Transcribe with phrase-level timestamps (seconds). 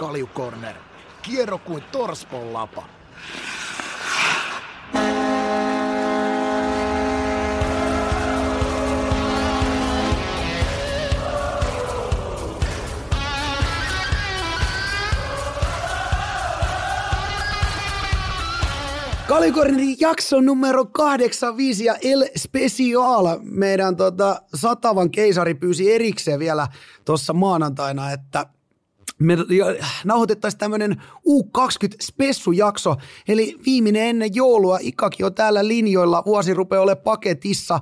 [0.00, 0.74] Kaljukorner.
[1.22, 2.84] Kierro kuin Torspon lapa.
[19.28, 23.38] Kalikornin jakso numero 85 ja El Special.
[23.42, 26.68] Meidän tota, satavan keisari pyysi erikseen vielä
[27.04, 28.46] tuossa maanantaina, että
[29.20, 29.36] me
[30.04, 32.96] nauhoitettaisiin tämmöinen U20-spessujakso,
[33.28, 34.78] eli viimeinen ennen joulua.
[34.80, 37.80] Ikakin on täällä linjoilla, vuosi rupeaa olemaan paketissa.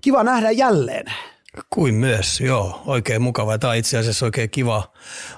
[0.00, 1.06] Kiva nähdä jälleen.
[1.70, 2.82] Kuin myös, joo.
[2.86, 3.58] Oikein mukava.
[3.58, 4.92] Tämä on itse asiassa oikein kiva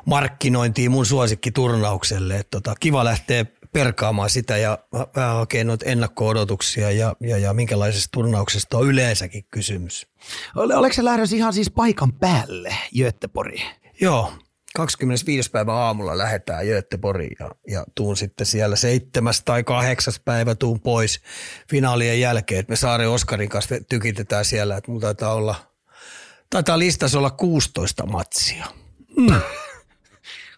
[0.04, 2.36] markkinointi mun suosikkiturnaukselle.
[2.36, 4.78] Että tota, kiva lähteä perkaamaan sitä ja
[5.16, 10.06] vähän hakea noita ennakko-odotuksia ja, ja, ja minkälaisesta turnauksesta on yleensäkin kysymys.
[10.56, 13.70] Ole, oliko se lähdössä ihan siis paikan päälle Göteborgiin?
[14.00, 14.32] Joo,
[14.74, 15.50] 25.
[15.50, 21.20] päivä aamulla lähdetään Göteborgiin ja, ja tuun sitten siellä seitsemäs tai kahdeksas päivä tuun pois
[21.70, 22.60] finaalien jälkeen.
[22.60, 25.54] että me Saari Oskarin kanssa tykitetään siellä, että mulla taitaa olla,
[26.50, 28.66] taitaa listassa olla 16 matsia.
[29.16, 29.34] Mm.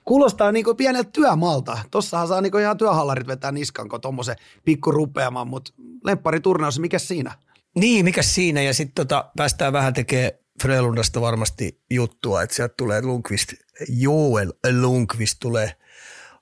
[0.04, 1.78] Kuulostaa niin kuin pieneltä työmalta.
[1.90, 5.72] Tossahan saa niin ihan työhallarit vetää niskan, kun tuommoisen pikku rupeamaan, mutta
[6.04, 7.34] lemppariturnaus, mikä siinä?
[7.74, 10.32] Niin, mikä siinä ja sitten tota, päästään vähän tekemään
[10.62, 13.52] Frelundasta varmasti juttua, että sieltä tulee Lundqvist,
[13.88, 15.72] Joel Lundqvist tulee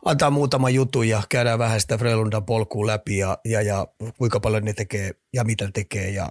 [0.04, 3.86] antaa muutama jutun ja käydään vähän sitä Frelundan polkuun läpi ja, ja, ja
[4.18, 6.28] kuinka paljon ne tekee ja mitä tekee ja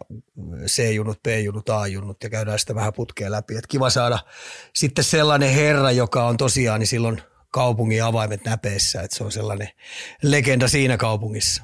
[0.66, 3.58] C-junut, B-junut, A-junut ja käydään sitä vähän putkea läpi.
[3.58, 4.20] Et kiva saada
[4.76, 7.22] sitten sellainen herra, joka on tosiaan niin silloin
[7.52, 9.70] kaupungin avaimet näpeissä, että se on sellainen
[10.22, 11.64] legenda siinä kaupungissa.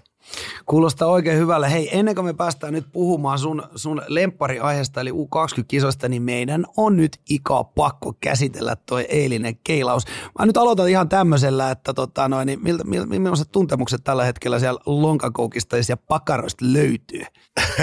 [0.66, 1.72] Kuulostaa oikein hyvälle.
[1.72, 6.98] Hei, ennen kuin me päästään nyt puhumaan sun, sun lemppariaiheesta eli U20-kisoista, niin meidän on
[6.98, 10.06] nyt ikaa pakko käsitellä toi eilinen keilaus.
[10.40, 14.60] Mä nyt aloitan ihan tämmöisellä, että tota noin, niin miltä, miltä, millaiset tuntemukset tällä hetkellä
[14.60, 17.24] siellä lonkakoukista ja pakaroista löytyy?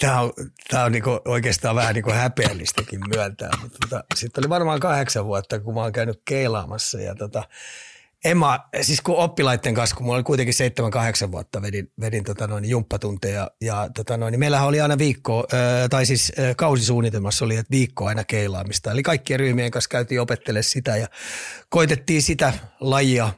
[0.00, 0.32] Tämä on,
[0.70, 5.60] tämä on niinku oikeastaan vähän niinku häpeällistäkin myöntää, mutta tota, sitten oli varmaan kahdeksan vuotta,
[5.60, 7.42] kun mä oon käynyt keilaamassa ja tota,
[8.24, 10.54] en mä, siis kun oppilaiden kanssa, kun mulla oli kuitenkin
[11.28, 15.46] 7-8 vuotta, vedin, vedin tota noin, jumppatunteja ja tota noin, niin meillähän oli aina viikko,
[15.90, 18.90] tai siis kausisuunnitelmassa oli, että viikko aina keilaamista.
[18.90, 21.06] Eli kaikkien ryhmien kanssa käytiin opettelemaan sitä ja
[21.68, 23.30] koitettiin sitä lajia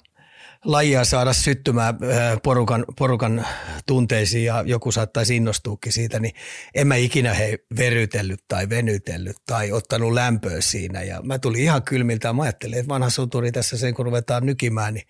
[0.64, 1.98] lajia saada syttymään
[2.42, 3.46] porukan, porukan
[3.86, 6.34] tunteisiin ja joku saattaisi innostuukin siitä, niin
[6.74, 11.02] en mä ikinä hei verytellyt tai venytellyt tai ottanut lämpöä siinä.
[11.02, 14.94] Ja mä tulin ihan kylmiltä mä ajattelin, että vanha suturi tässä sen kun ruvetaan nykimään,
[14.94, 15.06] niin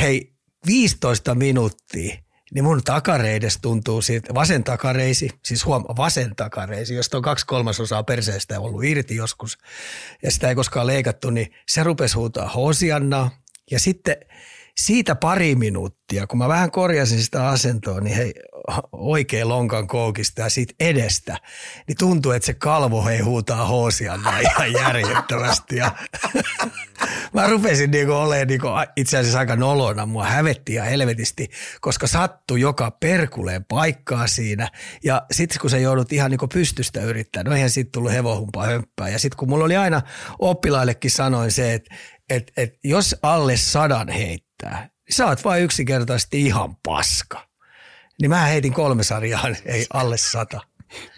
[0.00, 0.32] hei
[0.66, 2.16] 15 minuuttia
[2.54, 8.02] niin mun takareides tuntuu siitä, vasen takareisi, siis huom, vasen takareisi, josta on kaksi kolmasosaa
[8.02, 9.58] perseestä ollut irti joskus,
[10.22, 13.30] ja sitä ei koskaan leikattu, niin se rupesi huutaa hosiannaa,
[13.70, 14.16] ja sitten–
[14.80, 18.34] siitä pari minuuttia, kun mä vähän korjasin sitä asentoa, niin hei,
[18.92, 21.36] oikein lonkan koukista ja siitä edestä,
[21.88, 25.76] niin tuntuu, että se kalvo hei huutaa hoosia ihan järjettömästi.
[25.76, 25.90] Ja
[27.34, 31.48] mä rupesin niinku olemaan niinku itse asiassa aika nolona, mua hävetti ja helvetisti,
[31.80, 34.68] koska sattui joka perkuleen paikkaa siinä.
[35.04, 39.08] Ja sitten kun sä joudut ihan niinku pystystä yrittää, no eihän siitä tullut hevohumpaa hömppää.
[39.08, 40.02] Ja sitten kun mulla oli aina
[40.38, 41.94] oppilaillekin sanoin se, että
[42.30, 47.46] et, et jos alle sadan heittää, niin sä oot vain yksinkertaisesti ihan paska.
[48.20, 50.60] Niin mä heitin kolme sarjaa, ei alle sata.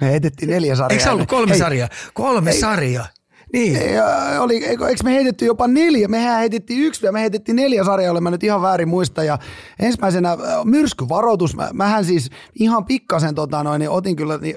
[0.01, 0.91] Me heitettiin neljä sarjaa.
[0.91, 1.89] Eikö se ollut kolme ei, sarjaa?
[2.15, 3.09] Kolme ei, sarjaa.
[3.53, 3.77] Niin.
[3.77, 3.95] Ei,
[4.39, 6.09] oli, eikö, me heitetty jopa neljä?
[6.09, 9.25] Mehän heitettiin yksi ja me heitettiin neljä sarjaa, olen mä nyt ihan väärin muista.
[9.25, 9.39] Ja
[9.79, 11.57] ensimmäisenä myrskyvaroitus.
[11.57, 14.57] Mä, mähän siis ihan pikkasen tota noin, niin otin kyllä niin,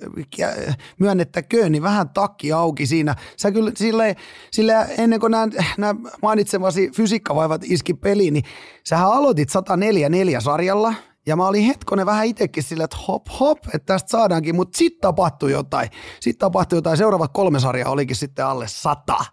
[1.00, 3.16] myönnettäköön, niin vähän takki auki siinä.
[3.38, 4.16] Sä kyllä sille,
[4.52, 5.48] sille ennen kuin nämä,
[5.78, 8.44] nämä mainitsemasi fysiikkavaivat iski peliin, niin
[8.84, 10.94] sähän aloitit 104 sarjalla–
[11.26, 15.02] ja mä olin hetkonen vähän itsekin sillä, että hop hop, että tästä saadaankin, mutta sitten
[15.02, 15.90] tapahtui jotain.
[16.20, 16.98] Sitten tapahtui jotain.
[16.98, 19.26] Seuraavat kolme sarjaa olikin sitten alle sata.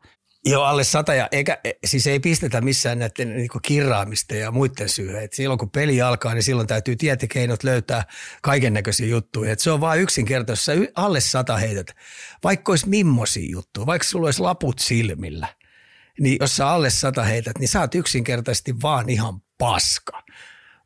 [0.44, 4.89] Joo, alle sata ja eikä, e, siis ei pistetä missään näiden niin kirraamista ja muiden
[4.89, 5.22] syyhyn.
[5.22, 8.04] Et silloin kun peli alkaa, niin silloin täytyy tietekeinot löytää
[8.42, 9.53] kaiken näköisiä juttuja.
[9.53, 11.86] Et se on vain yksinkertaisesti, alle sata heität,
[12.45, 15.48] vaikka olisi mimmosia juttuja, vaikka sulla olisi laput silmillä,
[16.21, 20.22] niin jos sä alle sata heität, niin sä oot yksinkertaisesti vaan ihan paska.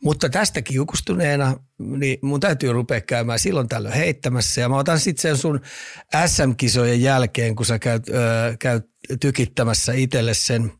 [0.04, 4.60] Mutta tästäkin jukustuneena, niin mun täytyy rupea käymään silloin tällöin heittämässä.
[4.60, 5.60] Ja mä otan sitten sen sun
[6.26, 8.12] SM-kisojen jälkeen, kun sä käyt, ö,
[8.58, 8.84] käyt
[9.20, 10.72] tykittämässä itselle sen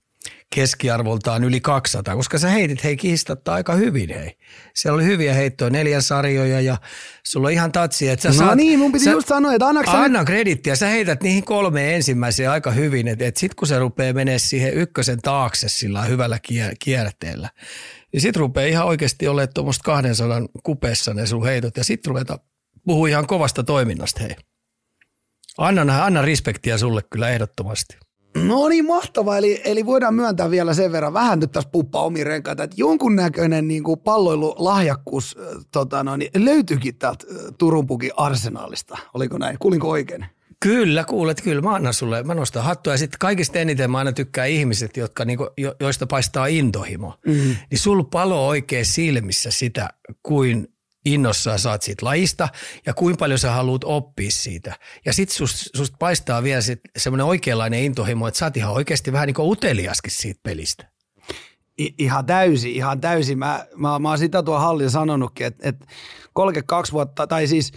[0.54, 4.32] keskiarvoltaan yli 200, koska sä heitit hei kiistatta aika hyvin hei.
[4.74, 6.76] Siellä oli hyviä heittoja, neljän sarjoja ja
[7.26, 9.66] sulla on ihan tatsi, että sä No saat, niin, mun piti sä, just sanoa, että
[9.66, 13.54] annaks sä nyt- Anna kredittiä, sä heität niihin kolmeen ensimmäiseen aika hyvin, että et sit
[13.54, 17.48] kun se rupeaa menee siihen ykkösen taakse sillä hyvällä kier- kierteellä,
[18.12, 22.38] niin sit rupeaa ihan oikeasti olemaan tuommoista 200 kupeessa ne sun heitot ja sit ruveta
[22.86, 24.36] puhua ihan kovasta toiminnasta hei.
[25.58, 27.96] Anna, anna respektiä sulle kyllä ehdottomasti.
[28.34, 29.38] No niin, mahtavaa.
[29.38, 33.68] Eli, eli voidaan myöntää vielä sen verran, vähän nyt tässä puppaa omiin renkaita, että jonkunnäköinen
[33.68, 38.98] niin kuin palloilulahjakkuus äh, tota, no, niin löytyikin täältä äh, Turun pukin arsenaalista.
[39.14, 39.56] Oliko näin?
[39.58, 40.26] Kuulinko oikein?
[40.62, 41.62] Kyllä, kuulet, kyllä.
[41.62, 42.92] Mä annan sulle, mä nostan hattua.
[42.92, 47.14] Ja sitten kaikista eniten mä aina tykkään ihmiset, jotka, niinku, jo, joista paistaa intohimo.
[47.26, 47.56] Mm.
[47.70, 49.90] Niin sul palo oikein silmissä sitä,
[50.22, 50.68] kuin
[51.04, 52.48] innossaan saat siitä lajista
[52.86, 54.76] ja kuinka paljon sä haluat oppia siitä.
[55.04, 59.12] Ja sitten susta sust paistaa vielä sit semmoinen oikeanlainen intohimo, että sä oot ihan oikeasti
[59.12, 60.92] vähän niin kuin uteliaskin siitä pelistä.
[61.80, 63.38] I, ihan täysin, ihan täysin.
[63.38, 65.86] Mä, mä, mä oon sitä tuo hallin sanonutkin, että, että
[66.32, 67.72] 32 vuotta, tai siis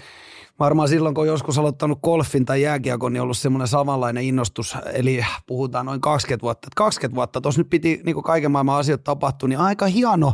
[0.60, 5.26] varmaan silloin, kun on joskus aloittanut golfin tai jääkiekon, niin ollut semmoinen samanlainen innostus, eli
[5.48, 6.68] puhutaan noin 20 vuotta.
[6.68, 10.34] Että 20 vuotta, tuossa nyt piti niin kaiken maailman asiat tapahtua, niin aika hieno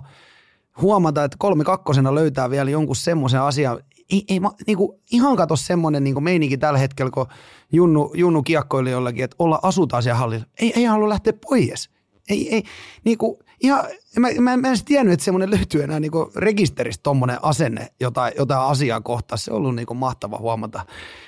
[0.82, 3.80] huomata, että kolme kakkosena löytää vielä jonkun semmoisen asian,
[4.12, 7.26] ei, ei, mä, niin kuin, ihan kato semmoinen niin meininki tällä hetkellä, kun
[7.72, 10.46] Junnu, Junnu kiekkoili jollakin, että olla asutaan siellä hallilla.
[10.62, 11.90] Ei, ei halua lähteä pois.
[12.30, 12.64] Ei, ei,
[13.04, 13.86] niin kuin, ihan,
[14.20, 18.34] mä, mä, mä en edes tiennyt, että semmoinen löytyy enää niin rekisteristä tommonen asenne jotain,
[18.38, 19.40] jotain asiaa kohtaan.
[19.40, 20.86] Se on ollut niin mahtava huomata.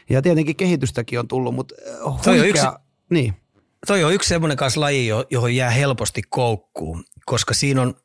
[0.09, 3.33] Ja tietenkin kehitystäkin on tullut, mutta äh, Toi on huikea, yksi- niin.
[3.87, 7.95] Toi on yksi semmoinen kanssa laji, jo- johon jää helposti koukkuun, koska siinä on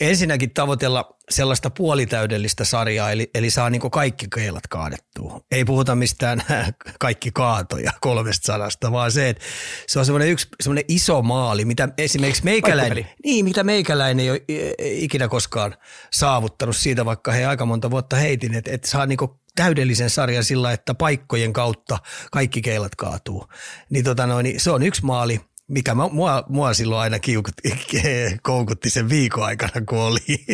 [0.00, 5.40] ensinnäkin tavoitella sellaista puolitäydellistä sarjaa, eli, eli saa niin kaikki keilat kaadettua.
[5.50, 6.42] Ei puhuta mistään
[7.00, 9.44] kaikki kaatoja kolmesta sadasta, vaan se, että
[9.86, 14.40] se on semmoinen yksi semmoinen iso maali, mitä esimerkiksi meikäläinen, niin, mitä meikäläinen ei ole
[14.78, 15.74] ikinä koskaan
[16.12, 19.18] saavuttanut siitä, vaikka he aika monta vuotta heitin, että, että saa niin
[19.56, 21.98] täydellisen sarjan sillä, että paikkojen kautta
[22.32, 23.48] kaikki keilat kaatuu.
[23.90, 27.86] Niin, tota noin, niin se on yksi maali, mikä mä, mua, mua silloin aina kiukutti,
[28.42, 30.18] koukutti sen viikon aikana, kun oli.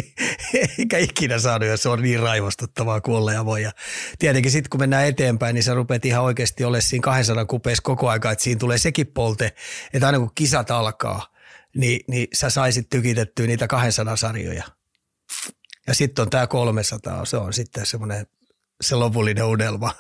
[0.79, 3.63] Eikä ikinä saanut, ja se on niin raivostuttavaa kuin olla ja voi.
[3.63, 3.73] Ja
[4.19, 8.09] tietenkin sitten kun mennään eteenpäin, niin sä rupeat ihan oikeasti olemaan siinä 200 kupeessa koko
[8.09, 9.55] aika, että siinä tulee sekin polte,
[9.93, 11.27] että aina kun kisat alkaa,
[11.77, 14.65] niin, niin sä saisit tykitettyä niitä 200 sarjoja.
[15.87, 18.27] Ja sitten on tämä 300, se on sitten semmoinen
[18.83, 19.91] se lopullinen unelma,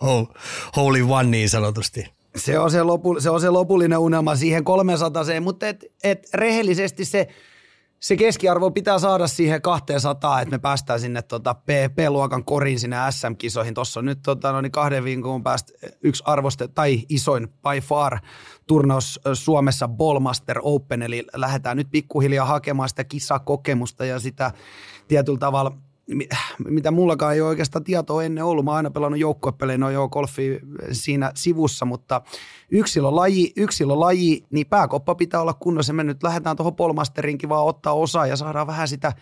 [0.76, 2.16] holy one niin sanotusti.
[2.36, 7.04] Se on se, lopu, se on se lopullinen unelma siihen 300, mutta et, et rehellisesti
[7.04, 7.28] se,
[8.00, 11.54] se keskiarvo pitää saada siihen 200, että me päästään sinne tota
[11.94, 13.74] P-luokan koriin sinne SM-kisoihin.
[13.74, 18.18] Tuossa on nyt tota, no niin kahden viikon päästä yksi arvoste, tai isoin by far
[18.66, 24.52] turnaus Suomessa Ballmaster Open, eli lähdetään nyt pikkuhiljaa hakemaan sitä kisakokemusta ja sitä
[25.08, 25.72] tietyllä tavalla–
[26.68, 28.64] mitä mullakaan ei ole oikeastaan tietoa ennen ollut.
[28.64, 30.60] Mä oon aina pelannut joukkuepelejä, no joo, golfi
[30.92, 32.22] siinä sivussa, mutta
[32.70, 35.92] yksilölaji, yksilölaji, niin pääkoppa pitää olla kunnossa.
[35.92, 39.12] Me nyt lähdetään tuohon polmasterinkin vaan ottaa osaa ja saadaan vähän sitä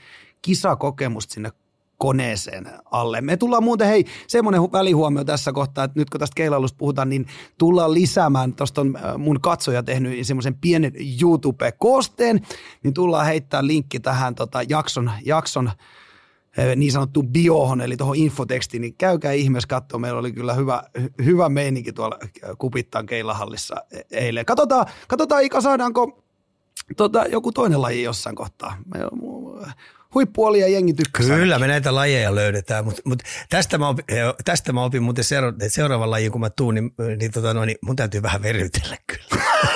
[0.42, 1.50] kisakokemusta sinne
[1.98, 3.20] koneeseen alle.
[3.20, 7.08] Me tullaan muuten, hei, semmoinen hu- välihuomio tässä kohtaa, että nyt kun tästä keilailusta puhutaan,
[7.08, 7.26] niin
[7.58, 10.92] tullaan lisäämään, tuosta on äh, mun katsoja tehnyt semmoisen pienen
[11.22, 12.46] YouTube-koosteen,
[12.82, 15.70] niin tullaan heittää linkki tähän tota, jakson, jakson
[16.76, 19.98] niin sanottu biohon, eli tuohon infotekstiin, niin käykää ihmeessä katsoa.
[19.98, 22.18] Meillä oli kyllä hyvä, hy- hyvä meininki tuolla
[22.58, 24.44] Kupittaan keilahallissa e- eilen.
[24.44, 26.24] Katsotaan, katsotaan Ika, saadaanko
[26.96, 28.76] tota, joku toinen laji jossain kohtaa.
[30.14, 31.26] Huippuoli ja jengi tykkää.
[31.26, 34.04] Kyllä me näitä lajeja löydetään, mutta mut tästä, mä opin,
[34.44, 37.78] tästä mä opin muuten seura- seuraavan lajin, kun mä tuun, niin, niin, tota, no, niin
[37.82, 39.44] mun täytyy vähän verytellä kyllä.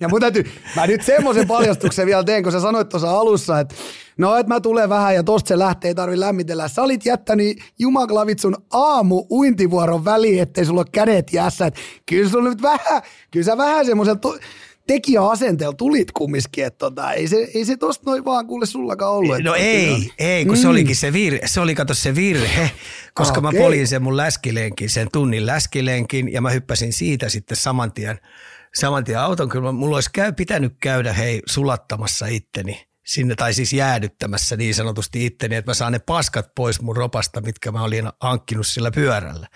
[0.00, 0.44] Ja mun täytyy,
[0.76, 3.74] mä nyt semmoisen paljastuksen vielä teen, kun sä sanoit tuossa alussa, että
[4.18, 6.68] no, että mä tulen vähän ja tosta se lähtee, ei tarvi lämmitellä.
[6.68, 11.66] Sä olit jättänyt jumaklavit sun aamu uintivuoron väliin, ettei sulla ole kädet jässä.
[11.66, 11.74] Et
[12.06, 14.38] kyllä sulla nyt vähän, kyllä sä vähän semmoisella to-
[14.86, 19.38] tekijäasenteella tulit kumminkin, että tota, ei, se, ei se tosta noin vaan kuule sullakaan ollut.
[19.42, 22.70] No ei, ei, kun se olikin se virhe, se oli kato se virhe,
[23.14, 23.60] koska mä Okei.
[23.60, 28.18] polin sen mun läskilenkin, sen tunnin läskilenkin ja mä hyppäsin siitä sitten saman tien,
[28.74, 29.48] saman tien auton.
[29.48, 35.26] Kyllä mulla olisi käy, pitänyt käydä hei sulattamassa itteni sinne, tai siis jäädyttämässä niin sanotusti
[35.26, 39.48] itteni, että mä saan ne paskat pois mun ropasta, mitkä mä olin hankkinut sillä pyörällä.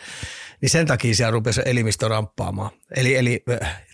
[0.62, 2.70] Niin sen takia siellä rupesi elimistö ramppaamaan.
[2.96, 3.44] Eli, eli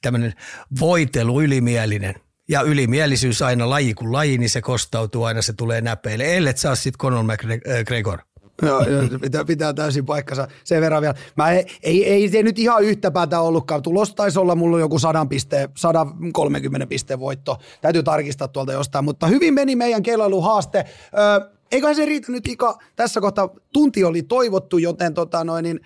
[0.03, 0.35] tämmöinen
[0.81, 2.15] voitelu ylimielinen.
[2.49, 6.37] Ja ylimielisyys aina laji kuin laji, niin se kostautuu aina, se tulee näpeille.
[6.37, 8.19] Ellet saa sitten Conor McGregor.
[8.63, 8.81] Joo,
[9.21, 11.15] pitää, pitää täysin paikkansa sen verran vielä.
[11.37, 13.83] Mä ei, ei, ei se nyt ihan yhtä päätä ollutkaan.
[13.83, 17.59] Tulos taisi olla mulla joku 100 piste, 130 pisteen voitto.
[17.81, 20.85] Täytyy tarkistaa tuolta jostain, mutta hyvin meni meidän kelailuhaaste.
[21.19, 22.79] Öö, eiköhän se riitä nyt Ika.
[22.97, 25.81] Tässä kohtaa tunti oli toivottu, joten tota noin, niin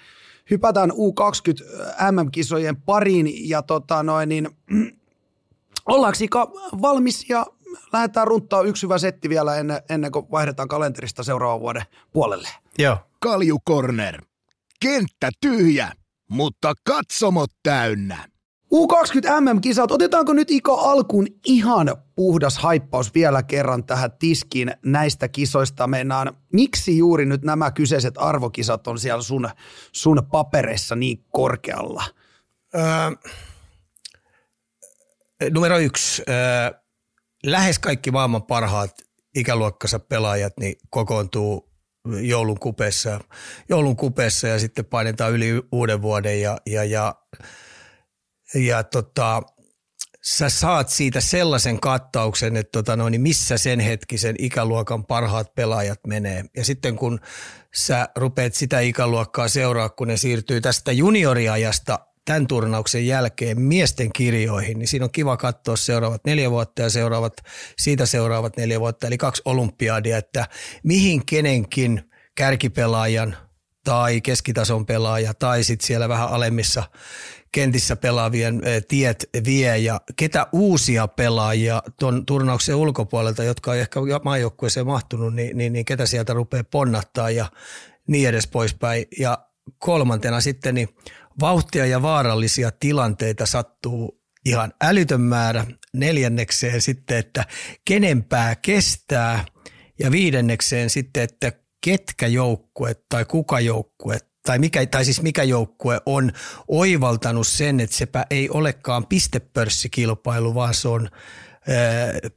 [0.51, 1.65] hypätään U20
[2.13, 4.49] MM-kisojen pariin ja tota noin, niin,
[5.87, 7.47] ollaanko Ika valmis ja
[7.93, 11.83] lähdetään runttaa yksi hyvä setti vielä ennen, ennen kuin vaihdetaan kalenterista seuraavan vuoden
[12.13, 12.49] puolelle.
[12.79, 12.97] Joo.
[13.21, 14.23] Kalju Corner.
[14.81, 15.93] Kenttä tyhjä,
[16.31, 18.29] mutta katsomot täynnä.
[18.75, 25.87] U20 MM-kisat, otetaanko nyt Ika alkuun ihan puhdas haippaus vielä kerran tähän tiskiin näistä kisoista?
[25.87, 29.49] Mennään, miksi juuri nyt nämä kyseiset arvokisat on siellä sun,
[29.93, 32.05] sun papereissa niin korkealla?
[32.75, 32.83] Öö,
[35.51, 36.23] numero yksi.
[36.29, 36.81] Öö,
[37.47, 38.95] lähes kaikki maailman parhaat
[39.35, 41.69] ikäluokkansa pelaajat niin kokoontuu
[42.21, 43.21] joulun kupeessa,
[43.69, 47.15] joulun kupeessa ja sitten painetaan yli uuden vuoden ja, ja, ja,
[48.55, 49.43] ja tota,
[50.23, 56.01] sä saat siitä sellaisen kattauksen, että tota no, niin missä sen hetkisen ikäluokan parhaat pelaajat
[56.07, 56.45] menee.
[56.57, 57.21] Ja sitten kun
[57.75, 61.99] sä rupeat sitä ikäluokkaa seuraa, kun ne siirtyy tästä junioriajasta
[62.29, 67.33] tämän turnauksen jälkeen miesten kirjoihin, niin siinä on kiva katsoa seuraavat neljä vuotta ja seuraavat,
[67.79, 70.47] siitä seuraavat neljä vuotta, eli kaksi olympiadia, että
[70.83, 73.37] mihin kenenkin kärkipelaajan
[73.85, 76.83] tai keskitason pelaaja tai sitten siellä vähän alemmissa
[77.53, 84.87] kentissä pelaavien tiet vie ja ketä uusia pelaajia tuon turnauksen ulkopuolelta, jotka on ehkä maajoukkueeseen
[84.87, 87.47] mahtunut, niin, niin, niin ketä sieltä rupeaa ponnattaa ja
[88.07, 89.05] niin edes poispäin.
[89.19, 89.39] Ja
[89.79, 90.89] kolmantena sitten niin
[91.41, 95.67] Vauhtia ja vaarallisia tilanteita sattuu ihan älytön määrä.
[95.93, 97.45] Neljännekseen sitten, että
[97.85, 99.45] kenenpää kestää.
[99.99, 101.53] Ja viidennekseen sitten, että
[101.85, 106.33] ketkä joukkue tai kuka joukkue tai, mikä, tai siis mikä joukkue on
[106.69, 111.09] oivaltanut sen, että sepä ei olekaan pistepörssikilpailu, vaan se on
[111.69, 111.77] ää,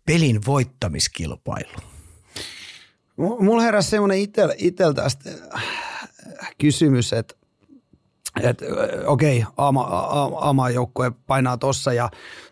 [0.06, 1.82] pelin voittamiskilpailu.
[3.18, 5.08] Mulla heräsi semmoinen itel, iteltä
[6.58, 7.36] kysymys, että
[8.50, 8.66] että
[9.06, 9.82] okei, Aama,
[10.42, 12.10] Aama joukkue painaa tossa ja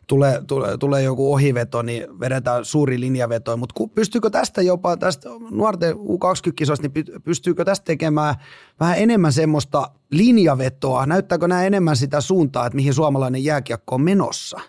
[0.08, 3.58] tulee, tulee, tulee joku ohiveto, niin vedetään suuri linjaveto.
[3.58, 8.36] Mutta pystyykö tästä jopa, tästä nuorten U20-kisoista, niin pystyykö tästä tekemään
[8.80, 11.06] vähän enemmän semmoista linjavetoa?
[11.06, 14.60] Näyttääkö nämä enemmän sitä suuntaa, että mihin suomalainen jääkiekko on menossa?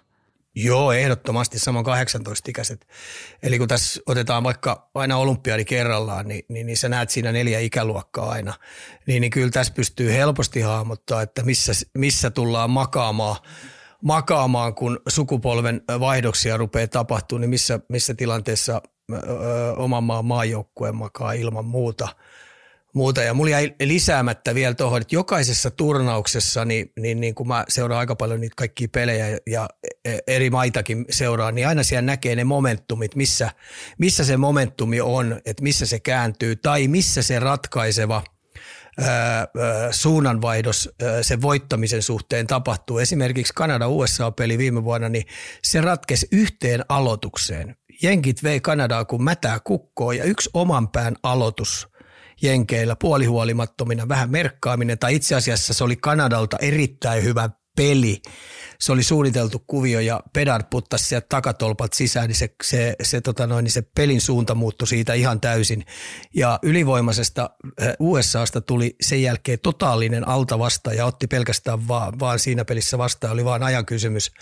[0.54, 2.86] Joo, ehdottomasti saman 18-ikäiset.
[3.42, 7.60] Eli kun tässä otetaan vaikka aina olympiadi kerrallaan, niin, niin, niin sä näet siinä neljä
[7.60, 8.54] ikäluokkaa aina.
[9.06, 13.36] Niin, niin kyllä tässä pystyy helposti hahmottaa, että missä, missä tullaan makaamaan,
[14.02, 19.16] makaamaan, kun sukupolven vaihdoksia rupeaa tapahtumaan, niin missä, missä tilanteessa ö,
[19.76, 22.08] oman maan maajoukkue makaa ilman muuta–
[22.94, 23.22] muuta.
[23.22, 27.98] Ja mulla jäi lisäämättä vielä tuohon, että jokaisessa turnauksessa, niin, niin, niin kun mä seuraan
[27.98, 29.68] aika paljon niitä kaikkia pelejä ja
[30.04, 33.50] e, eri maitakin seuraan, niin aina siellä näkee ne momentumit, missä,
[33.98, 38.22] missä se momentumi on, että missä se kääntyy tai missä se ratkaiseva
[39.90, 40.90] suunnanvaihdos
[41.22, 42.98] sen voittamisen suhteen tapahtuu.
[42.98, 45.24] Esimerkiksi Kanada-USA-peli viime vuonna, niin
[45.62, 47.76] se ratkesi yhteen aloitukseen.
[48.02, 51.86] Jenkit vei Kanadaa kuin mätää kukkoon ja yksi oman pään aloitus–
[52.42, 58.22] Jenkeillä puolihuolimattomina vähän merkkaaminen, tai itse asiassa se oli Kanadalta erittäin hyvä peli.
[58.78, 63.46] Se oli suunniteltu kuvio ja Pedard puttasi sieltä takatolpat sisään, niin se, se, se, tota
[63.46, 65.84] noin, niin se pelin suunta muuttui siitä ihan täysin.
[66.34, 72.38] Ja ylivoimaisesta eh, USAsta tuli sen jälkeen totaalinen alta vasta ja otti pelkästään vaan, vaan
[72.38, 74.32] siinä pelissä vastaan, oli vaan ajan kysymys,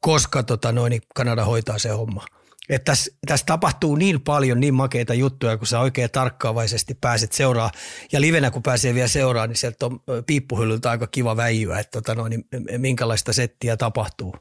[0.00, 2.24] koska tota noin, niin Kanada hoitaa se homma.
[2.70, 7.70] Että tässä, tässä tapahtuu niin paljon niin makeita juttuja, kun sä oikein tarkkaavaisesti pääset seuraa.
[8.12, 12.14] Ja livenä kun pääsee vielä seuraa, niin sieltä on piippuhyllyltä aika kiva väijyä, että tota
[12.14, 12.44] no, niin
[12.78, 14.36] minkälaista settiä tapahtuu.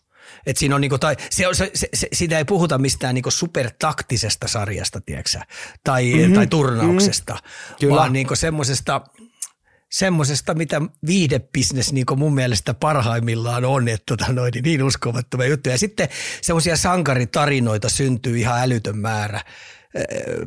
[0.45, 4.48] Et siinä on niinku, tai se, se, se, se, siitä ei puhuta mistään niinku supertaktisesta
[4.48, 5.39] sarjasta, tiedätkö,
[5.83, 6.33] tai, mm-hmm.
[6.33, 7.95] tai turnauksesta, mm-hmm.
[7.95, 9.01] vaan niinku semmoisesta–
[9.89, 15.74] semmoisesta, mitä viidebisnes niin mun mielestä parhaimmillaan on, että tota noin, niin, niin uskomattomia juttuja.
[15.74, 16.10] Ja sitten
[16.41, 19.41] semmoisia sankaritarinoita syntyy ihan älytön määrä
[19.96, 20.05] eh,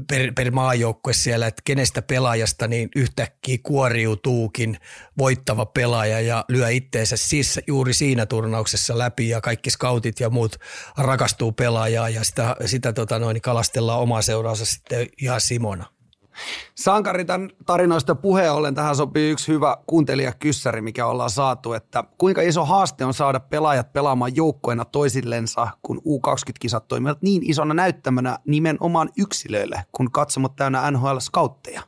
[0.09, 4.79] per, per maajoukkue siellä, että kenestä pelaajasta niin yhtäkkiä kuoriutuukin
[5.19, 10.57] voittava pelaaja ja lyö itteensä siis juuri siinä turnauksessa läpi ja kaikki scoutit ja muut
[10.99, 16.02] rakastuu pelaajaa ja sitä, sitä tota noin, kalastellaan omaa seuraansa sitten ihan Simona.
[16.75, 22.65] Sankaritan tarinoista puheen ollen tähän sopii yksi hyvä kuuntelijakyssäri, mikä ollaan saatu, että kuinka iso
[22.65, 29.85] haaste on saada pelaajat pelaamaan joukkoina toisillensa, kun U20-kisat toimivat niin isona näyttämönä nimenomaan yksilöille,
[29.93, 31.83] kun katsomot täynnä NHL-skautteja?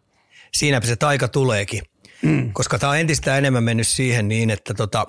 [0.54, 1.82] siinäpä se taika tuleekin.
[2.22, 2.52] Mm.
[2.52, 5.06] Koska tämä on entistä enemmän mennyt siihen niin, että tota,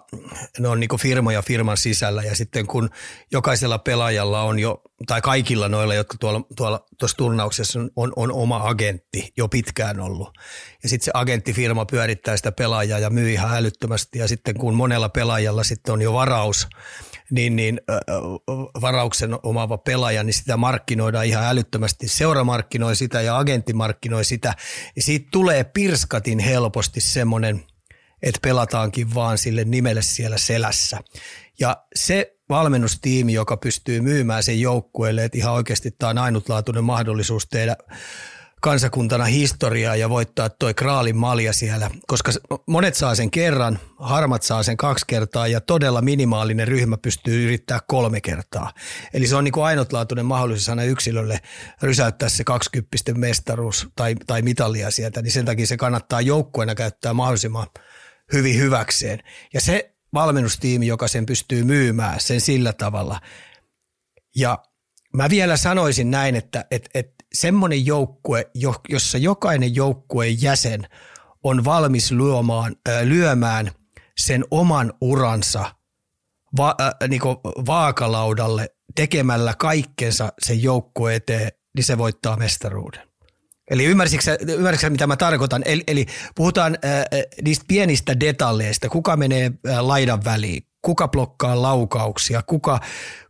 [0.60, 2.90] ne on niinku firmoja firman sisällä ja sitten kun
[3.32, 8.58] jokaisella pelaajalla on jo, tai kaikilla noilla, jotka tuolla, tuolla tuossa turnauksessa on, on, oma
[8.64, 10.30] agentti jo pitkään ollut.
[10.84, 15.10] Ja sitten se agenttifirma pyörittää sitä pelaajaa ja myy ihan älyttömästi ja sitten kun monella
[15.10, 16.68] pelaajalla sitten on jo varaus,
[17.32, 17.82] niin, niin
[18.82, 22.08] varauksen omaava pelaaja, niin sitä markkinoidaan ihan älyttömästi.
[22.08, 24.54] Seura markkinoi sitä ja agentti markkinoi sitä.
[24.96, 27.64] Ja siitä tulee pirskatin helposti semmoinen,
[28.24, 31.00] että pelataankin vaan sille nimelle siellä selässä.
[31.60, 37.48] Ja se valmennustiimi, joka pystyy myymään sen joukkueelle, että ihan oikeasti tämä on ainutlaatuinen mahdollisuus
[37.48, 37.76] tehdä
[38.66, 42.32] kansakuntana historiaa ja voittaa toi kraalin malja siellä, koska
[42.68, 47.80] monet saa sen kerran, harmat saa sen kaksi kertaa ja todella minimaalinen ryhmä pystyy yrittää
[47.88, 48.74] kolme kertaa.
[49.14, 51.40] Eli se on niin kuin ainutlaatuinen mahdollisuus aina yksilölle
[51.82, 57.14] rysäyttää se 20 mestaruus tai, tai mitalia sieltä, niin sen takia se kannattaa joukkueena käyttää
[57.14, 57.68] mahdollisimman
[58.34, 59.20] hyvin hyväkseen.
[59.54, 63.22] Ja se valmennustiimi, joka sen pystyy myymään sen sillä tavalla.
[64.36, 64.64] Ja
[65.14, 68.52] mä vielä sanoisin näin, että, että, että semmoinen joukkue,
[68.90, 70.88] jossa jokainen joukkueen jäsen
[71.44, 73.72] on valmis lyömään, lyömään
[74.18, 75.76] sen oman uransa
[76.58, 77.22] va, äh, niin
[77.66, 83.02] vaakalaudalle tekemällä kaikkensa sen joukkueen eteen, niin se voittaa mestaruuden.
[83.72, 85.62] Eli ymmärsitkö, ymmärsitkö mitä mä tarkoitan?
[85.66, 87.04] Eli, eli puhutaan äh,
[87.42, 92.80] niistä pienistä detaljeista, kuka menee äh, laidan väliin, kuka blokkaa laukauksia, kuka,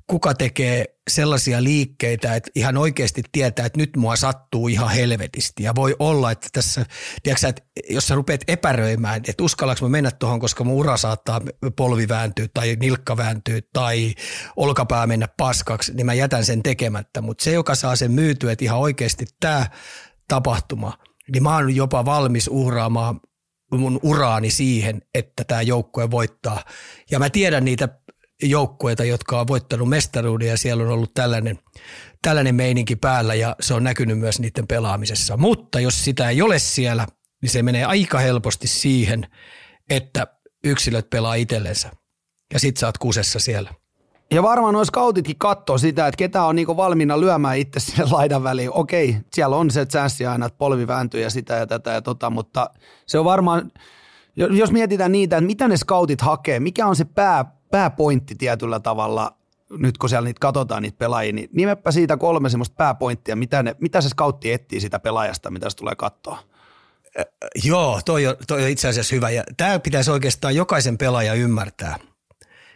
[0.08, 5.64] kuka tekee sellaisia liikkeitä, että ihan oikeasti tietää, että nyt mua sattuu ihan helvetisti.
[5.64, 6.86] Ja voi olla, että tässä,
[7.24, 11.42] tiedätkö, että jos sä rupeat epäröimään, että uskallanko mä mennä tuohon, koska mun ura saattaa
[11.76, 14.14] polvi vääntyä tai nilkka vääntyä tai
[14.56, 17.22] olkapää mennä paskaksi, niin mä jätän sen tekemättä.
[17.22, 19.66] Mutta se, joka saa sen myytyä, että ihan oikeasti tämä
[20.28, 20.98] tapahtuma,
[21.34, 23.20] niin mä oon jopa valmis uhraamaan
[23.72, 26.64] mun uraani siihen, että tämä joukkue voittaa.
[27.12, 27.90] Ja mä tiedän niitä
[28.44, 31.60] joukkueita, jotka on voittanut mestaruuden ja siellä on ollut tällainen,
[32.22, 35.38] tällainen meininki päällä ja se on näkynyt myös niiden pelaamisessa.
[35.38, 37.08] Mutta jos sitä ei ole siellä,
[37.42, 39.28] niin se menee aika helposti siihen,
[39.90, 40.28] että
[40.64, 41.92] yksilöt pelaa itsellensä
[42.54, 43.74] ja sit sä oot kusessa siellä.
[44.32, 48.44] Ja varmaan noin scoutitkin katsoo sitä, että ketä on niinku valmiina lyömään itse sinne laidan
[48.44, 48.72] väliin.
[48.74, 52.30] Okei, siellä on se chanssi aina, että polvi vääntyy ja sitä ja tätä ja tota,
[52.30, 52.70] mutta
[53.06, 53.72] se on varmaan,
[54.36, 59.32] jos mietitään niitä, että mitä ne scoutit hakee, mikä on se pää, pääpointti tietyllä tavalla,
[59.70, 63.76] nyt kun siellä niitä katsotaan niitä pelaajia, niin nimepä siitä kolme semmoista pääpointtia, mitä, ne,
[63.80, 66.40] mitä se scoutti etsii sitä pelaajasta, mitä se tulee katsoa.
[67.64, 72.00] Joo, toi on, toi on itse asiassa hyvä ja tämä pitäisi oikeastaan jokaisen pelaaja ymmärtää–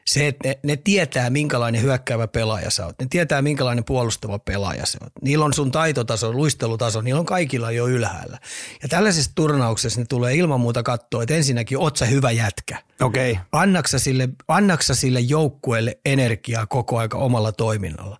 [0.09, 2.99] se, että ne, ne tietää, minkälainen hyökkäävä pelaaja sä oot.
[2.99, 5.13] Ne tietää, minkälainen puolustava pelaaja sä oot.
[5.21, 8.39] Niillä on sun taitotaso, luistelutaso, niillä on kaikilla jo ylhäällä.
[8.81, 12.77] Ja tällaisessa turnauksessa ne tulee ilman muuta katsoa, että ensinnäkin oot sä hyvä jätkä.
[13.01, 13.39] Okei.
[13.51, 18.17] Annaksa sille, annaksa sille joukkueelle energiaa koko aika omalla toiminnalla?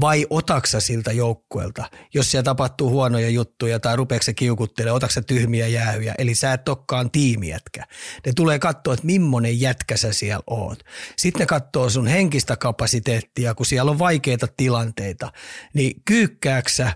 [0.00, 5.66] Vai otaksa siltä joukkueelta, jos siellä tapahtuu huonoja juttuja tai rupeeko se kiukuttelemaan, otaksa tyhmiä
[5.66, 6.14] jäähyjä.
[6.18, 7.84] Eli sä et olekaan tiimijätkä.
[8.26, 10.78] Ne tulee katsoa, että millainen jätkä sä siellä oot.
[11.16, 15.32] Sitten ne katsoo sun henkistä kapasiteettia, kun siellä on vaikeita tilanteita.
[15.74, 16.92] Niin kyykkääksä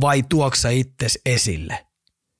[0.00, 1.86] vai tuoksa itses esille?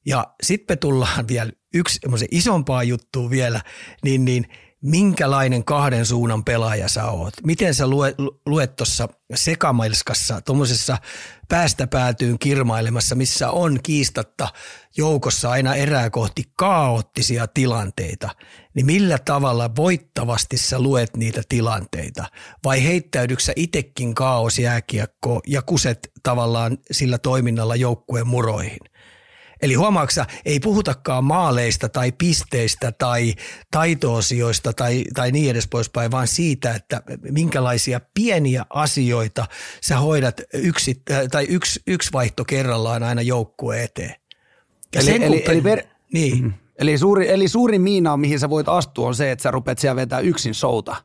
[0.07, 1.99] Ja sitten me tullaan vielä yksi
[2.31, 3.61] isompaa juttua vielä,
[4.03, 4.47] niin, niin
[4.83, 7.35] minkälainen kahden suunnan pelaaja sä oot.
[7.45, 8.15] Miten sä luet,
[8.47, 10.99] luet tuossa sekamelskassa, tuommoisessa
[11.49, 14.49] päästä päätyyn kirmailemassa, missä on kiistatta
[14.97, 18.31] joukossa aina erää kohti kaoottisia tilanteita,
[18.75, 22.25] niin millä tavalla voittavasti sä luet niitä tilanteita?
[22.65, 28.79] Vai heittäydyksä itekin kaosjääkiekko ja kuset tavallaan sillä toiminnalla joukkueen muroihin?
[29.63, 33.35] Eli huomaaksa, ei puhutakaan maaleista tai pisteistä tai
[33.71, 39.47] taitoosioista tai, tai niin edes poispäin, vaan siitä, että minkälaisia pieniä asioita
[39.83, 44.15] sä hoidat yksi, tai yksi, yksi vaihto kerrallaan aina joukkueen eteen.
[44.95, 46.35] Ja eli, eli, eli, per, niin.
[46.35, 46.53] Mm-hmm.
[46.79, 49.97] eli, suuri, eli suurin miina, mihin sä voit astua, on se, että sä rupeat siellä
[49.97, 50.97] vetää yksin souta.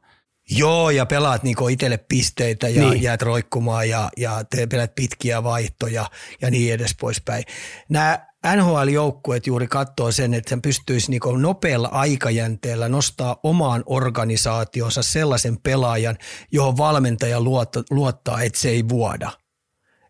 [0.49, 3.01] Joo, ja pelaat niinku itselle pisteitä ja niin.
[3.01, 6.05] jäät roikkumaan ja, ja te pelaat pitkiä vaihtoja
[6.41, 7.43] ja niin edes poispäin.
[7.89, 15.57] Nämä NHL-joukkueet juuri katsoo sen, että sen pystyisi niinku nopealla aikajänteellä nostaa omaan organisaationsa sellaisen
[15.63, 16.17] pelaajan,
[16.51, 17.41] johon valmentaja
[17.89, 19.31] luottaa, että se ei vuoda.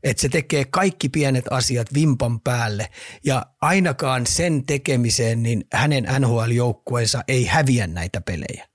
[0.03, 2.89] Että se tekee kaikki pienet asiat vimpan päälle
[3.25, 8.67] ja ainakaan sen tekemiseen niin hänen NHL-joukkueensa ei häviä näitä pelejä.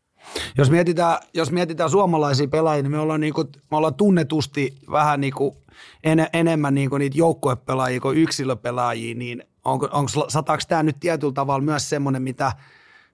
[0.59, 5.66] Jos mietitään, jos mietitään suomalaisia pelaajia, niin me ollaan, niinku, me ollaan tunnetusti vähän niinku
[6.05, 11.65] en, enemmän niinku niitä joukkuepelaajia kuin yksilöpelaajia, niin onko, onko, sataako tämä nyt tietyllä tavalla
[11.65, 12.53] myös semmoinen, mitä,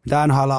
[0.05, 0.53] mitä NHL,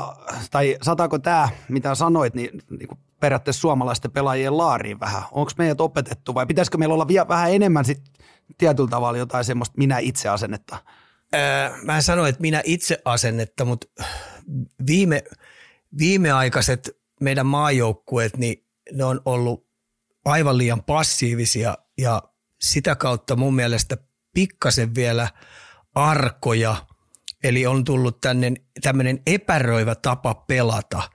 [0.51, 5.23] tai sataako tämä, mitä sanoit, niin, niin kuin periaatteessa suomalaisten pelaajien laariin vähän?
[5.31, 8.01] Onko meidät opetettu vai pitäisikö meillä olla vielä vähän enemmän sit
[8.57, 10.77] tietyllä tavalla jotain semmoista minä itse asennetta?
[11.35, 13.87] Öö, mä en sano, että minä itse asennetta, mutta
[14.87, 15.23] viime,
[15.97, 19.62] viimeaikaiset meidän maajoukkueet, niin ne on ollut
[20.25, 22.23] aivan liian passiivisia ja
[22.61, 23.97] sitä kautta mun mielestä
[24.33, 25.27] pikkasen vielä
[25.95, 26.75] arkoja,
[27.43, 28.17] eli on tullut
[28.81, 31.01] tämmöinen epäröivä tapa pelata–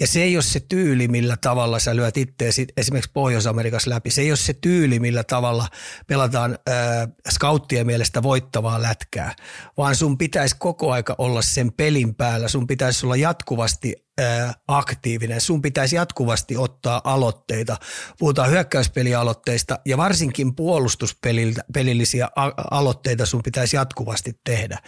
[0.00, 4.10] ja se ei ole se tyyli, millä tavalla sä lyöt itseäsi esimerkiksi Pohjois-Amerikassa läpi.
[4.10, 5.68] Se ei ole se tyyli, millä tavalla
[6.06, 9.34] pelataan äh, scouttien mielestä voittavaa lätkää,
[9.76, 12.48] vaan sun pitäisi koko aika olla sen pelin päällä.
[12.48, 15.40] Sun pitäisi olla jatkuvasti äh, aktiivinen.
[15.40, 17.76] Sun pitäisi jatkuvasti ottaa aloitteita.
[18.18, 22.28] Puhutaan hyökkäyspelialoitteista ja varsinkin puolustuspelillisiä
[22.70, 24.78] aloitteita sun pitäisi jatkuvasti tehdä.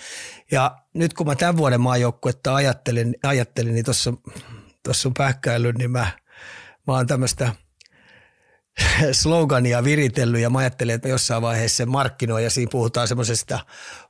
[0.50, 4.12] Ja nyt kun mä tämän vuoden maajoukkuetta ajattelin, ajattelin niin tuossa
[4.86, 6.06] tuossa on pähkäily, niin mä,
[6.86, 7.52] mä oon tämmöistä
[9.12, 13.60] slogania viritellyt ja mä ajattelin, että jossain vaiheessa se markkinoi ja siinä puhutaan semmoisesta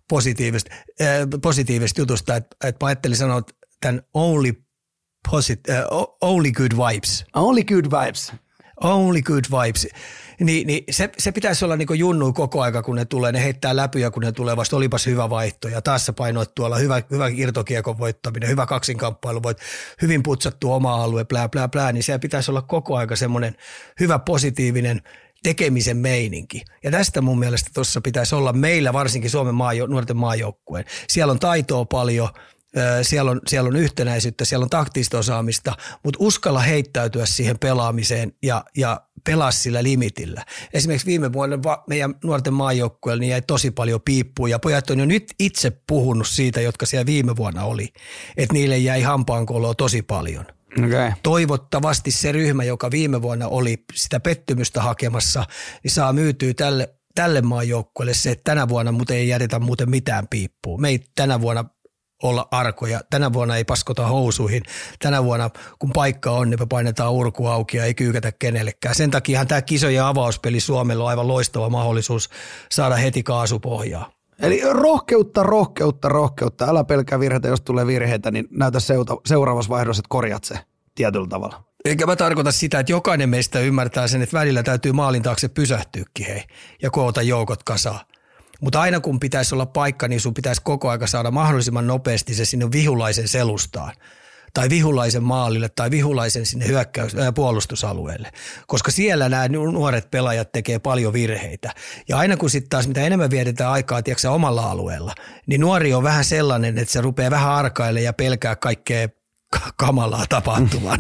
[0.09, 1.09] positiivisesta, äh,
[1.43, 3.43] positiivisesta jutusta, että, että mä ajattelin sanoa
[3.81, 4.53] tämän only,
[5.31, 5.85] posit, äh,
[6.21, 7.25] only good vibes.
[7.35, 8.33] Only good vibes.
[8.83, 9.89] Only good vibes.
[10.41, 13.33] Niin, niin se, se, pitäisi olla niin junnu koko aika, kun ne tulee.
[13.33, 14.77] Ne heittää läpyjä, kun ne tulee vasta.
[14.77, 15.69] Olipas hyvä vaihto.
[15.69, 16.77] Ja taas se painoit tuolla.
[16.77, 19.59] Hyvä, hyvä irtokiekon voittaminen, hyvä kaksinkamppailu, voit
[20.03, 21.93] hyvin putsattu oma alue, plää, plää, plää.
[21.93, 23.57] Niin se pitäisi olla koko aika semmoinen
[24.01, 25.03] hyvä positiivinen
[25.43, 26.63] tekemisen meininki.
[26.85, 30.85] Ja tästä mun mielestä tuossa pitäisi olla meillä, varsinkin Suomen maajo, nuorten maajoukkueen.
[31.09, 32.29] Siellä on taitoa paljon–
[33.03, 38.65] siellä on, siellä on yhtenäisyyttä, siellä on taktista osaamista, mutta uskalla heittäytyä siihen pelaamiseen ja,
[38.77, 40.45] ja pelaa sillä limitillä.
[40.73, 41.59] Esimerkiksi viime vuonna
[41.89, 46.29] meidän nuorten maajoukkueella niin jäi tosi paljon piippuja ja pojat on jo nyt itse puhunut
[46.29, 47.93] siitä, jotka siellä viime vuonna oli,
[48.37, 50.47] että niille jäi hampaankoloa tosi paljon.
[50.79, 51.13] Okay.
[51.23, 55.45] Toivottavasti se ryhmä, joka viime vuonna oli sitä pettymystä hakemassa,
[55.83, 60.29] niin saa myytyä tälle, tälle maajoukkueelle se, että tänä vuonna muuten ei jätetä muuten mitään
[60.29, 60.79] piippua.
[60.79, 61.65] Me ei tänä vuonna
[62.23, 63.01] olla arkoja.
[63.11, 64.63] Tänä vuonna ei paskota housuihin.
[64.99, 68.95] Tänä vuonna, kun paikka on, niin me painetaan urku auki ja ei kyykätä kenellekään.
[68.95, 72.31] Sen takia tämä kisojen avauspeli Suomella on aivan loistava mahdollisuus
[72.71, 74.11] saada heti kaasupohjaa.
[74.39, 76.65] Eli rohkeutta, rohkeutta, rohkeutta.
[76.65, 78.79] Älä pelkää virheitä, jos tulee virheitä, niin näytä
[79.27, 80.59] seuraavassa vaihdossa, että korjat se
[80.95, 81.65] tietyllä tavalla.
[81.85, 86.27] Eikä mä tarkoita sitä, että jokainen meistä ymmärtää sen, että välillä täytyy maalin taakse pysähtyäkin
[86.27, 86.43] hei,
[86.83, 88.01] ja koota joukot kasaan.
[88.61, 92.45] Mutta aina kun pitäisi olla paikka, niin sun pitäisi koko aika saada mahdollisimman nopeasti se
[92.45, 93.93] sinne vihulaisen selustaan
[94.57, 98.31] tai vihulaisen maalille tai vihulaisen sinne hyökkäys, ää, puolustusalueelle.
[98.67, 101.75] Koska siellä nämä nuoret pelaajat tekee paljon virheitä.
[102.09, 105.15] Ja aina kun sitten taas mitä enemmän vietetään aikaa tiedätkö, omalla alueella,
[105.47, 109.09] niin nuori on vähän sellainen, että se rupeaa vähän arkaille ja pelkää kaikkea
[109.77, 110.99] kamalaa tapahtuvan.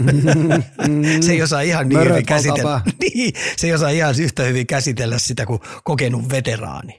[1.26, 2.80] se ei osaa ihan niin hyvin käsitellä.
[3.00, 6.98] Niin, se ei osaa ihan yhtä hyvin käsitellä sitä kuin kokenut veteraani.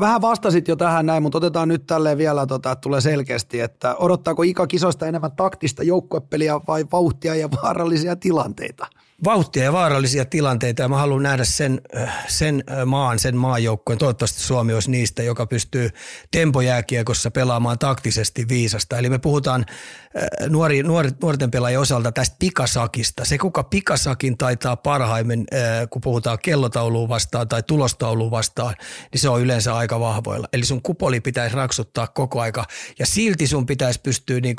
[0.00, 3.94] Vähän vastasit jo tähän näin, mutta otetaan nyt tälleen vielä, tota, että tulee selkeästi, että
[3.94, 8.86] odottaako Ika kisoista enemmän taktista joukkuepeliä vai vauhtia ja vaarallisia tilanteita?
[9.24, 13.98] Vauhtia ja vaarallisia tilanteita ja mä haluan nähdä sen, äh, sen äh, maan, sen maajoukkueen.
[13.98, 15.90] Toivottavasti Suomi olisi niistä, joka pystyy
[16.30, 18.98] tempojääkiekossa pelaamaan taktisesti viisasta.
[18.98, 23.24] Eli me puhutaan äh, nuori, nuori, nuorten pelaajien osalta tästä pikasakista.
[23.24, 25.46] Se, kuka pikasakin taitaa parhaimmin,
[25.90, 28.74] kun puhutaan kellotauluun vastaan tai tulostauluun vastaan,
[29.12, 30.48] niin se on yleensä aika vahvoilla.
[30.52, 32.64] Eli sun kupoli pitäisi raksuttaa koko aika
[32.98, 34.56] ja silti sun pitäisi pystyä niin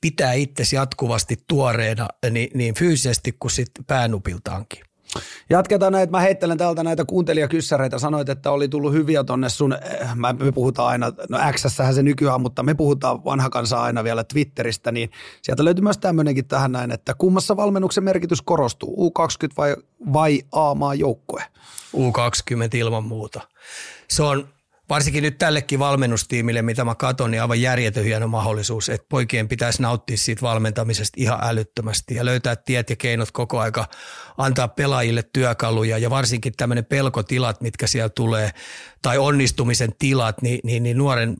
[0.00, 4.84] pitää itsesi jatkuvasti tuoreena niin, niin fyysisesti kuin sitten päänupiltaankin.
[5.50, 10.08] Jatketaan näitä, mä heittelen täältä näitä kuuntelijakyssäreitä, sanoit, että oli tullut hyviä tonne sun, eh,
[10.38, 14.92] me puhutaan aina, no x se nykyään, mutta me puhutaan vanha kansa aina vielä Twitteristä,
[14.92, 15.10] niin
[15.42, 19.76] sieltä löytyy myös tämmöinenkin tähän näin, että kummassa valmennuksen merkitys korostuu, U20 vai,
[20.12, 21.44] vai A-maa joukkue?
[21.96, 23.40] U20 ilman muuta.
[24.08, 24.48] Se on
[24.88, 29.82] varsinkin nyt tällekin valmennustiimille, mitä mä katson, niin aivan järjetön hieno mahdollisuus, että poikien pitäisi
[29.82, 33.86] nauttia siitä valmentamisesta ihan älyttömästi ja löytää tiet ja keinot koko aika
[34.38, 38.50] antaa pelaajille työkaluja ja varsinkin tämmöinen pelkotilat, mitkä siellä tulee,
[39.02, 41.36] tai onnistumisen tilat, niin, niin, niin nuoren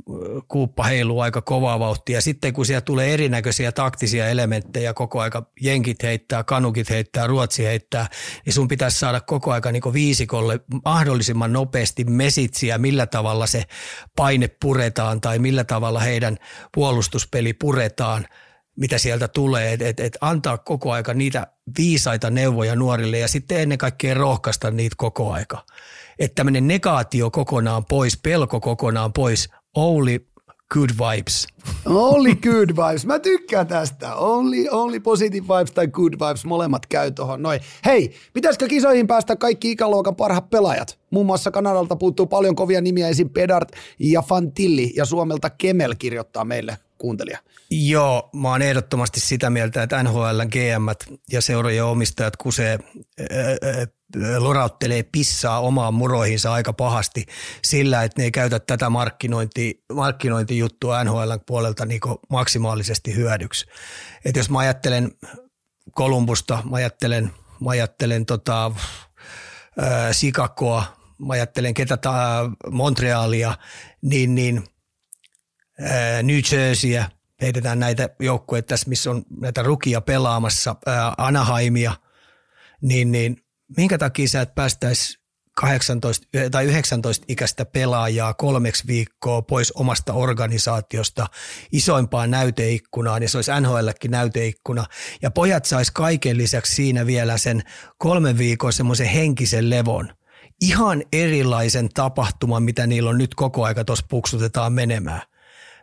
[0.48, 2.18] kuuppa heiluu aika kovaa vauhtia.
[2.18, 7.64] Ja sitten kun siellä tulee erinäköisiä taktisia elementtejä koko aika, jenkit heittää, kanukit heittää, ruotsi
[7.64, 8.06] heittää,
[8.46, 13.64] niin sun pitäisi saada koko aika niin viisikolle mahdollisimman nopeasti mesitsiä, millä tavalla se
[14.16, 16.36] paine puretaan tai millä tavalla heidän
[16.74, 18.26] puolustuspeli puretaan–
[18.78, 21.46] mitä sieltä tulee, että et, et antaa koko aika niitä
[21.78, 25.64] viisaita neuvoja nuorille ja sitten ennen kaikkea rohkaista niitä koko aika.
[26.18, 30.18] Että tämmöinen negaatio kokonaan pois, pelko kokonaan pois, Only
[30.74, 31.46] good vibes.
[31.86, 33.06] Only good vibes.
[33.06, 34.14] Mä tykkään tästä.
[34.14, 36.44] Only, only positive vibes tai good vibes.
[36.44, 37.60] Molemmat käy tuohon noin.
[37.84, 40.98] Hei, pitäisikö kisoihin päästä kaikki ikäluokan parhaat pelaajat?
[41.10, 43.30] Muun muassa Kanadalta puuttuu paljon kovia nimiä, esim.
[43.30, 47.38] Pedart ja Fantilli ja Suomelta Kemel kirjoittaa meille kuuntelija.
[47.70, 52.78] Joo, mä oon ehdottomasti sitä mieltä, että NHL GM ja seurojen omistajat kusee,
[53.18, 53.86] ää,
[54.38, 57.26] lorauttelee pissaa omaan muroihinsa aika pahasti
[57.64, 63.66] sillä, että ne ei käytä tätä markkinointi, markkinointijuttua NHL puolelta niin maksimaalisesti hyödyksi.
[64.24, 65.12] Et jos mä ajattelen
[65.92, 68.72] Kolumbusta, mä ajattelen, mä ajattelen tota,
[69.78, 70.84] ää, Sikakoa,
[71.18, 73.54] mä ajattelen ketä ta, Montrealia,
[74.02, 74.64] niin, niin
[76.22, 77.10] New Jerseyä,
[77.42, 81.92] heitetään näitä joukkueita tässä, missä on näitä rukia pelaamassa, ää, Anaheimia,
[82.80, 83.36] niin, niin
[83.76, 85.18] minkä takia sä et päästäisi
[85.60, 91.26] 18 tai 19 ikäistä pelaajaa kolmeksi viikkoa pois omasta organisaatiosta
[91.72, 94.84] isoimpaan näyteikkunaan, ja se olisi NHLkin näyteikkuna.
[95.22, 97.62] Ja pojat sais kaiken lisäksi siinä vielä sen
[97.98, 100.12] kolmen viikon semmoisen henkisen levon.
[100.60, 105.22] Ihan erilaisen tapahtuman, mitä niillä on nyt koko aika tuossa puksutetaan menemään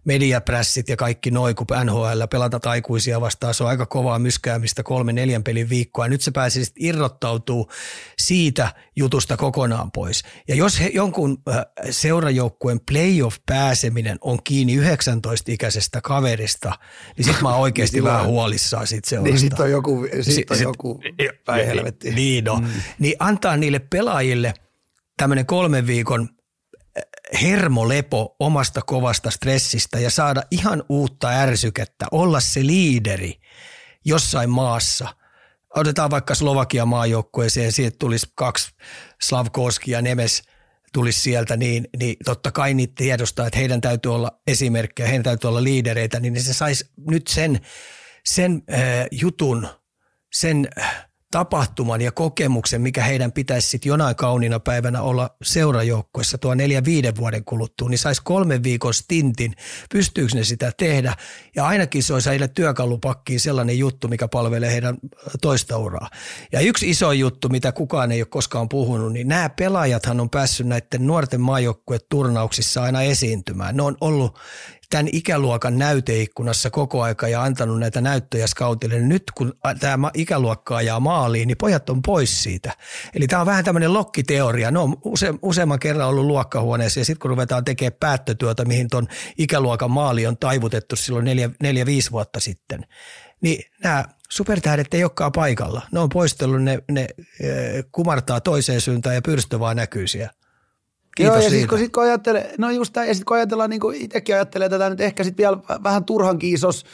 [0.06, 5.14] mediaprässit ja kaikki noin, kun NHL pelata aikuisia vastaan, se on aika kovaa myskäämistä kolme
[5.14, 6.08] neljän pelin viikkoa.
[6.08, 7.72] Nyt se pääsi irrottautuu
[8.18, 10.24] siitä jutusta kokonaan pois.
[10.48, 16.74] Ja jos he, jonkun äh, seurajoukkueen playoff-pääseminen on kiinni 19-ikäisestä kaverista,
[17.18, 19.30] niin sit mä oon oikeasti niin vähän huolissaan siitä seurasta.
[19.30, 21.02] Niin sit on joku, sit on joku
[21.46, 22.12] päin helvetti.
[22.12, 22.56] Niin, no.
[22.56, 22.68] mm.
[23.00, 24.54] niin antaa niille pelaajille
[25.18, 26.30] tämmöinen kolmen viikon
[27.42, 33.40] hermolepo omasta kovasta stressistä ja saada ihan uutta ärsykettä, olla se liideri
[34.06, 35.08] jossain maassa.
[35.76, 38.72] Otetaan vaikka Slovakia maajoukkueeseen, siitä tulisi kaksi
[39.22, 40.44] Slavkoski ja Nemes
[40.94, 45.48] tulisi sieltä, niin, niin totta kai niitä tiedostaa, että heidän täytyy olla esimerkkejä, heidän täytyy
[45.48, 47.60] olla liidereitä, niin se saisi nyt sen,
[48.26, 48.80] sen äh,
[49.12, 49.68] jutun,
[50.34, 56.56] sen äh, tapahtuman ja kokemuksen, mikä heidän pitäisi sitten jonain kauniina päivänä olla seurajoukkuessa tuo
[56.56, 59.54] neljä viiden vuoden kuluttua, niin saisi kolmen viikon stintin.
[59.94, 61.16] Pystyykö ne sitä tehdä?
[61.56, 64.98] Ja ainakin se olisi heille työkalupakkiin sellainen juttu, mikä palvelee heidän
[65.42, 66.10] toista uraa.
[66.52, 70.68] Ja yksi iso juttu, mitä kukaan ei ole koskaan puhunut, niin nämä pelaajathan on päässyt
[70.68, 73.78] näiden nuorten maajoukkueturnauksissa aina esiintymään.
[73.78, 74.40] Ne on ollut
[74.90, 79.00] tämän ikäluokan näyteikkunassa koko aika ja antanut näitä näyttöjä skautille.
[79.00, 82.74] Nyt kun tämä ikäluokka ajaa maaliin, niin pojat on pois siitä.
[83.14, 84.72] Eli tämä on vähän tämmöinen lokkiteoria.
[84.72, 89.08] Ne on use, useamman kerran ollut luokkahuoneessa ja sitten kun ruvetaan tekemään päättötyötä, mihin tuon
[89.38, 92.86] ikäluokan maali on taivutettu silloin neljä, neljä viisi vuotta sitten,
[93.42, 95.82] niin nämä supertähdet ei olekaan paikalla.
[95.92, 97.08] Ne on poistellut, ne, ne
[97.92, 100.34] kumartaa toiseen suuntaan ja pyrstö vaan näkyy siellä.
[101.16, 103.70] Kiitos Joo, ja sitten kun, sit, kun ajattelee, no just tämä, ja sitten kun ajatellaan,
[103.70, 106.86] niin kuin itsekin ajattelee tätä nyt ehkä sitten vielä vähän turhan kiisos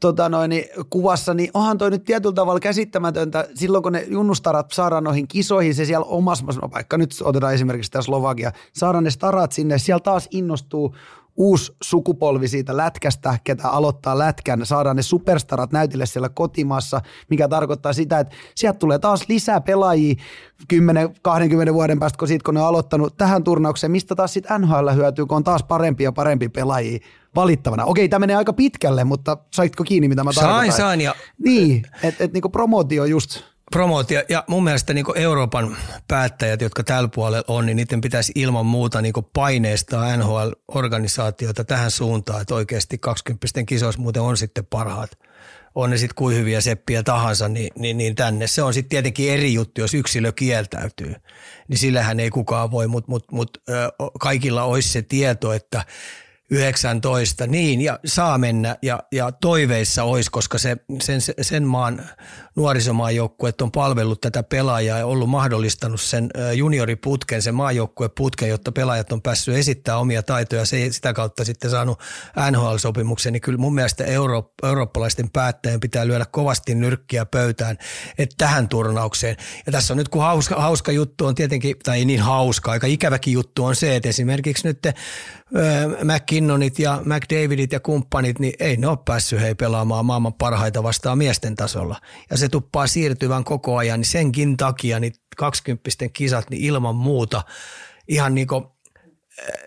[0.00, 3.48] tota noin, niin kuvassa, niin onhan toi nyt tietyllä tavalla käsittämätöntä.
[3.54, 8.02] Silloin kun ne junnustarat saadaan noihin kisoihin, se siellä omassa, vaikka nyt otetaan esimerkiksi tämä
[8.02, 10.94] Slovakia, saadaan ne starat sinne, siellä taas innostuu
[11.38, 17.92] uusi sukupolvi siitä lätkästä, ketä aloittaa lätkän, saadaan ne superstarat näytille siellä kotimaassa, mikä tarkoittaa
[17.92, 20.14] sitä, että sieltä tulee taas lisää pelaajia
[21.70, 24.88] 10-20 vuoden päästä, kun, siitä, kun ne on aloittanut tähän turnaukseen, mistä taas sitten NHL
[24.94, 26.98] hyötyy, kun on taas parempi ja parempi pelaajia
[27.34, 27.84] valittavana.
[27.84, 30.58] Okei, tämä menee aika pitkälle, mutta saitko kiinni, mitä mä tarkoitan?
[30.58, 31.00] Sain, sain.
[31.00, 31.14] Ja...
[31.44, 34.22] Niin, että et, niinku promootio just promootio.
[34.28, 35.76] Ja mun mielestä niin Euroopan
[36.08, 42.40] päättäjät, jotka tällä puolella on, niin niiden pitäisi ilman muuta niin paineistaa NHL-organisaatiota tähän suuntaan,
[42.42, 45.10] että oikeasti 20 kisoissa muuten on sitten parhaat.
[45.74, 48.46] On ne sitten kuin hyviä seppiä tahansa, niin, niin, niin tänne.
[48.46, 51.14] Se on sitten tietenkin eri juttu, jos yksilö kieltäytyy.
[51.68, 53.62] Niin sillähän ei kukaan voi, mutta mut, mut,
[54.20, 55.84] kaikilla olisi se tieto, että–
[56.50, 62.02] 19, niin ja saa mennä ja, ja toiveissa olisi, koska se, sen, sen maan
[62.56, 69.22] nuorisomaajoukkueet on palvellut tätä pelaajaa ja ollut mahdollistanut sen junioriputken, sen maajoukkueputken, jotta pelaajat on
[69.22, 72.00] päässyt esittämään omia taitoja se sitä kautta sitten saanut
[72.50, 77.78] NHL-sopimuksen, niin kyllä mun mielestä euro, eurooppalaisten päättäjien pitää lyödä kovasti nyrkkiä pöytään,
[78.18, 79.36] että tähän turnaukseen.
[79.66, 82.86] Ja tässä on nyt kun hauska, hauska juttu on tietenkin, tai ei niin hauska, aika
[82.86, 84.82] ikäväkin juttu on se, että esimerkiksi nyt
[86.38, 91.18] McKinnonit ja McDavidit ja kumppanit, niin ei ne ole päässyt hei pelaamaan maailman parhaita vastaan
[91.18, 92.00] miesten tasolla.
[92.30, 97.42] Ja se tuppaa siirtyvän koko ajan, niin senkin takia niin 20 kisat niin ilman muuta
[98.08, 98.64] ihan niin kuin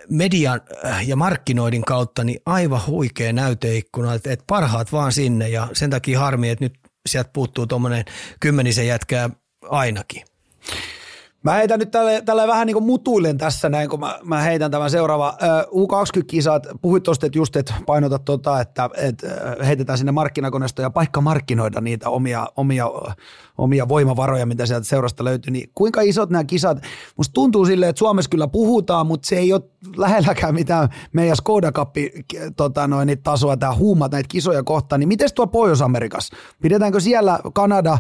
[0.10, 0.62] median
[1.06, 6.20] ja markkinoidin kautta niin aivan huikea näyteikkuna, että, että parhaat vaan sinne ja sen takia
[6.20, 6.74] harmi, että nyt
[7.10, 8.06] sieltä puuttuu tuommoinen
[8.40, 9.30] kymmenisen jätkää
[9.70, 10.31] ainakin.
[11.44, 14.72] Mä heitän nyt tälle, tälle vähän niin kuin mutuillen tässä näin, kun mä, mä heitän
[14.72, 15.38] tämän seuraava.
[15.68, 19.28] U20-kisat, puhuit tuosta, että just, että painotat tota, että, että
[19.66, 22.88] heitetään sinne markkinakoneistoon ja paikka markkinoida niitä omia, omia,
[23.58, 25.52] omia voimavaroja, mitä sieltä seurasta löytyy.
[25.52, 26.78] Niin kuinka isot nämä kisat?
[27.18, 29.62] Musta tuntuu silleen, että Suomessa kyllä puhutaan, mutta se ei ole
[29.98, 31.72] lähelläkään mitään meidän Skoda
[32.56, 35.00] tota, noin, tasoa, tämä huumat näitä kisoja kohtaan.
[35.00, 36.36] Niin miten tuo Pohjois-Amerikassa?
[36.62, 37.98] Pidetäänkö siellä Kanada,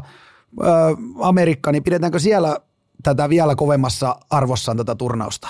[1.19, 2.58] Amerikka, niin pidetäänkö siellä
[3.03, 5.47] tätä vielä kovemmassa arvossaan tätä turnausta?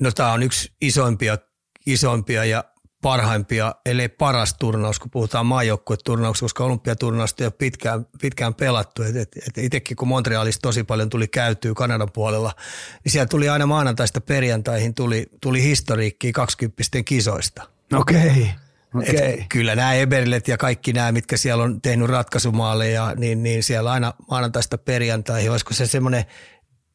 [0.00, 1.38] No tämä on yksi isoimpia,
[1.86, 2.64] isoimpia ja
[3.02, 9.02] parhaimpia, ellei paras turnaus, kun puhutaan maajoukkueturnauksesta, koska olympiaturnausta ei ole pitkään, pitkään pelattu.
[9.02, 12.52] Et, et, et itsekin kun Montrealissa tosi paljon tuli käytyä Kanadan puolella,
[13.04, 17.62] niin siellä tuli aina maanantaista perjantaihin tuli, tuli historiikkiä 20 kisoista.
[17.92, 18.30] Okei.
[18.30, 18.46] Okay.
[18.94, 19.44] Okay.
[19.48, 24.14] kyllä nämä Eberlet ja kaikki nämä, mitkä siellä on tehnyt ratkaisumaaleja, niin, niin siellä aina
[24.30, 26.24] maanantaista perjantaihin, olisiko se semmoinen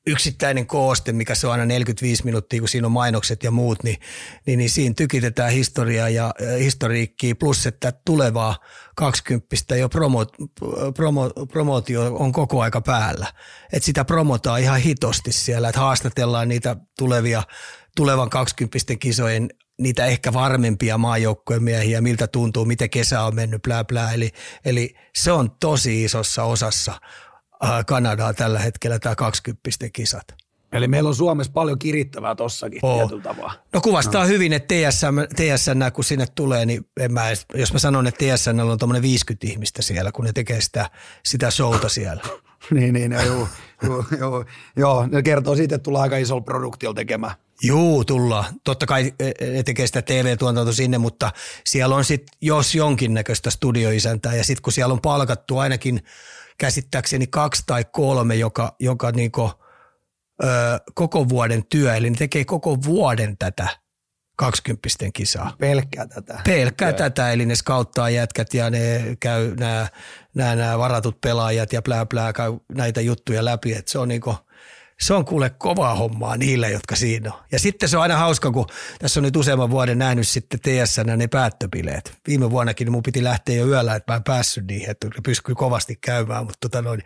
[0.07, 3.97] yksittäinen kooste, mikä se on aina 45 minuuttia, kun siinä on mainokset ja muut, niin,
[4.45, 8.55] niin, niin siinä tykitetään historiaa ja historiikkiä, plus että tulevaa
[8.95, 10.25] 20 jo promo,
[10.95, 13.33] promo, promootio on koko aika päällä.
[13.73, 17.43] Et sitä promotaan ihan hitosti siellä, että haastatellaan niitä tulevia,
[17.95, 23.83] tulevan 20 kisojen niitä ehkä varmempia maajoukkojen miehiä, miltä tuntuu, miten kesä on mennyt, plää
[23.83, 24.13] plää.
[24.13, 24.31] Eli,
[24.65, 26.99] eli se on tosi isossa osassa
[27.87, 30.25] Kanadaa tällä hetkellä tämä 20 kisat.
[30.75, 32.97] Eli meillä on Suomessa paljon kirittävää tossakin oh.
[32.97, 33.53] tietyllä tavalla.
[33.73, 34.27] No kuvastaa no.
[34.27, 37.23] hyvin, että TSN, TSN, kun sinne tulee, niin en mä,
[37.53, 40.89] jos mä sanon, että TSN on tuommoinen 50 ihmistä siellä, kun ne tekee sitä,
[41.25, 42.21] sitä showta siellä.
[42.73, 43.47] niin, niin, joo, joo,
[43.83, 47.33] joo, joo, joo, ne kertoo siitä, että tullaan aika isolla produktiolla tekemään.
[47.61, 48.45] Juu, tullaan.
[48.63, 51.31] Totta kai e, ne tekee sitä TV-tuotantoa sinne, mutta
[51.65, 56.01] siellä on sitten jos jonkinnäköistä studioisäntää ja sitten kun siellä on palkattu ainakin–
[56.57, 59.51] käsittääkseni kaksi tai kolme, joka, joka niinku,
[60.43, 60.47] ö,
[60.93, 63.67] koko vuoden työ, eli ne tekee koko vuoden tätä
[64.37, 65.55] 20 kisaa.
[65.59, 66.39] Pelkkää tätä.
[66.43, 67.09] Pelkkää Kyllä.
[67.09, 69.87] tätä, eli ne skauttaa jätkät ja ne käy nämä,
[70.35, 74.35] nämä, nämä varatut pelaajat ja plää plää käy näitä juttuja läpi, että se on niinku,
[74.99, 77.39] se on kuule kovaa hommaa niille, jotka siinä on.
[77.51, 78.65] Ja sitten se on aina hauska, kun
[78.99, 82.13] tässä on nyt useamman vuoden nähnyt sitten TSN ne päättöpileet.
[82.27, 85.95] Viime vuonnakin mun piti lähteä jo yöllä, että mä en päässyt niihin, että pystyy kovasti
[85.95, 87.03] käymään, mutta tota noin,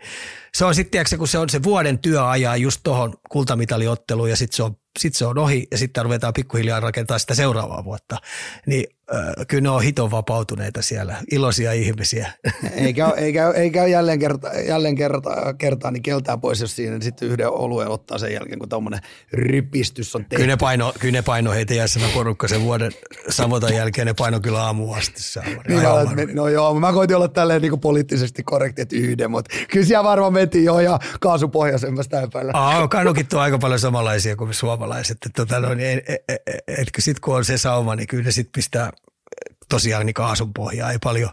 [0.54, 4.56] se on sitten, kun se on se vuoden työ ajaa just tuohon kultamitaliotteluun ja sitten
[4.56, 8.16] se on sitten se on ohi ja sitten ruvetaan pikkuhiljaa rakentaa sitä seuraavaa vuotta.
[8.66, 8.86] Niin
[9.48, 12.32] kyllä ne on hiton vapautuneita siellä, iloisia ihmisiä.
[12.76, 17.48] Eikä, eikä, eikä jälleen, kerta, jälleen kerta, kertaa niin keltää pois, jos siinä sitten yhden
[17.48, 19.00] oluen ottaa sen jälkeen, kun tuommoinen
[19.32, 20.36] rypistys on tehty.
[20.36, 22.92] Kyllä ne paino, kyllä ne paino heitä jäsenä porukka sen vuoden
[23.28, 25.40] Savotan jälkeen, ne paino kyllä aamu asti.
[25.68, 25.96] Niin, no,
[26.34, 30.32] no joo, mä koitin olla tälleen niin poliittisesti korrekti, että yhden, mutta kyllä siellä varmaan
[30.32, 32.52] mentiin jo ja kaasupohjaisemmasta epäillä.
[32.54, 35.16] Aa, kanukit on aika paljon samanlaisia kuin suomalaiset.
[35.26, 38.24] Että tota, no, niin, et, et, et, et, sitten kun on se sauma, niin kyllä
[38.24, 38.90] ne sitten pistää
[39.70, 40.92] tosiaan niin kaasun pohjaa.
[40.92, 41.30] Ei paljon,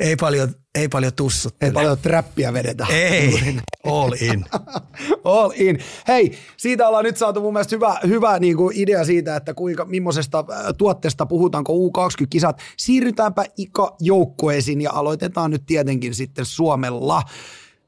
[0.00, 1.54] ei paljon, ei paljon tussut.
[1.60, 2.86] Ei paljon trappia vedetä.
[2.90, 4.44] Ei, all in.
[5.24, 5.78] all in.
[6.08, 9.84] Hei, siitä ollaan nyt saatu mun mielestä hyvä, hyvä niin kuin idea siitä, että kuinka,
[9.84, 12.58] millaisesta äh, tuotteesta puhutaanko U20-kisat.
[12.76, 17.22] Siirrytäänpä Ika-joukkueisiin ja aloitetaan nyt tietenkin sitten Suomella.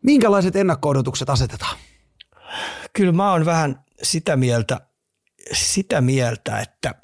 [0.03, 1.77] Minkälaiset ennakko-odotukset asetetaan?
[2.93, 4.81] Kyllä mä oon vähän sitä mieltä,
[5.53, 6.95] sitä mieltä, että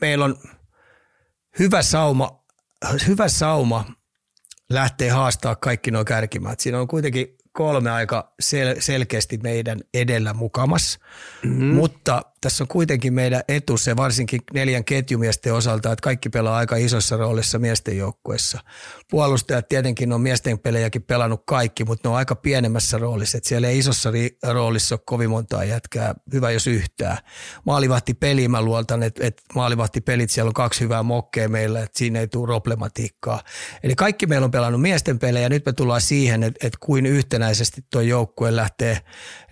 [0.00, 0.36] meillä on
[1.60, 2.44] hyvä sauma,
[3.06, 3.84] hyvä sauma
[4.70, 6.60] lähtee haastaa kaikki nuo kärkimaat.
[6.60, 10.98] Siinä on kuitenkin kolme aika sel- selkeästi meidän edellä mukamas,
[11.42, 11.74] mm-hmm.
[11.74, 16.76] mutta tässä on kuitenkin meidän etu se varsinkin neljän ketjumiesten osalta, että kaikki pelaa aika
[16.76, 18.60] isossa roolissa miesten joukkueessa.
[19.10, 23.38] Puolustajat tietenkin on miesten pelejäkin pelannut kaikki, mutta ne on aika pienemmässä roolissa.
[23.38, 24.12] Että siellä ei isossa
[24.52, 27.18] roolissa ole kovin montaa jätkää, hyvä jos yhtään.
[27.66, 31.98] Maalivahti peli mä luotan, että, että maalivahti pelit siellä on kaksi hyvää mokkea meillä, että
[31.98, 33.42] siinä ei tule problematiikkaa.
[33.82, 37.84] Eli kaikki meillä on pelannut miesten pelejä, nyt me tullaan siihen, että, että kuin yhtenäisesti
[37.90, 39.00] tuo joukkue lähtee,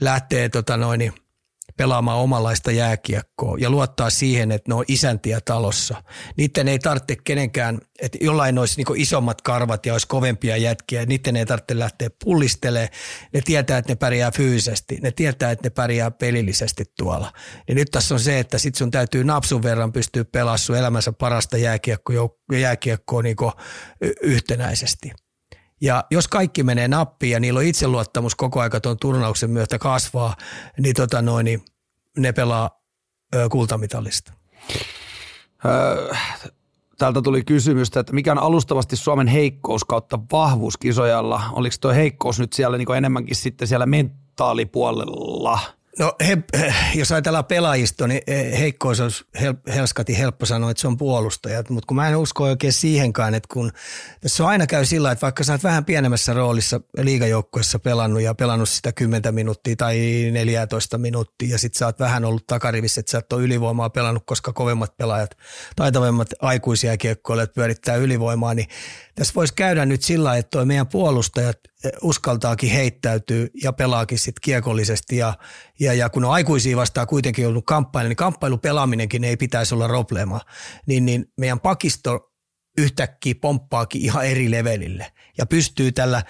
[0.00, 1.12] lähtee tota noin,
[1.78, 6.02] pelaamaan omanlaista jääkiekkoa ja luottaa siihen, että ne on isäntiä talossa.
[6.36, 11.36] Niiden ei tarvitse kenenkään, että jollain olisi niin isommat karvat ja olisi kovempia jätkiä, niiden
[11.36, 12.88] ei tarvitse lähteä pullistelemaan.
[13.34, 17.32] Ne tietää, että ne pärjää fyysisesti, ne tietää, että ne pärjää pelillisesti tuolla.
[17.68, 21.12] Ja nyt tässä on se, että sit sun täytyy napsun verran pystyä pelaamaan sun elämänsä
[21.12, 23.36] parasta jääkiekkoa, jääkiekkoa niin
[24.22, 25.10] yhtenäisesti.
[25.80, 30.36] Ja jos kaikki menee nappiin ja niillä on itseluottamus koko aika tuon turnauksen myötä kasvaa,
[30.78, 31.62] niin, tota noin, niin
[32.18, 32.70] ne pelaa
[33.34, 34.32] ö, kultamitalista.
[35.64, 36.14] Öö,
[36.98, 41.42] täältä tuli kysymystä, että mikä on alustavasti Suomen heikkous kautta vahvuus kisojalla?
[41.52, 45.77] Oliko tuo heikkous nyt siellä niin enemmänkin sitten siellä mentaalipuolella?
[45.98, 46.38] No he,
[46.94, 48.22] jos ajatellaan pelaajisto, niin
[48.58, 52.44] heikkous olisi hel, helskati helppo sanoa, että se on puolustajat, mutta kun mä en usko
[52.44, 53.72] oikein siihenkään, että kun
[54.20, 58.68] tässä aina käy sillä, että vaikka sä oot vähän pienemmässä roolissa liigajoukkuessa pelannut ja pelannut
[58.68, 59.98] sitä 10 minuuttia tai
[60.32, 64.52] 14 minuuttia ja sit sä oot vähän ollut takarivissä, että sä ole ylivoimaa pelannut, koska
[64.52, 65.36] kovemmat pelaajat,
[65.76, 68.68] taitavimmat aikuisia kiekkoilijat pyörittää ylivoimaa, niin
[69.14, 71.58] tässä voisi käydä nyt sillä, että toi meidän puolustajat
[72.02, 75.34] uskaltaakin heittäytyy ja pelaakin sitten kiekollisesti ja,
[75.80, 80.40] ja, ja kun on aikuisia vastaan kuitenkin ollut kamppailu, niin kamppailupelaaminenkin ei pitäisi olla probleema,
[80.86, 82.24] niin, niin meidän pakisto
[82.78, 86.22] yhtäkkiä pomppaakin ihan eri levelille ja pystyy tällä,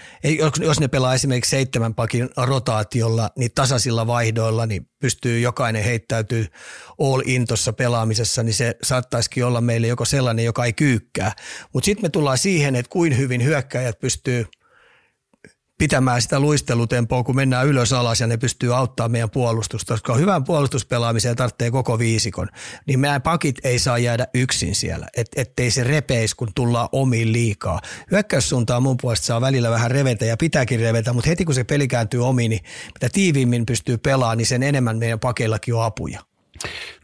[0.61, 6.46] jos ne pelaa esimerkiksi seitsemän pakin rotaatiolla, niin tasaisilla vaihdoilla, niin pystyy jokainen heittäytyy
[7.01, 11.32] all in tuossa pelaamisessa, niin se saattaisikin olla meille joko sellainen, joka ei kyykkää.
[11.72, 14.46] Mutta sitten me tullaan siihen, että kuin hyvin hyökkäjät pystyy–
[15.78, 20.44] pitämään sitä luistelutempoa, kun mennään ylös alas ja ne pystyy auttamaan meidän puolustusta, koska hyvän
[20.44, 22.48] puolustuspelaamiseen tarvitsee koko viisikon,
[22.86, 27.32] niin meidän pakit ei saa jäädä yksin siellä, et, ettei se repeisi, kun tullaan omiin
[27.32, 27.80] liikaa.
[28.10, 31.88] Hyökkäyssuuntaan mun puolesta saa välillä vähän revetä ja pitääkin revetä, mutta heti kun se peli
[31.88, 32.64] kääntyy omiin, niin
[32.94, 36.20] mitä tiiviimmin pystyy pelaamaan, niin sen enemmän meidän pakeillakin on apuja.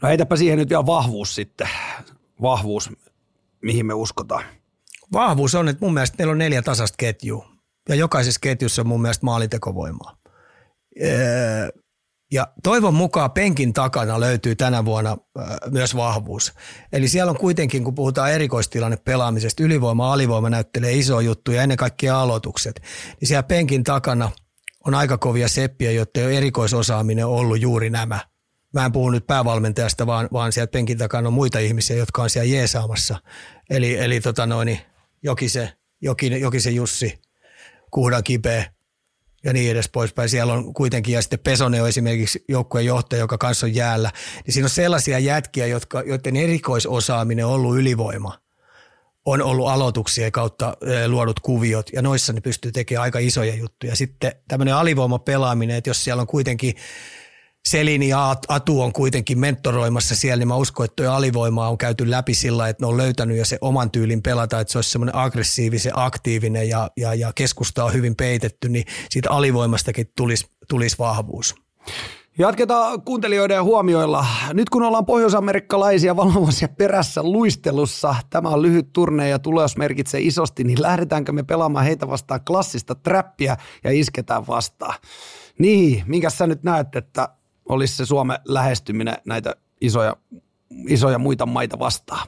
[0.01, 1.69] No heitäpä siihen nyt vielä vahvuus sitten.
[2.41, 2.89] Vahvuus,
[3.61, 4.43] mihin me uskotaan.
[5.13, 7.54] Vahvuus on, että mun mielestä meillä on neljä tasasta ketjua
[7.89, 10.17] ja jokaisessa ketjussa on mun mielestä maalintekovoimaa.
[12.31, 15.17] Ja toivon mukaan penkin takana löytyy tänä vuonna
[15.71, 16.53] myös vahvuus.
[16.93, 21.77] Eli siellä on kuitenkin, kun puhutaan erikoistilanne pelaamisesta, ylivoima, alivoima näyttelee iso juttu ja ennen
[21.77, 22.81] kaikkea aloitukset.
[23.21, 24.31] Niin siellä penkin takana
[24.85, 28.19] on aika kovia seppiä, joiden erikoisosaaminen on ollut juuri nämä.
[28.73, 32.29] Mä en puhu nyt päävalmentajasta, vaan, vaan sieltä penkin takana on muita ihmisiä, jotka on
[32.29, 33.17] siellä jeesaamassa.
[33.69, 34.79] Eli, eli tota noin,
[35.23, 37.19] Jokise, Jokinen, Jokisen Jussi,
[37.95, 38.65] Kuhda Kipeä
[39.43, 40.29] ja niin edes poispäin.
[40.29, 44.11] Siellä on kuitenkin, ja sitten Pesone on esimerkiksi joukkueen johtaja, joka kanssa on jäällä.
[44.45, 48.39] Niin siinä on sellaisia jätkiä, jotka, joiden erikoisosaaminen on ollut ylivoima.
[49.25, 50.77] On ollut aloituksia kautta
[51.07, 53.95] luodut kuviot, ja noissa ne pystyy tekemään aika isoja juttuja.
[53.95, 56.75] Sitten tämmöinen alivoima pelaaminen, että jos siellä on kuitenkin
[57.65, 62.11] Selini ja Atu on kuitenkin mentoroimassa siellä, niin mä uskon, että tuo alivoima on käyty
[62.11, 65.15] läpi sillä, että ne on löytänyt jo se oman tyylin pelata, että se olisi semmoinen
[65.15, 71.55] aggressiivinen, aktiivinen ja, ja, ja keskusta on hyvin peitetty, niin siitä alivoimastakin tulisi, tulisi vahvuus.
[72.37, 74.25] Jatketaan kuuntelijoiden huomioilla.
[74.53, 80.63] Nyt kun ollaan pohjoisamerikkalaisia valvomassa perässä luistelussa, tämä on lyhyt turne ja tulos merkitsee isosti,
[80.63, 84.95] niin lähdetäänkö me pelaamaan heitä vastaan klassista trappia ja isketään vastaan?
[85.59, 87.29] Niin, minkä sä nyt näet, että
[87.69, 90.15] olisi se Suomen lähestyminen näitä isoja,
[90.87, 92.27] isoja muita maita vastaan?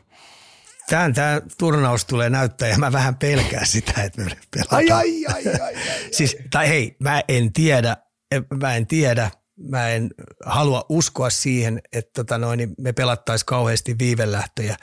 [0.90, 4.78] Tämän tämä turnaus tulee näyttää ja mä vähän pelkään sitä, että me pelataan.
[4.78, 5.76] Ai, ai, ai, ai, ai,
[6.12, 7.98] siis, tai hei, mä en tiedä,
[8.62, 9.32] mä en tiedä,
[9.70, 10.10] mä en
[10.46, 14.78] halua uskoa siihen, että tota noin, me pelattaisiin kauheasti viivelähtöjä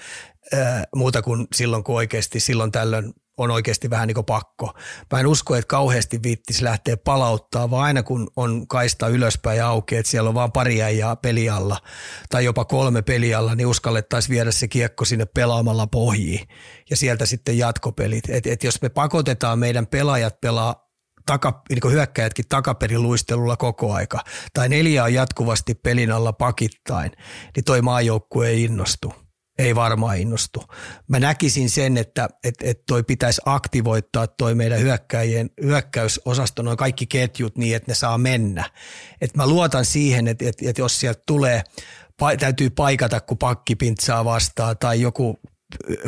[0.52, 4.74] ää, muuta kuin silloin, kun oikeasti silloin tällöin on oikeasti vähän niin kuin pakko.
[5.12, 9.68] Mä en usko, että kauheasti viittisi lähteä palauttaa, vaan aina kun on kaista ylöspäin ja
[9.68, 11.78] auki, että siellä on vain pari äijää pelialla
[12.30, 16.48] tai jopa kolme pelialla, niin uskallettaisiin viedä se kiekko sinne pelaamalla pohjiin
[16.90, 18.24] ja sieltä sitten jatkopelit.
[18.28, 20.84] Et, et jos me pakotetaan meidän pelaajat pelaa
[21.26, 24.20] taka, niin hyökkäjätkin takaperin luistelulla koko aika,
[24.52, 27.12] tai neljä on jatkuvasti pelin alla pakittain,
[27.56, 29.23] niin toi maajoukkue ei innostu
[29.58, 30.64] ei varmaan innostu.
[31.08, 37.06] Mä näkisin sen, että et, et toi pitäisi aktivoittaa toi meidän hyökkäjien hyökkäysosasto, noin kaikki
[37.06, 38.70] ketjut niin, että ne saa mennä.
[39.20, 41.62] Et mä luotan siihen, että et, et jos sieltä tulee,
[42.16, 45.38] pa, täytyy paikata, kun pakki pintsaa vastaan tai joku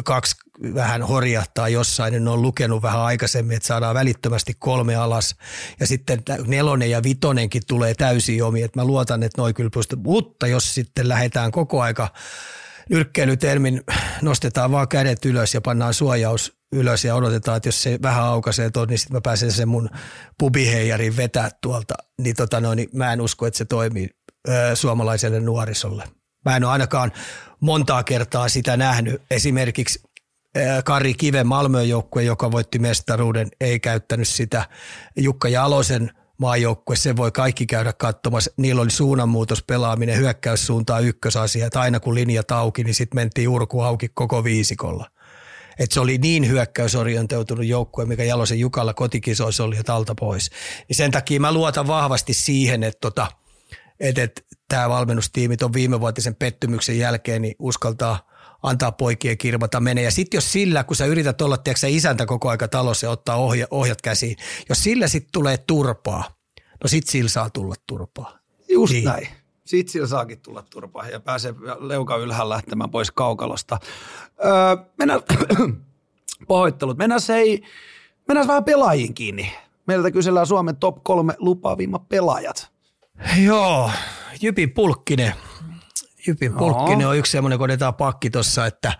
[0.05, 0.37] kaksi
[0.75, 5.37] vähän horjahtaa jossain, niin ne on lukenut vähän aikaisemmin, että saadaan välittömästi kolme alas.
[5.81, 9.99] Ja sitten nelonen ja vitonenkin tulee täysin omi, että mä luotan, että noin kyllä pystyy.
[9.99, 12.09] Mutta jos sitten lähdetään koko aika
[12.91, 13.83] nyrkkeilytermin
[14.23, 18.71] nostetaan vaan kädet ylös ja pannaan suojaus ylös ja odotetaan, että jos se vähän aukaisee
[18.71, 19.91] tuon, niin sitten mä pääsen sen mun
[20.39, 21.95] pubiheijarin vetää tuolta.
[22.23, 24.11] Niin, tota noin, niin mä en usko, että se toimii
[24.49, 26.05] ö, suomalaiselle nuorisolle.
[26.45, 27.13] Mä en ole ainakaan
[27.61, 29.23] montaa kertaa sitä nähnyt.
[29.31, 30.03] Esimerkiksi
[30.85, 34.69] Kari Kiven Malmöön joukkue, joka voitti mestaruuden, ei käyttänyt sitä.
[35.17, 38.51] Jukka Jalosen– maajoukkue, se voi kaikki käydä katsomassa.
[38.57, 43.81] Niillä oli suunnanmuutos pelaaminen, hyökkäyssuuntaan ykkösasia, että aina kun linja auki, niin sitten mentiin urku
[43.81, 45.11] auki koko viisikolla.
[45.79, 50.51] Et se oli niin hyökkäysorientoitunut joukkue, mikä Jalosen Jukalla kotikisoissa oli, että alta pois.
[50.89, 53.27] Niin sen takia mä luotan vahvasti siihen, että tota,
[54.01, 58.21] et, et, tämä valmennustiimi on viimevuotisen pettymyksen jälkeen niin uskaltaa–
[58.63, 60.05] antaa poikien kirvata menee.
[60.05, 63.37] Ja sitten jos sillä, kun sä yrität olla tiedätkö, isäntä koko aika talossa ja ottaa
[63.37, 64.37] ohja, ohjat käsiin,
[64.69, 66.25] jos sillä sitten tulee turpaa,
[66.85, 68.39] no sit sillä saa tulla turpaa.
[68.69, 69.05] Just niin.
[69.05, 69.29] näin.
[69.65, 73.79] Sitten sillä saakin tulla turpa ja pääsee leuka ylhäällä lähtemään pois kaukalosta.
[74.45, 75.21] Öö, mennään,
[76.49, 76.99] pahoittelut.
[76.99, 77.63] Mennään, se ei,
[78.29, 79.53] mennään vähän pelaajiin kiinni.
[79.87, 82.71] Meiltä kysellään Suomen top kolme lupaavimmat pelaajat.
[83.45, 83.91] Joo,
[84.41, 85.35] Jypi Pulkkinen.
[86.27, 88.93] Jypin Pulkkinen on yksi semmoinen, kun otetaan pakki tuossa, että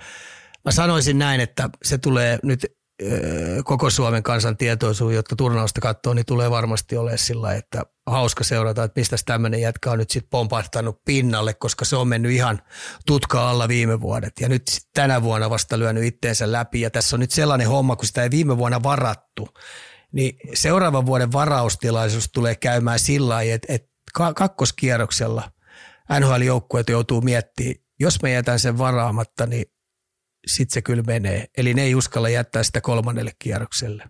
[0.65, 2.67] mä sanoisin näin, että se tulee nyt
[3.65, 8.85] koko Suomen kansan tietoisuus, jotka turnausta katsoo, niin tulee varmasti olemaan sillä, että hauska seurata,
[8.85, 12.61] että mistä tämmöinen jätkä on nyt sitten pompahtanut pinnalle, koska se on mennyt ihan
[13.07, 14.33] tutka alla viime vuodet.
[14.41, 14.63] Ja nyt
[14.95, 16.81] tänä vuonna vasta lyönyt itteensä läpi.
[16.81, 19.49] Ja tässä on nyt sellainen homma, kun sitä ei viime vuonna varattu,
[20.13, 23.89] niin seuraavan vuoden varaustilaisuus tulee käymään sillä lailla, että, että
[24.35, 25.51] kakkoskierroksella
[26.11, 29.65] NHL-joukkueet joutuu miettimään, jos me jätän sen varaamatta, niin
[30.47, 31.47] sitten se kyllä menee.
[31.57, 34.05] Eli ne ei uskalla jättää sitä kolmannelle kierrokselle.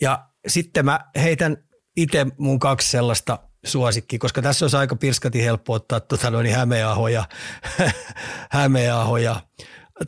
[0.00, 1.56] Ja sitten mä heitän
[1.96, 7.08] itse mun kaksi sellaista suosikki, koska tässä olisi aika pirskati helppo ottaa tota noin Hämeenaho
[7.08, 7.24] ja,
[9.22, 9.40] ja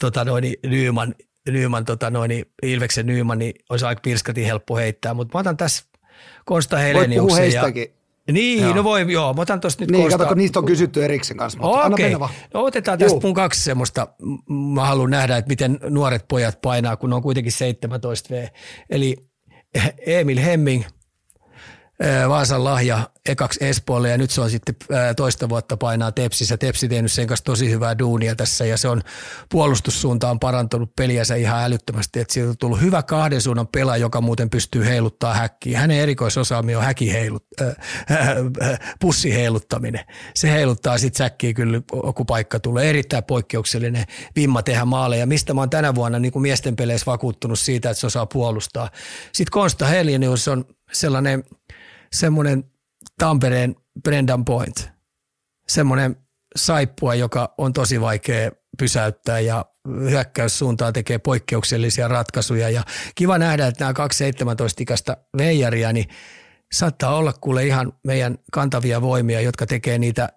[0.01, 1.15] tota noin Nyyman,
[1.49, 5.85] Nyyman tota noin, Ilveksen Nyyman, niin olisi aika pirskati helppo heittää, mutta mä otan tässä
[6.45, 7.63] Konsta Heleniuksen ja,
[8.33, 8.75] niin, joo.
[8.75, 10.19] no voi, joo, mä otan tosta nyt Niin, koosta.
[10.19, 11.59] kato, kun niistä on kysytty erikseen kanssa.
[11.63, 12.29] Okei, okay.
[12.55, 14.09] no otetaan tästä mun kaksi semmoista,
[14.75, 18.47] mä haluan nähdä, että miten nuoret pojat painaa, kun ne on kuitenkin 17 V.
[18.91, 19.17] Eli
[20.07, 20.85] Emil Hemming,
[22.29, 24.77] Vaasan lahja ekaksi Espoolle ja nyt se on sitten
[25.17, 26.57] toista vuotta painaa Tepsissä.
[26.57, 29.03] Tepsi tehnyt sen kanssa tosi hyvää duunia tässä ja se on
[29.51, 32.21] puolustussuuntaan parantunut peliänsä ihan älyttömästi.
[32.21, 35.81] Että siitä on tullut hyvä kahden suunnan pelaaja, joka muuten pystyy heiluttaa häkkiä.
[35.81, 37.69] Hänen erikoisosaaminen on häki heilut, äh,
[38.11, 40.05] äh, pussi heiluttaminen.
[40.35, 41.81] Se heiluttaa sitten säkkiä kyllä,
[42.15, 42.91] kun paikka tulee.
[42.91, 44.05] Erittäin poikkeuksellinen
[44.37, 45.27] vimma tehdä maaleja.
[45.27, 48.91] Mistä mä oon tänä vuonna niin kuin miesten peleissä vakuuttunut siitä, että se osaa puolustaa.
[49.33, 50.65] Sitten Konsta Helienius on
[50.95, 51.45] sellainen,
[52.13, 52.65] semmoinen
[53.19, 54.91] Tampereen Brendan Point,
[55.69, 56.17] semmoinen
[56.57, 59.65] saippua, joka on tosi vaikea pysäyttää ja
[60.11, 62.71] hyökkäyssuuntaan tekee poikkeuksellisia ratkaisuja.
[62.71, 62.83] Ja
[63.15, 66.09] kiva nähdä, että nämä kaksi 17-ikäistä veijaria, niin
[66.73, 70.29] saattaa olla kuule ihan meidän kantavia voimia, jotka tekee niitä,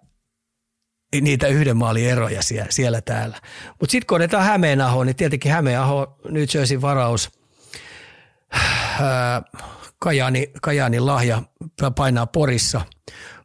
[1.20, 3.40] niitä yhden maalin eroja siellä, siellä täällä.
[3.80, 7.30] Mutta sitten kun otetaan Hämeenaho, niin tietenkin Hämeenaho, New Jersey varaus,
[9.98, 11.42] Kajani, Kajani lahja
[11.96, 12.80] painaa Porissa.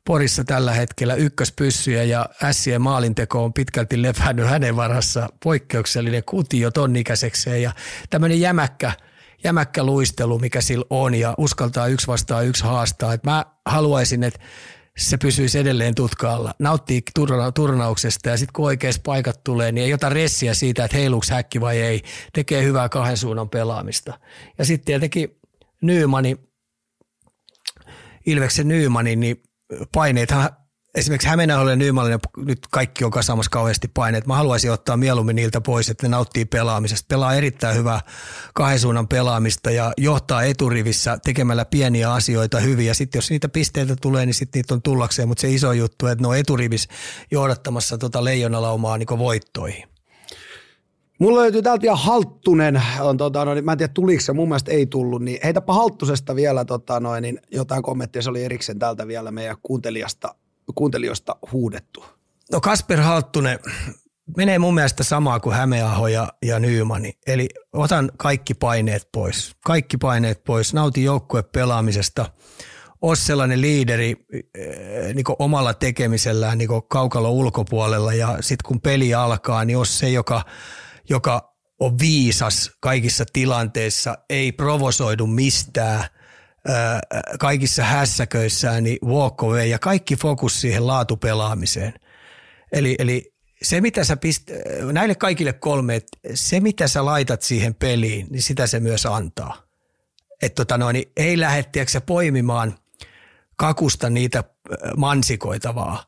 [0.05, 7.61] Porissa tällä hetkellä ykköspyssyjä ja Sien maalinteko on pitkälti lepännyt hänen varassa poikkeuksellinen kutio tonnikäisekseen
[7.61, 7.71] ja
[8.09, 8.91] tämmöinen jämäkkä,
[9.43, 13.13] jämäkkä luistelu, mikä sillä on ja uskaltaa yksi vastaan yksi haastaa.
[13.13, 14.39] Et mä haluaisin, että
[14.97, 19.93] se pysyisi edelleen tutkaalla, nauttii turna- turnauksesta ja sitten kun oikeassa paikat tulee, niin ei
[19.93, 22.01] ota ressiä siitä, että heiluuko häkki vai ei.
[22.33, 24.19] Tekee hyvää kahden suunnan pelaamista.
[24.57, 25.39] Ja sitten tietenkin
[25.83, 26.37] Nymani,
[28.25, 29.43] Ilveksen Nymani, niin
[29.93, 30.49] paineethan
[30.95, 34.27] esimerkiksi Hämeenaholle Nymanille nyt kaikki on kasaamassa kauheasti paineet.
[34.27, 37.05] Mä haluaisin ottaa mieluummin niiltä pois, että ne nauttii pelaamisesta.
[37.09, 38.01] Pelaa erittäin hyvää
[38.53, 42.85] kahden suunnan pelaamista ja johtaa eturivissä tekemällä pieniä asioita hyvin.
[42.85, 45.27] Ja sitten jos niitä pisteitä tulee, niin sitten niitä on tullakseen.
[45.27, 46.89] Mutta se iso juttu, että ne on eturivissä
[47.31, 49.92] johdattamassa tota leijonalaumaa niin voittoihin.
[51.23, 54.71] Mulla löytyy täältä vielä Halttunen, on, tota, no, mä en tiedä tuliko se, mun mielestä
[54.71, 59.07] ei tullut, niin heitäpä Halttusesta vielä tota, noin, niin jotain kommenttia, se oli erikseen täältä
[59.07, 60.35] vielä meidän kuuntelijasta,
[60.75, 62.05] kuuntelijoista huudettu.
[62.51, 63.59] No Kasper Halttunen
[64.37, 69.97] menee mun mielestä samaa kuin Hämeaho ja, ja Nymani, eli otan kaikki paineet pois, kaikki
[69.97, 72.25] paineet pois, nauti joukkue pelaamisesta,
[73.01, 74.25] ole sellainen liideri
[75.13, 78.13] niin omalla tekemisellään niin kaukalo ulkopuolella.
[78.13, 80.41] Ja sitten kun peli alkaa, niin ole se, joka–
[81.09, 86.05] joka on viisas kaikissa tilanteissa, ei provosoidu mistään,
[87.39, 91.93] kaikissa hässäköissään, niin walk away ja kaikki fokus siihen laatupelaamiseen.
[92.71, 93.33] Eli, eli
[93.63, 94.51] se, mitä sä pist,
[94.91, 96.01] näille kaikille kolme,
[96.33, 99.63] se mitä sä laitat siihen peliin, niin sitä se myös antaa.
[100.41, 101.65] Että tota noin, niin ei lähde
[102.05, 102.75] poimimaan
[103.55, 104.43] kakusta niitä
[104.97, 105.99] mansikoita vaan,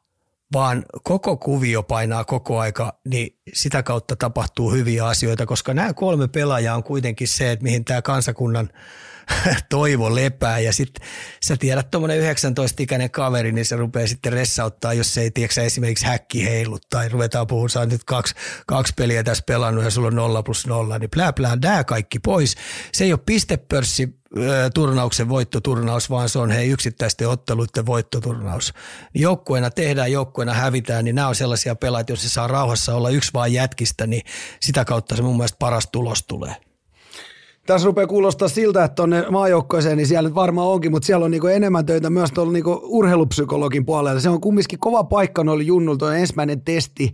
[0.55, 6.27] vaan koko kuvio painaa koko aika, niin sitä kautta tapahtuu hyviä asioita, koska nämä kolme
[6.27, 8.69] pelaajaa on kuitenkin se, että mihin tämä kansakunnan
[9.69, 11.07] toivo lepää ja sitten
[11.45, 16.05] sä tiedät tuommoinen 19-ikäinen kaveri, niin se rupeaa sitten ressauttaa, jos se ei tiedä esimerkiksi
[16.05, 18.35] häkki heilut tai ruvetaan puhumaan, sä nyt kaksi,
[18.67, 22.19] kaksi peliä tässä pelannut ja sulla on nolla plus nolla, niin plää plää, tämä kaikki
[22.19, 22.55] pois.
[22.93, 24.15] Se ei ole pistepörssi
[24.73, 28.73] turnauksen voittoturnaus, vaan se on hei yksittäisten otteluiden voittoturnaus.
[29.13, 33.33] Joukkueena tehdään, joukkueena hävitään, niin nämä on sellaisia pelaajia, jos se saa rauhassa olla yksi
[33.33, 34.21] vaan jätkistä, niin
[34.59, 36.55] sitä kautta se mun mielestä paras tulos tulee.
[37.65, 41.31] Tässä rupeaa kuulostaa siltä, että tuonne maajoukkoiseen, niin siellä nyt varmaan onkin, mutta siellä on
[41.31, 44.19] niinku enemmän töitä myös tuolla niinku urheilupsykologin puolella.
[44.19, 47.13] Se on kumminkin kova paikka noilla junnulla, ensimmäinen testi.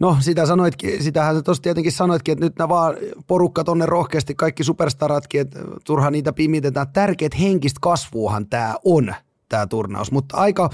[0.00, 2.96] No, sitä sanoitkin, sitähän sä tuossa tietenkin sanoitkin, että nyt nämä vaan
[3.26, 6.86] porukka tonne rohkeasti, kaikki superstaratkin, että turha niitä pimitetään.
[6.92, 9.14] Tärkeät henkistä kasvuahan tämä on,
[9.48, 10.12] tämä turnaus.
[10.12, 10.70] Mutta aika,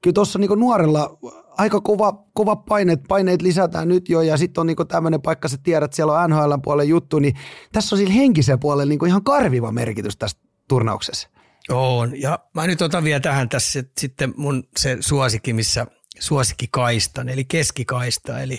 [0.00, 1.18] kyllä tuossa niinku nuorella
[1.58, 5.58] aika kova, kova paineet, paineet lisätään nyt jo ja sitten on niinku tämmöinen paikka, sä
[5.62, 7.34] tiedät, siellä on NHL puolen juttu, niin
[7.72, 10.38] tässä on sillä henkisen puolella niinku ihan karviva merkitys tässä
[10.68, 11.28] turnauksessa.
[11.70, 15.86] On, ja mä nyt otan vielä tähän tässä sitten mun se suosikki, missä
[16.18, 18.58] suosikkikaistan, eli keskikaista, eli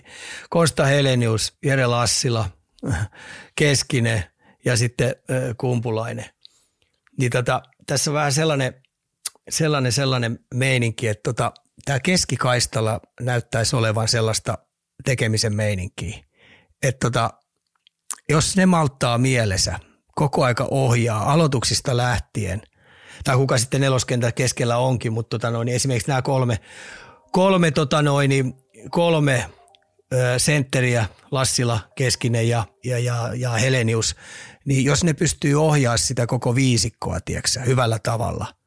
[0.49, 2.49] Kosta Helenius, Jere Lassila,
[3.55, 4.23] Keskinen
[4.65, 5.15] ja sitten
[5.57, 6.25] Kumpulainen.
[7.17, 8.73] Niin tota, tässä on vähän sellainen,
[9.49, 11.53] sellainen, sellainen meininki, että tota,
[11.89, 14.57] tämä keskikaistalla näyttäisi olevan sellaista
[15.05, 16.23] tekemisen meininkiä.
[16.83, 17.29] Että tota,
[18.29, 19.79] jos ne malttaa mielessä,
[20.15, 22.61] koko aika ohjaa aloituksista lähtien,
[23.23, 26.59] tai kuka sitten neloskentä keskellä onkin, mutta tota noin, esimerkiksi nämä kolme,
[27.31, 28.53] kolme, tota noin,
[28.89, 29.49] kolme
[30.13, 34.15] ö, sentteriä, Lassila, Keskinen ja, ja, ja, ja Helenius,
[34.65, 38.45] niin jos ne pystyy ohjaa sitä koko viisikkoa, tiedätkö, hyvällä tavalla–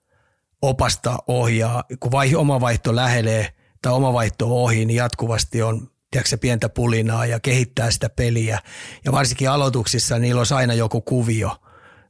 [0.62, 3.48] opastaa, ohjaa, kun vai, oma vaihto lähelee
[3.82, 8.58] tai oma vaihto ohi, niin jatkuvasti on tiedätkö, pientä pulinaa ja kehittää sitä peliä.
[9.04, 11.56] Ja varsinkin aloituksissa niillä on aina joku kuvio,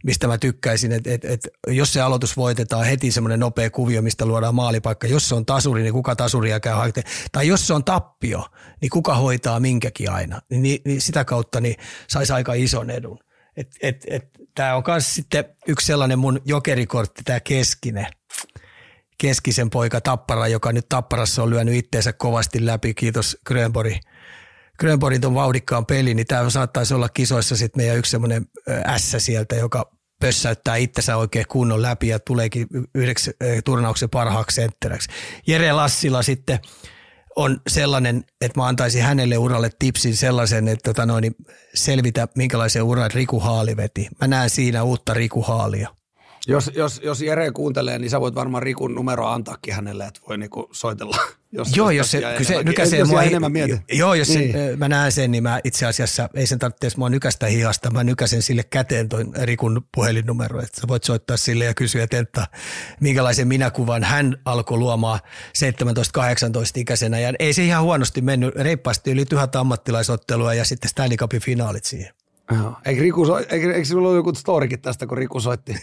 [0.04, 4.26] mistä mä tykkäisin, että, että, että jos se aloitus voitetaan heti semmoinen nopea kuvio, mistä
[4.26, 5.06] luodaan maalipaikka.
[5.06, 7.12] Jos se on tasuri, niin kuka tasuria käy hakemaan.
[7.32, 8.46] Tai jos se on tappio,
[8.80, 10.40] niin kuka hoitaa minkäkin aina.
[10.50, 11.76] Niin, niin sitä kautta niin
[12.08, 13.18] saisi aika ison edun.
[13.56, 18.06] Et, et, et, tämä on myös sitten yksi sellainen mun jokerikortti, tämä keskinen–
[19.22, 23.92] keskisen poika Tappara, joka nyt Tapparassa on lyönyt itteensä kovasti läpi, kiitos Grönborg.
[24.78, 28.46] Grönborgin tuon vauhdikkaan peli, niin tämä saattaisi olla kisoissa sitten meidän yksi semmoinen
[28.86, 33.30] ässä sieltä, joka pössäyttää itsensä oikein kunnon läpi ja tuleekin yhdeksi
[33.64, 35.08] turnauksen parhaaksi sentteräksi.
[35.46, 36.58] Jere Lassila sitten
[37.36, 41.34] on sellainen, että mä antaisin hänelle uralle tipsin sellaisen, että tota noin,
[41.74, 44.08] selvitä minkälaisen uran Riku Haali veti.
[44.20, 46.01] Mä näen siinä uutta Riku Haalia.
[46.46, 50.38] Jos, jos, jos Jere kuuntelee, niin sä voit varmaan Rikun numero antaakin hänelle, että voi
[50.38, 51.16] niinku soitella.
[51.54, 53.22] Jos joo, jos se, se nykäisee mua.
[53.22, 53.80] Enemmän mieti.
[53.92, 54.52] Joo, jos niin.
[54.52, 58.04] se, mä näen sen, niin mä itse asiassa, ei sen tarvitse mua nykästä hihasta, mä
[58.04, 62.46] nykäsen sille käteen ton Rikun puhelinnumero, että sä voit soittaa sille ja kysyä Tentta,
[63.00, 65.20] minkälaisen minäkuvan hän alkoi luomaan
[65.58, 67.18] 17-18-ikäisenä.
[67.18, 71.84] Ja ei se ihan huonosti mennyt, reippaasti yli tuhat ammattilaisottelua ja sitten Stanley Cupin finaalit
[71.84, 72.14] siihen.
[72.50, 72.76] Joo.
[72.84, 75.76] Eikö, Riku, so, eikö, eikö sinulla ollut joku storikin tästä, kun Riku soitti,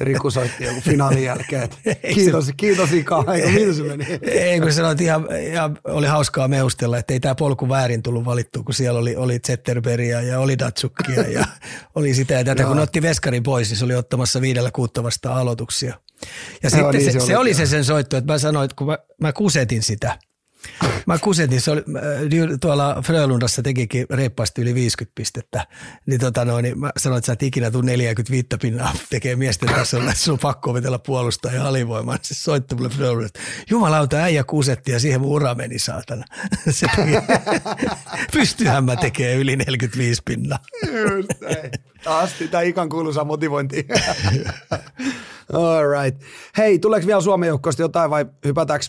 [0.00, 1.62] Riku soitti joku finaalin jälkeen?
[1.62, 1.76] Että
[2.14, 4.06] kiitos, kiitos Ika, eikö miltä se meni?
[4.50, 8.62] Ei, kun sanoit ihan, ihan, oli hauskaa meustella, että ei tämä polku väärin tullut valittua,
[8.62, 11.44] kun siellä oli, oli Zetterbergia ja oli Datsukkia ja
[11.94, 12.64] oli sitä ja tätä.
[12.64, 15.94] kun otti Veskarin pois, niin se oli ottamassa viidellä kuutta vastaan aloituksia.
[16.62, 18.64] Ja Joo, sitten niin se, se, oli, se oli se sen soitto, että mä sanoin,
[18.64, 20.18] että kun mä, mä kusetin sitä–
[21.06, 21.82] Mä kusetin, se oli,
[22.60, 25.66] tuolla Frölundassa tekikin reippaasti yli 50 pistettä,
[26.06, 29.68] niin, tota noin, niin mä sanoin, että sä et ikinä tuu 45 pinnaa tekee miesten
[29.68, 32.18] tasolla, että sun on pakko vetellä puolustaa ja alivoimaa.
[32.22, 33.40] Se soitti mulle Frölundasta.
[33.70, 36.24] Jumalauta, äijä kusetti ja siihen mun ura meni saatana.
[36.70, 36.86] Se
[38.32, 40.58] Pystyyhän mä tekee yli 45 pinnaa.
[40.82, 41.70] Just näin.
[42.06, 43.86] Taas tämä ikan kuuluisa motivointi.
[45.52, 46.22] All right.
[46.56, 48.86] Hei, tuleeko vielä Suomen joukkoista jotain vai hypätäänkö,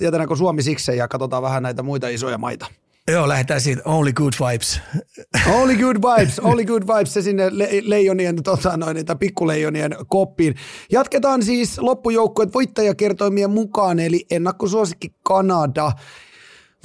[0.00, 2.66] jätetäänkö Suomi sikseen ja katsotaan vähän näitä muita isoja maita?
[3.08, 4.80] Joo, lähdetään siitä Only Good Vibes.
[5.60, 10.54] Only Good Vibes, Only Good Vibes, se sinne le- leijonien, tota noin, tai pikkuleijonien koppiin.
[10.92, 15.92] Jatketaan siis loppujoukkoet voittajakertoimien mukaan, eli ennakkosuosikki Kanada.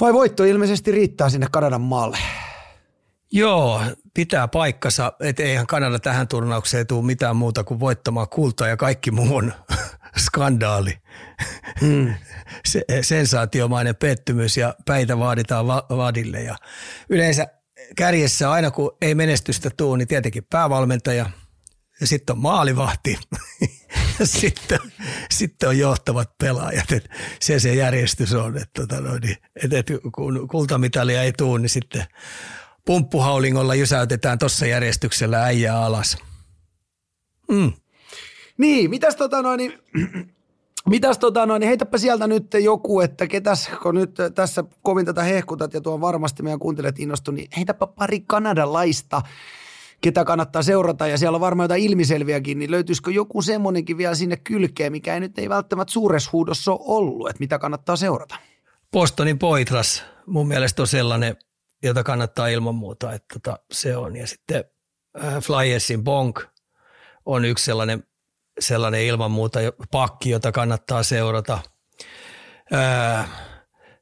[0.01, 2.17] Vai voitto ilmeisesti riittää sinne Kanadan maalle?
[3.31, 3.81] Joo,
[4.15, 9.11] pitää paikkansa, että eihän Kanada tähän turnaukseen tule mitään muuta kuin voittamaan kultaa ja kaikki
[9.11, 9.53] muu on
[10.25, 10.97] skandaali.
[11.81, 12.13] Hmm.
[12.67, 16.55] Se, sensaatiomainen pettymys ja päitä vaaditaan va- vadille ja
[17.09, 17.47] yleensä
[17.95, 21.29] kärjessä aina kun ei menestystä tuu, niin tietenkin päävalmentaja
[22.01, 23.19] ja sitten on maalivahti
[24.19, 24.79] ja sitten,
[25.31, 26.91] sitten on johtavat pelaajat.
[26.91, 27.09] Et
[27.41, 31.69] se se järjestys on, että tota no, niin, et, et, kun kultamitalia ei tule, niin
[31.69, 32.05] sitten
[32.85, 36.17] pumppuhaulingolla jysäytetään tuossa järjestyksellä äijää alas.
[37.51, 37.73] Mm.
[38.57, 39.73] Niin, mitäs tota noin, niin,
[40.89, 45.23] mitäs tota noin, niin heitäpä sieltä nyt joku, että ketäs, kun nyt tässä kovin tätä
[45.23, 49.21] hehkutat ja tuon varmasti meidän kuuntelijat innostu, niin heitäpä pari kanadalaista,
[50.01, 54.37] ketä kannattaa seurata ja siellä on varmaan jotain ilmiselviäkin, niin löytyisikö joku semmoinenkin vielä sinne
[54.37, 58.35] kylkeen, mikä ei nyt ei välttämättä suuressa huudossa ole ollut, että mitä kannattaa seurata?
[58.91, 61.35] Bostonin Poitras mun mielestä on sellainen,
[61.87, 64.15] jota kannattaa ilman muuta, että tota, se on.
[64.15, 64.63] Ja sitten
[65.23, 66.41] äh, Bonk,
[67.25, 68.03] on yksi sellainen,
[68.59, 69.59] sellainen ilman muuta
[69.91, 71.59] pakki, jota kannattaa seurata.
[72.71, 73.27] Ää,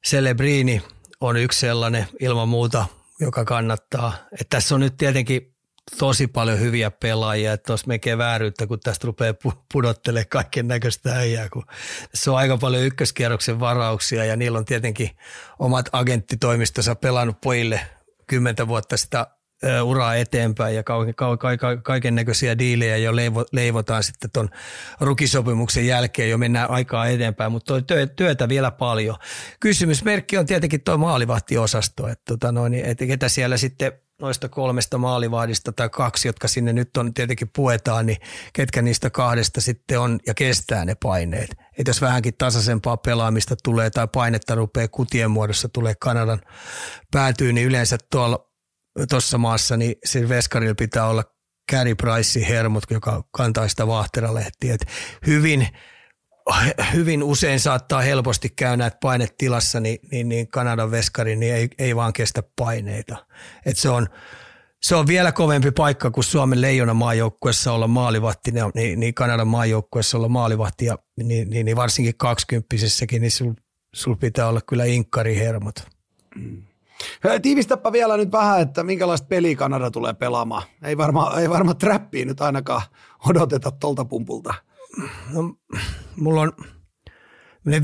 [0.08, 0.82] Celebrini
[1.22, 2.86] on yksi sellainen ilman muuta,
[3.20, 4.14] joka kannattaa.
[4.42, 5.53] Et tässä on nyt tietenkin
[6.00, 9.34] tosi paljon hyviä pelaajia, että tuossa menee vääryyttä, kun tästä rupeaa
[9.74, 11.64] pudottelemaan kaiken näköistä äijää, kun
[12.14, 15.10] se on aika paljon ykköskierroksen varauksia ja niillä on tietenkin
[15.60, 17.82] omat agenttitoimistonsa pelannut pojille
[18.28, 19.28] kymmentä vuotta sitä
[19.84, 20.84] uraa eteenpäin ja
[21.84, 23.12] kaiken näköisiä diilejä jo
[23.52, 24.50] leivotaan sitten tuon
[25.00, 27.74] rukisopimuksen jälkeen jo mennään aikaa eteenpäin, mutta
[28.16, 29.16] työtä vielä paljon.
[29.60, 33.92] Kysymysmerkki on tietenkin tuo maalivahtiosasto, että, tota noin, että ketä siellä sitten
[34.24, 38.18] noista kolmesta maalivahdista tai kaksi, jotka sinne nyt on tietenkin puetaan, niin
[38.54, 41.52] ketkä niistä kahdesta sitten on ja kestää ne paineet.
[41.78, 46.42] Että jos vähänkin tasaisempaa pelaamista tulee tai painetta rupeaa kutien muodossa tulee Kanadan
[47.12, 48.50] päätyy, niin yleensä tuolla
[49.10, 51.24] tuossa maassa, niin sillä veskarilla pitää olla
[51.72, 54.78] Carey Price hermot, joka kantaa sitä vahteralehtiä.
[55.28, 55.68] hyvin,
[56.94, 61.96] hyvin usein saattaa helposti käydä, että painetilassa, niin, niin, niin Kanadan veskari niin ei, ei
[61.96, 63.26] vaan kestä paineita.
[63.66, 64.08] Et se on,
[64.82, 70.18] se on vielä kovempi paikka kuin Suomen leijona maajoukkuessa olla maalivahti, niin, niin Kanadan maajoukkuessa
[70.18, 73.54] olla maalivahti, ja, niin, niin, niin varsinkin kaksikymppisessäkin, niin sul,
[73.96, 75.76] sul pitää olla kyllä inkkarihermot.
[76.36, 76.64] Mm.
[77.41, 80.64] Tiivistäpä vielä nyt vähän, että minkälaista peliä Kanada tulee pelaamaan.
[80.84, 82.82] Ei varmaan ei varma trappiin nyt ainakaan
[83.30, 84.54] odoteta tolta pumpulta.
[85.34, 85.56] No,
[86.16, 86.54] mulla on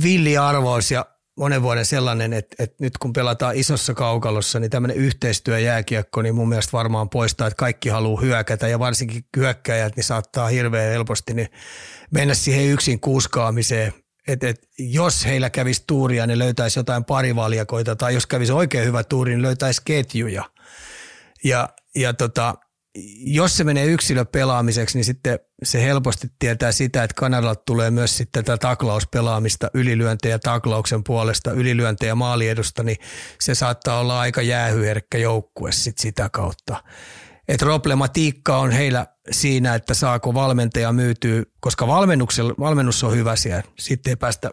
[0.04, 1.06] villi arvois ja
[1.38, 6.50] monen vuoden sellainen, että, että nyt kun pelataan isossa kaukalossa, niin tämmöinen yhteistyöjääkiekko, niin mun
[6.50, 11.50] mielestä varmaan poistaa, että kaikki haluaa hyökätä ja varsinkin hyökkäjät, niin saattaa hirveän helposti niin
[12.12, 13.94] mennä siihen yksin kuuskaamiseen
[14.30, 19.04] että et, jos heillä kävisi tuuria, ne löytäisi jotain parivaljakoita, tai jos kävisi oikein hyvä
[19.04, 20.44] tuuri, niin löytäisi ketjuja.
[21.44, 22.56] Ja, ja tota,
[23.26, 28.46] jos se menee yksilöpelaamiseksi, niin sitten se helposti tietää sitä, että Kanadalta tulee myös sitten
[28.46, 32.98] tätä taklauspelaamista, ylilyöntejä taklauksen puolesta, ylilyöntejä maaliedusta, niin
[33.40, 36.84] se saattaa olla aika jäähyherkkä joukkue sit sitä kautta.
[37.48, 41.88] Et problematiikka on heillä siinä, että saako valmentaja myytyä, koska
[42.60, 43.64] valmennus on hyvä siellä.
[43.80, 44.52] Sitten ei päästä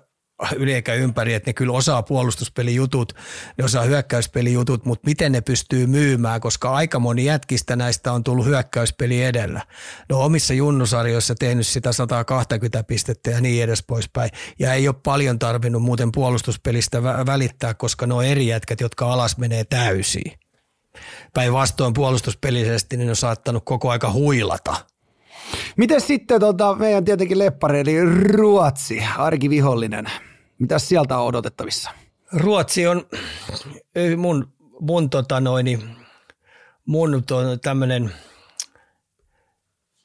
[0.57, 3.13] yli eikä ympäri, että ne kyllä osaa puolustuspelijutut,
[3.59, 8.47] ne osaa hyökkäyspelijutut, mutta miten ne pystyy myymään, koska aika moni jätkistä näistä on tullut
[8.47, 9.63] hyökkäyspeli edellä.
[10.09, 14.31] No omissa junnusarjoissa tehnyt sitä 120 pistettä ja niin edes poispäin.
[14.59, 19.39] Ja ei ole paljon tarvinnut muuten puolustuspelistä välittää, koska ne on eri jätkät, jotka alas
[19.39, 20.33] menee täysiin
[21.35, 24.77] päinvastoin puolustuspelisesti, niin on saattanut koko aika huilata.
[25.77, 30.05] Miten sitten tota, meidän tietenkin leppari, eli Ruotsi, arkivihollinen?
[30.59, 31.91] Mitä sieltä on odotettavissa?
[32.33, 33.07] Ruotsi on
[34.17, 35.97] mun, mun, tota noin,
[36.87, 37.25] mun
[37.63, 38.13] tämmöinen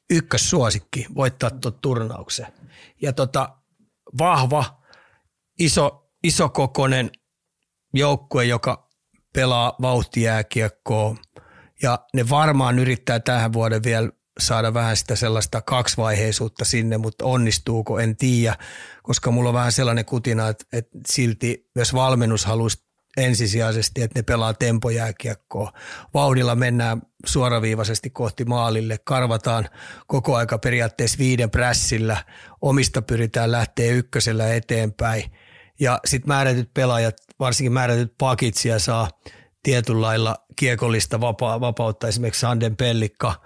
[0.09, 2.47] ykkössuosikki voittaa tuon turnauksen.
[3.01, 3.49] Ja tota,
[4.17, 4.65] vahva,
[5.59, 7.11] iso, isokokoinen
[7.93, 8.89] joukkue, joka
[9.33, 11.15] pelaa vauhtijääkiekkoa
[11.81, 14.09] ja ne varmaan yrittää tähän vuoden vielä
[14.39, 18.55] saada vähän sitä sellaista kaksivaiheisuutta sinne, mutta onnistuuko, en tiedä,
[19.03, 22.83] koska mulla on vähän sellainen kutina, että, että silti myös valmennus haluaisi
[23.17, 25.71] ensisijaisesti, että ne pelaa tempojääkiekkoa.
[26.13, 29.69] Vauhdilla mennään suoraviivaisesti kohti maalille, karvataan
[30.07, 32.17] koko aika periaatteessa viiden prässillä,
[32.61, 35.23] omista pyritään lähteä ykkösellä eteenpäin
[35.79, 39.09] ja sitten määrätyt pelaajat varsinkin määrätyt pakitsia saa
[39.63, 42.07] tietynlailla kiekollista vapaa, vapautta.
[42.07, 43.41] Esimerkiksi Sanden Pellikka,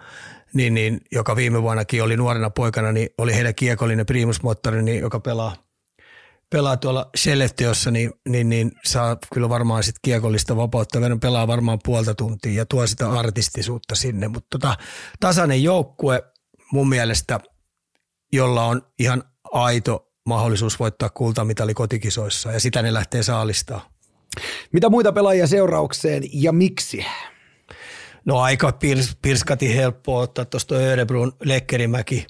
[0.56, 5.20] niin, niin, joka viime vuonnakin oli nuorena poikana, niin oli heidän kiekollinen primusmoottori, niin, joka
[5.20, 5.56] pelaa,
[6.50, 11.02] pelaa tuolla Skellefteossa, niin, niin, niin, saa kyllä varmaan sit kiekollista vapautta.
[11.02, 14.28] Verran pelaa varmaan puolta tuntia ja tuo sitä artistisuutta sinne.
[14.28, 14.78] Mutta tota,
[15.20, 16.24] tasainen joukkue
[16.72, 17.40] mun mielestä,
[18.34, 23.90] jolla on ihan aito mahdollisuus voittaa kultamitali kotikisoissa ja sitä ne lähtee saalistaa.
[24.72, 27.06] Mitä muita pelaajia seuraukseen ja miksi?
[28.26, 32.26] No aika pirs, pirskati helppoa ottaa tuosta Örebrun Lekkerimäki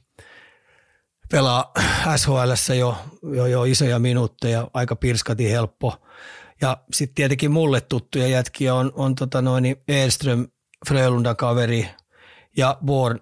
[1.31, 1.71] pelaa
[2.17, 2.97] SHL jo,
[3.35, 5.93] jo, jo isoja minuutteja, aika pirskati helppo.
[6.61, 10.47] Ja sitten tietenkin mulle tuttuja jätkiä on, on tota noin Edström,
[10.87, 11.89] Frölunda kaveri
[12.57, 13.19] ja Born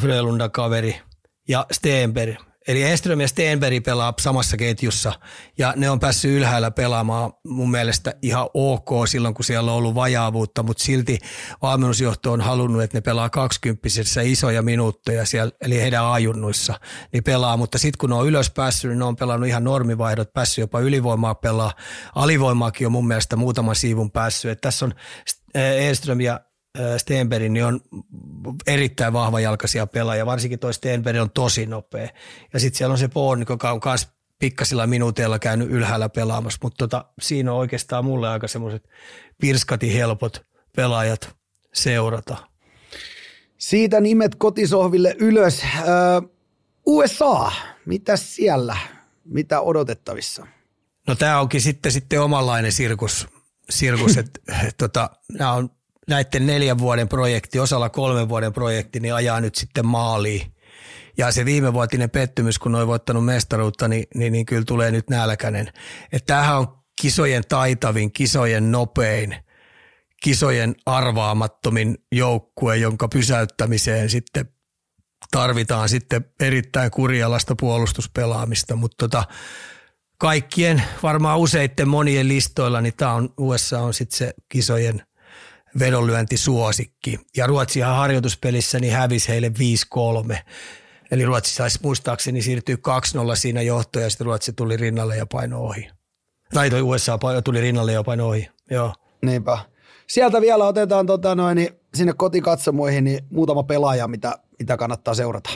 [0.00, 1.00] Frölunda kaveri
[1.48, 5.12] ja Stenberg Eli Enström ja Stenberg pelaa samassa ketjussa
[5.58, 9.94] ja ne on päässyt ylhäällä pelaamaan mun mielestä ihan ok silloin, kun siellä on ollut
[9.94, 11.18] vajaavuutta, mutta silti
[11.62, 13.88] valmennusjohto on halunnut, että ne pelaa 20
[14.22, 16.80] isoja minuutteja siellä, eli heidän ajunnuissa,
[17.12, 20.32] niin pelaa, mutta sitten kun ne on ylös päässyt, niin ne on pelannut ihan normivaihdot,
[20.32, 21.72] päässyt jopa ylivoimaa pelaa,
[22.14, 24.94] alivoimaakin on mun mielestä muutaman siivun päässyt, että tässä on
[25.54, 26.40] Enström ja
[26.96, 27.80] Stenberg niin on
[28.66, 32.08] erittäin vahva jalkaisia pelaaja, varsinkin toi Stenberg on tosi nopea.
[32.52, 34.08] Ja sitten siellä on se Bourne, joka on myös
[34.38, 38.88] pikkasilla minuuteilla käynyt ylhäällä pelaamassa, mutta tota, siinä on oikeastaan mulle aika semmoiset
[39.40, 40.46] pirskati helpot
[40.76, 41.36] pelaajat
[41.74, 42.36] seurata.
[43.58, 45.62] Siitä nimet kotisohville ylös.
[45.80, 46.28] Öö,
[46.86, 47.52] USA,
[47.86, 48.76] mitä siellä?
[49.24, 50.46] Mitä odotettavissa?
[51.06, 53.28] No tämä onkin sitten, sitten omanlainen sirkus,
[53.70, 55.70] sirkus että et, tota, nämä on
[56.08, 60.52] näiden neljän vuoden projekti, osalla kolmen vuoden projekti, niin ajaa nyt sitten maaliin.
[61.18, 65.72] Ja se viimevuotinen pettymys, kun on voittanut mestaruutta, niin, niin, niin kyllä tulee nyt nälkäinen.
[66.12, 69.36] Että tämähän on kisojen taitavin, kisojen nopein,
[70.22, 74.48] kisojen arvaamattomin joukkue, jonka pysäyttämiseen sitten
[75.30, 79.24] tarvitaan sitten erittäin kurjalasta puolustuspelaamista, mutta tota,
[80.18, 85.02] kaikkien varmaan useitten monien listoilla, niin tämä on, USA on sitten se kisojen
[85.78, 87.18] vedonlyöntisuosikki.
[87.36, 89.52] Ja Ruotsihan harjoituspelissä niin hävisi heille
[90.34, 90.36] 5-3.
[91.10, 92.80] Eli Ruotsi saisi muistaakseni siirtyä 2-0
[93.34, 95.88] siinä johtoon ja sitten Ruotsi tuli rinnalle ja paino ohi.
[96.54, 98.94] Tai toi USA tuli rinnalle ja paino ohi, joo.
[99.22, 99.58] Niinpä.
[100.06, 105.50] Sieltä vielä otetaan tota noin, niin sinne kotikatsomoihin niin muutama pelaaja, mitä, mitä kannattaa seurata.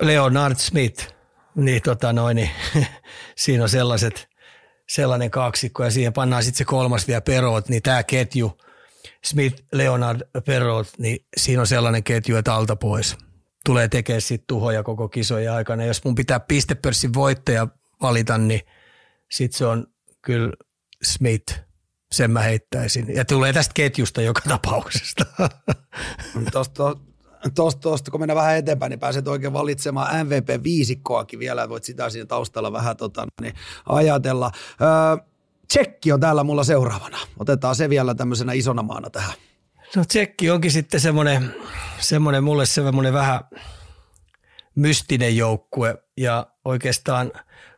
[0.00, 1.08] Leonard Smith,
[1.54, 2.50] niin, tota noin, niin
[3.36, 4.28] siinä on sellaiset,
[4.88, 8.58] sellainen kaksikko ja siihen pannaan sitten se kolmas vielä peroot, niin tämä ketju,
[9.26, 13.16] Smith, Leonard, Perot, niin siinä on sellainen ketju, että alta pois.
[13.64, 15.84] Tulee tekemään sitten tuhoja koko kisojen aikana.
[15.84, 17.68] Jos mun pitää pistepörssin voittaja
[18.02, 18.60] valita, niin
[19.30, 19.86] sitten se on
[20.22, 20.52] kyllä
[21.02, 21.54] Smith.
[22.12, 23.14] Sen mä heittäisin.
[23.14, 25.24] Ja tulee tästä ketjusta joka tapauksesta.
[26.52, 26.96] Tuosta
[27.54, 32.26] Tuosta, tuosta, kun mennään vähän eteenpäin, niin pääset oikein valitsemaan MVP-viisikkoakin vielä, voit sitä siinä
[32.26, 33.54] taustalla vähän tota, niin
[33.88, 34.50] ajatella.
[34.80, 35.26] Öö,
[35.68, 37.18] Tsekki on täällä mulla seuraavana.
[37.38, 39.34] Otetaan se vielä tämmöisenä isona maana tähän.
[39.96, 41.54] No Tsekki onkin sitten semmoinen,
[41.98, 43.40] semmoinen mulle semmoinen vähän
[44.74, 47.32] mystinen joukkue ja oikeastaan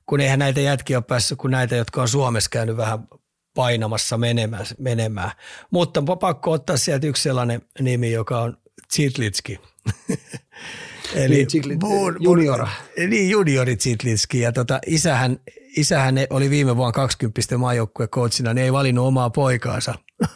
[0.09, 3.09] kun eihän näitä jätkiä ole päässyt kuin näitä, jotka on Suomessa käynyt vähän
[3.55, 4.66] painamassa menemään.
[4.78, 5.30] menemään.
[5.70, 8.57] Mutta pakko ottaa sieltä yksi sellainen nimi, joka on
[8.95, 9.61] Zitlitski.
[11.14, 11.80] Eli niin, Zitlit,
[12.20, 12.66] junior.
[13.09, 14.41] Niin, juniori Zitlitski.
[14.41, 15.41] Ja tota, isähän,
[15.81, 19.95] isähän oli viime vuonna 20 maajoukkueen coachina, niin ei valinnut omaa poikaansa.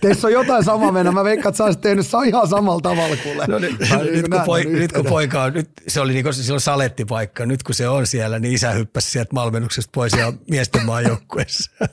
[0.00, 1.12] Teissä on jotain samaa mennä.
[1.12, 3.46] Mä veikkaan, että sä olisit tehnyt ihan samalla tavalla kuule.
[3.46, 3.78] No, nyt,
[4.12, 7.46] nyt, kun poi, nyt, kun poika on, nyt se oli niin silloin salettipaikka.
[7.46, 11.70] Nyt kun se on siellä, niin isä hyppäsi sieltä malmennuksesta pois ja miesten maajoukkueessa.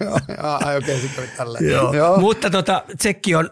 [0.00, 1.24] Joo, okei, okay, sitten
[1.70, 1.94] Joo.
[1.94, 2.20] Joo.
[2.20, 3.50] Mutta tota, Tsekki on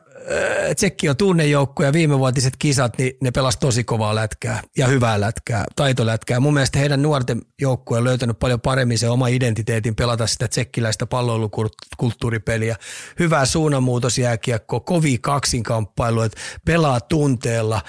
[0.77, 5.65] Tsekki on tunnejoukko ja viimevuotiset kisat, niin ne pelas tosi kovaa lätkää ja hyvää lätkää,
[5.77, 6.41] taitolätkää.
[6.41, 11.07] Mun mielestä heidän nuorten joukkue on löytänyt paljon paremmin se oma identiteetin pelata sitä tsekkiläistä
[11.07, 12.77] palloilukulttuuripeliä.
[13.19, 17.83] Hyvää suunnanmuutosjääkiekko, kovi kaksinkamppailu, että pelaa tunteella,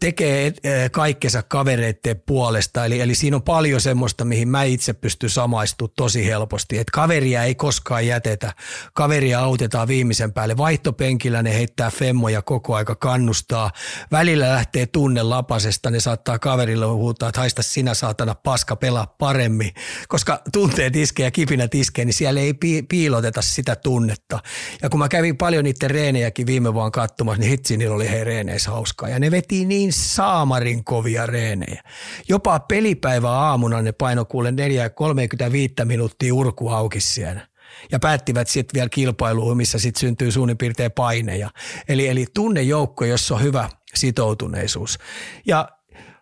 [0.00, 0.52] tekee
[0.92, 2.84] kaikkensa kavereiden puolesta.
[2.84, 6.78] Eli, eli siinä on paljon semmoista, mihin mä itse pystyn samaistumaan tosi helposti.
[6.78, 8.52] Että kaveria ei koskaan jätetä,
[8.92, 13.70] kaveria autetaan viimeisen päälle vaihtopenkillä välillä ne heittää femmoja koko aika kannustaa.
[14.10, 19.70] Välillä lähtee tunne lapasesta, ne saattaa kaverille huutaa, että haista sinä saatana paska, pelaa paremmin.
[20.08, 22.54] Koska tunteet iskee ja kipinät iskee, niin siellä ei
[22.88, 24.38] piiloteta sitä tunnetta.
[24.82, 28.24] Ja kun mä kävin paljon niiden reenejäkin viime vuonna katsomassa, niin hitsi niillä oli hei
[28.24, 29.08] reeneissä hauskaa.
[29.08, 31.82] Ja ne veti niin saamarin kovia reenejä.
[32.28, 34.52] Jopa pelipäivä aamuna ne paino kuule
[34.94, 37.49] 35 minuuttia urku auki siellä
[37.92, 41.50] ja päättivät sitten vielä kilpailuun, missä sitten syntyy suunnin piirtein paineja.
[41.88, 44.98] Eli, eli tunnejoukko, jossa on hyvä sitoutuneisuus.
[45.46, 45.68] Ja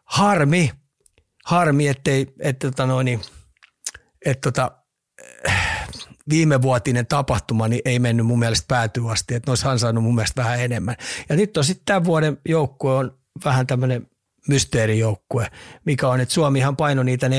[0.05, 0.71] harmi,
[1.45, 3.21] harmi, ettei, että tota noin,
[4.27, 4.71] että tota,
[6.29, 10.43] viimevuotinen tapahtuma niin ei mennyt mun mielestä päätyä asti, että ne olisi ansainnut mun mielestä
[10.43, 10.97] vähän enemmän.
[11.29, 14.11] Ja nyt on sitten tämän vuoden joukkue on vähän tämmöinen
[14.49, 15.51] mysteerijoukkue,
[15.85, 17.31] mikä on, että Suomihan paino niitä 4-1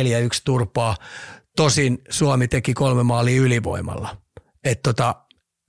[0.44, 0.98] turpaa
[1.60, 4.18] Tosin Suomi teki kolme maalia ylivoimalla.
[4.64, 5.16] Et tota,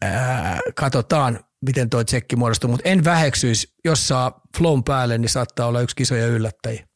[0.03, 5.67] ää, katsotaan, miten tuo tsekki muodostuu, mutta en väheksyisi, jos saa flown päälle, niin saattaa
[5.67, 6.87] olla yksi kisoja yllättäjiä.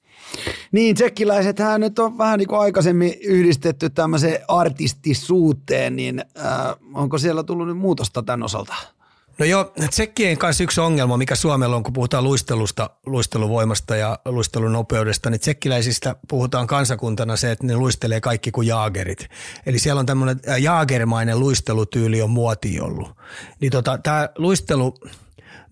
[0.72, 7.42] Niin, tsekkiläisethän nyt on vähän niin kuin aikaisemmin yhdistetty tämmöiseen artistisuuteen, niin äh, onko siellä
[7.42, 8.74] tullut nyt muutosta tämän osalta?
[9.38, 15.30] No joo, tsekkien kanssa yksi ongelma, mikä Suomella on, kun puhutaan luistelusta, luisteluvoimasta ja luistelunopeudesta,
[15.30, 19.28] niin tsekkiläisistä puhutaan kansakuntana se, että ne luistelee kaikki kuin jaagerit.
[19.66, 23.08] Eli siellä on tämmöinen jaagermainen luistelutyyli on muoti ollut.
[23.60, 24.94] Niin tota, tämä luistelu,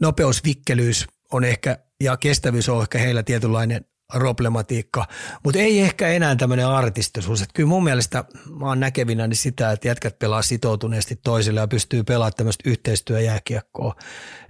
[0.00, 5.06] nopeusvikkelyys on ehkä, ja kestävyys on ehkä heillä tietynlainen problematiikka,
[5.44, 7.42] mutta ei ehkä enää tämmöinen artistisuus.
[7.42, 8.24] Että kyllä mun mielestä
[8.60, 13.94] mä oon näkevinä niin sitä, että jätkät pelaa sitoutuneesti toisille ja pystyy pelaamaan tämmöistä yhteistyöjääkiekkoa.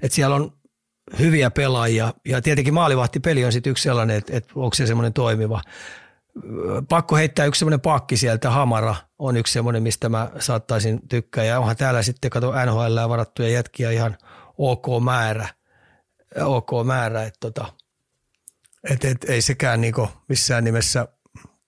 [0.02, 0.52] Että siellä on
[1.18, 5.60] hyviä pelaajia ja tietenkin maalivahtipeli on sitten yksi sellainen, että, että onko se semmoinen toimiva.
[6.88, 11.60] Pakko heittää yksi semmoinen pakki sieltä, Hamara on yksi semmoinen, mistä mä saattaisin tykkää ja
[11.60, 14.16] onhan täällä sitten, kato NHL varattuja jätkiä ihan
[14.58, 15.48] ok määrä,
[16.40, 17.66] ok määrä, että tota,
[18.91, 21.09] et, et, ei sekään niinku missään nimessä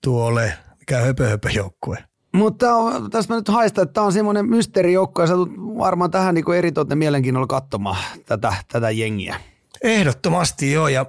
[0.03, 2.03] tuo ole mikään höpö, höpö joukkue.
[2.33, 2.67] Mutta
[3.11, 6.53] tässä mä nyt haistan, että tämä on semmoinen mysteerijoukko ja sä tulet varmaan tähän niin
[6.57, 9.39] eritoten mielenkiinnolla katsomaan tätä, tätä jengiä.
[9.83, 11.05] Ehdottomasti joo ja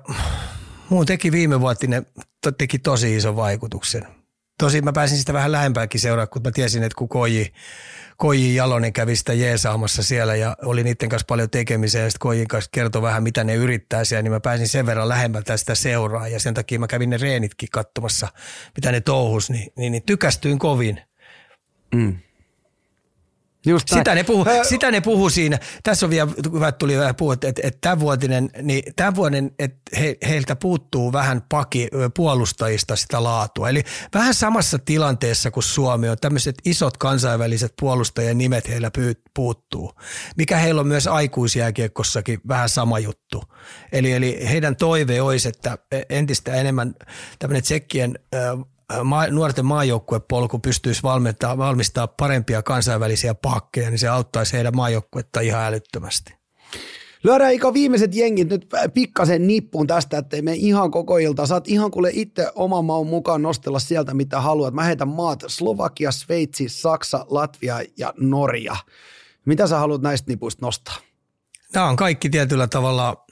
[0.88, 2.06] muun teki viime vuotinen,
[2.58, 4.06] teki tosi iso vaikutuksen.
[4.58, 7.52] Tosi mä pääsin sitä vähän lähempääkin seuraa, kun mä tiesin, että kun Koji
[8.16, 12.48] Koji Jalonen kävi sitä jeesaamassa siellä ja oli niiden kanssa paljon tekemisiä ja sitten Kojin
[12.48, 16.28] kanssa kertoi vähän mitä ne yrittää siellä, niin mä pääsin sen verran lähemmältä sitä seuraa
[16.28, 18.28] ja sen takia mä kävin ne reenitkin katsomassa,
[18.76, 21.00] mitä ne touhus, niin, niin, niin tykästyin kovin.
[21.94, 22.18] Mm.
[23.66, 24.64] Just sitä, ne puhu, Ää...
[24.64, 25.58] sitä ne puhu siinä.
[25.82, 29.50] Tässä on vielä, hyvä, tuli vähän puhua, että, että, että tämän vuotinen, niin tämän vuoden,
[29.58, 33.68] että he, heiltä puuttuu vähän paki, puolustajista sitä laatua.
[33.68, 33.82] Eli
[34.14, 38.90] vähän samassa tilanteessa kuin Suomi on, tämmöiset isot kansainväliset puolustajien nimet heillä
[39.34, 39.92] puuttuu.
[40.36, 43.42] Mikä heillä on myös aikuisjääkiekkossakin vähän sama juttu.
[43.92, 45.78] Eli, eli heidän toive olisi, että
[46.10, 46.94] entistä enemmän
[47.38, 48.18] tämmöinen tsekkien
[49.04, 55.62] maa, nuorten maajoukkuepolku pystyisi valmistaa, valmistaa parempia kansainvälisiä pakkeja, niin se auttaisi heidän maajoukkuetta ihan
[55.62, 56.34] älyttömästi.
[57.24, 61.46] Lyödään Ika viimeiset jengit nyt pikkasen nippuun tästä, ettei me ihan koko ilta.
[61.46, 64.74] Saat ihan kuule itse oman maun mukaan nostella sieltä mitä haluat.
[64.74, 68.76] Mä heitän maat Slovakia, Sveitsi, Saksa, Latvia ja Norja.
[69.44, 70.96] Mitä sä haluat näistä nipuista nostaa?
[71.72, 73.24] Tämä on kaikki tietyllä tavalla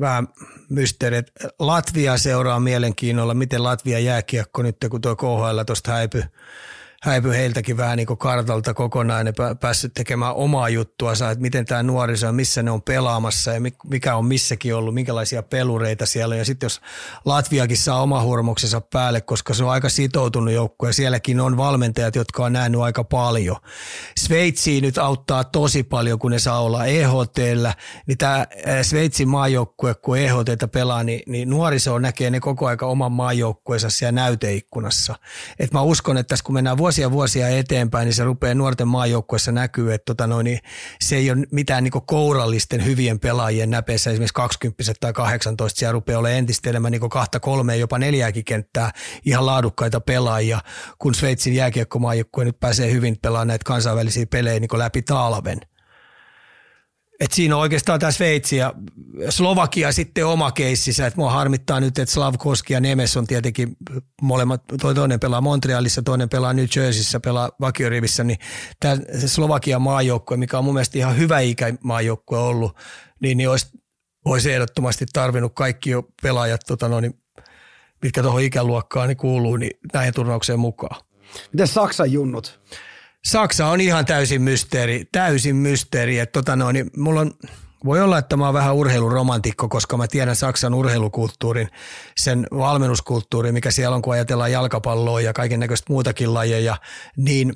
[0.00, 0.28] vähän
[0.68, 1.22] mysteeri.
[1.58, 6.24] Latvia seuraa mielenkiinnolla, miten Latvia jääkiekko nyt, kun tuo KHL tuosta häipy
[7.02, 11.82] häipy heiltäkin vähän niin kuin kartalta kokonaan ne päässyt tekemään omaa juttua, että miten tämä
[11.82, 16.38] nuoriso, missä ne on pelaamassa ja mikä on missäkin ollut, minkälaisia pelureita siellä on.
[16.38, 16.80] Ja sitten jos
[17.24, 22.44] Latviakin saa oma hurmuksensa päälle, koska se on aika sitoutunut ja sielläkin on valmentajat, jotka
[22.44, 23.56] on nähnyt aika paljon.
[24.18, 27.74] Sveitsi nyt auttaa tosi paljon, kun ne saa olla EHTllä,
[28.06, 28.46] niin tämä
[28.82, 34.12] Sveitsin maajoukkue, kun EHT pelaa, niin, niin nuoriso näkee ne koko aika oman maajoukkueensa siellä
[34.12, 35.14] näyteikkunassa.
[35.58, 39.52] Et mä uskon, että tässä kun mennään vuosia vuosia eteenpäin, niin se rupeaa nuorten maajoukkuessa
[39.52, 40.58] näkyy, että tota noin, niin
[41.00, 46.18] se ei ole mitään niin kourallisten hyvien pelaajien näpeissä, esimerkiksi 20 tai 18, siellä rupeaa
[46.18, 48.90] olemaan entistä enemmän niin kahta, kolmea, jopa neljääkin kenttää
[49.24, 50.60] ihan laadukkaita pelaajia,
[50.98, 55.60] kun Sveitsin jääkiekkomaajoukkue nyt pääsee hyvin pelaamaan näitä kansainvälisiä pelejä niin läpi talven–
[57.20, 58.74] et siinä on oikeastaan tämä Sveitsi ja
[59.28, 61.06] Slovakia sitten oma keississä.
[61.06, 63.76] Et mua harmittaa nyt, että Slavkoski ja Nemes on tietenkin
[64.22, 68.38] molemmat, toi toinen pelaa Montrealissa, toinen pelaa New Jerseyssä, pelaa vakiorivissä, niin
[68.80, 68.96] tämä
[69.26, 72.76] Slovakian maajoukkue, mikä on mun mielestä ihan hyvä ikämaajoukkue ollut,
[73.20, 73.66] niin, niin olisi,
[74.24, 77.14] olisi ehdottomasti tarvinnut kaikki jo pelaajat, tota noin,
[78.02, 81.00] mitkä tuohon ikäluokkaan niin kuuluu, niin näihin turnaukseen mukaan.
[81.52, 82.60] Miten Saksan junnut?
[83.26, 86.18] Saksa on ihan täysin mysteeri, täysin mysteeri.
[86.18, 87.32] Että tota noin, niin mulla on,
[87.84, 91.68] voi olla, että mä oon vähän urheiluromantikko, koska mä tiedän Saksan urheilukulttuurin,
[92.16, 96.76] sen valmennuskulttuurin, mikä siellä on, kun ajatellaan jalkapalloa ja kaiken näköistä muutakin lajeja,
[97.16, 97.54] niin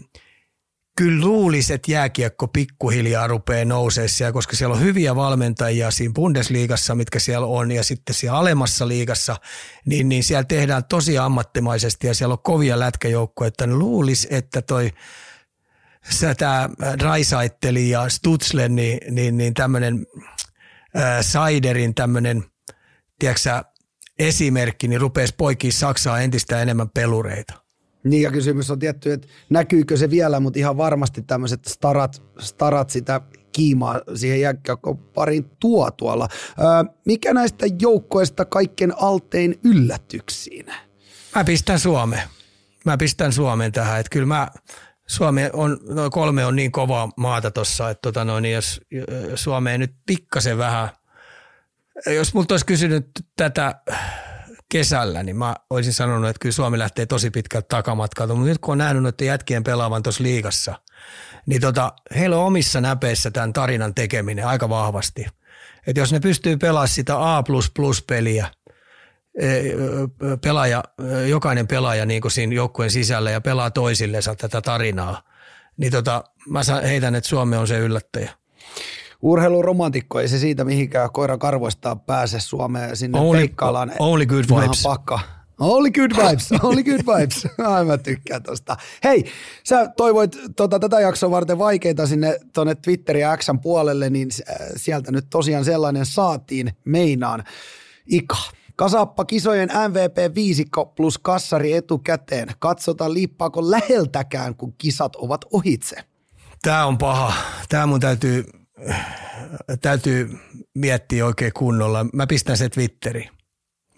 [0.96, 6.94] kyllä luulisi, että jääkiekko pikkuhiljaa rupeaa nousemaan siellä, koska siellä on hyviä valmentajia siinä Bundesliigassa,
[6.94, 9.36] mitkä siellä on, ja sitten siellä alemmassa liigassa,
[9.86, 14.90] niin, niin siellä tehdään tosi ammattimaisesti ja siellä on kovia lätkäjoukkoja, että luulisi, että toi–
[16.38, 16.68] tämä
[17.03, 20.07] Raisaitteli ja Stutzle, niin, niin, niin tämmöinen
[20.96, 22.44] äh, Saiderin tämmöinen,
[23.18, 23.64] tiedätkö
[24.18, 27.55] esimerkki, niin rupeisi poikia Saksaa entistä enemmän pelureita.
[28.05, 32.90] Niin ja kysymys on tietty, että näkyykö se vielä, mutta ihan varmasti tämmöiset starat, starat
[32.90, 33.20] sitä
[33.53, 36.28] kiimaa siihen jääkiekkoon pariin tuo tuolla.
[36.59, 36.66] Öö,
[37.07, 40.66] mikä näistä joukkoista kaikkein altein yllätyksiin?
[41.36, 42.28] Mä pistän Suomeen.
[42.84, 44.48] Mä pistän Suomen tähän, että kyllä mä,
[45.11, 48.80] Suomi on, no kolme on niin kovaa maata tuossa, että tota noin, niin jos
[49.34, 50.88] Suomeen nyt pikkasen vähän,
[52.06, 53.06] jos multa olisi kysynyt
[53.36, 53.74] tätä
[54.68, 58.72] kesällä, niin mä olisin sanonut, että kyllä Suomi lähtee tosi pitkältä takamatkalta, mutta nyt kun
[58.72, 60.80] on nähnyt noiden jätkien pelaavan tuossa liigassa,
[61.46, 65.26] niin tota, heillä on omissa näpeissä tämän tarinan tekeminen aika vahvasti.
[65.86, 68.48] Että jos ne pystyy pelaamaan sitä A++-peliä–
[70.44, 70.84] pelaaja,
[71.28, 75.22] jokainen pelaaja niin kuin siinä joukkueen sisällä ja pelaa toisillensa tätä tarinaa,
[75.76, 78.30] niin tota, mä heitän, että Suomi on se yllättäjä.
[79.22, 83.92] urheiluromantikko, ei se siitä mihinkään koiran karvoista pääse Suomeen sinne Only- peikkailaan.
[83.98, 84.82] only good vibes.
[84.82, 85.20] Pakka.
[85.60, 87.46] Only good vibes, only good vibes.
[87.66, 88.76] Ai mä tykkään tosta.
[89.04, 89.24] Hei,
[89.64, 94.56] sä toivoit tota, tätä jaksoa varten vaikeita sinne tuonne Twitterin ja Xn puolelle, niin äh,
[94.76, 97.44] sieltä nyt tosiaan sellainen saatiin meinaan.
[98.06, 98.36] Ika.
[98.80, 102.48] Kasappa kisojen MVP viisikko plus kassari etukäteen.
[102.58, 105.96] Katsotaan liippaako läheltäkään, kun kisat ovat ohitse.
[106.62, 107.32] Tämä on paha.
[107.68, 108.44] Tämä mun täytyy,
[109.80, 110.38] täytyy
[110.74, 112.06] miettiä oikein kunnolla.
[112.12, 113.30] Mä pistän se Twitteriin.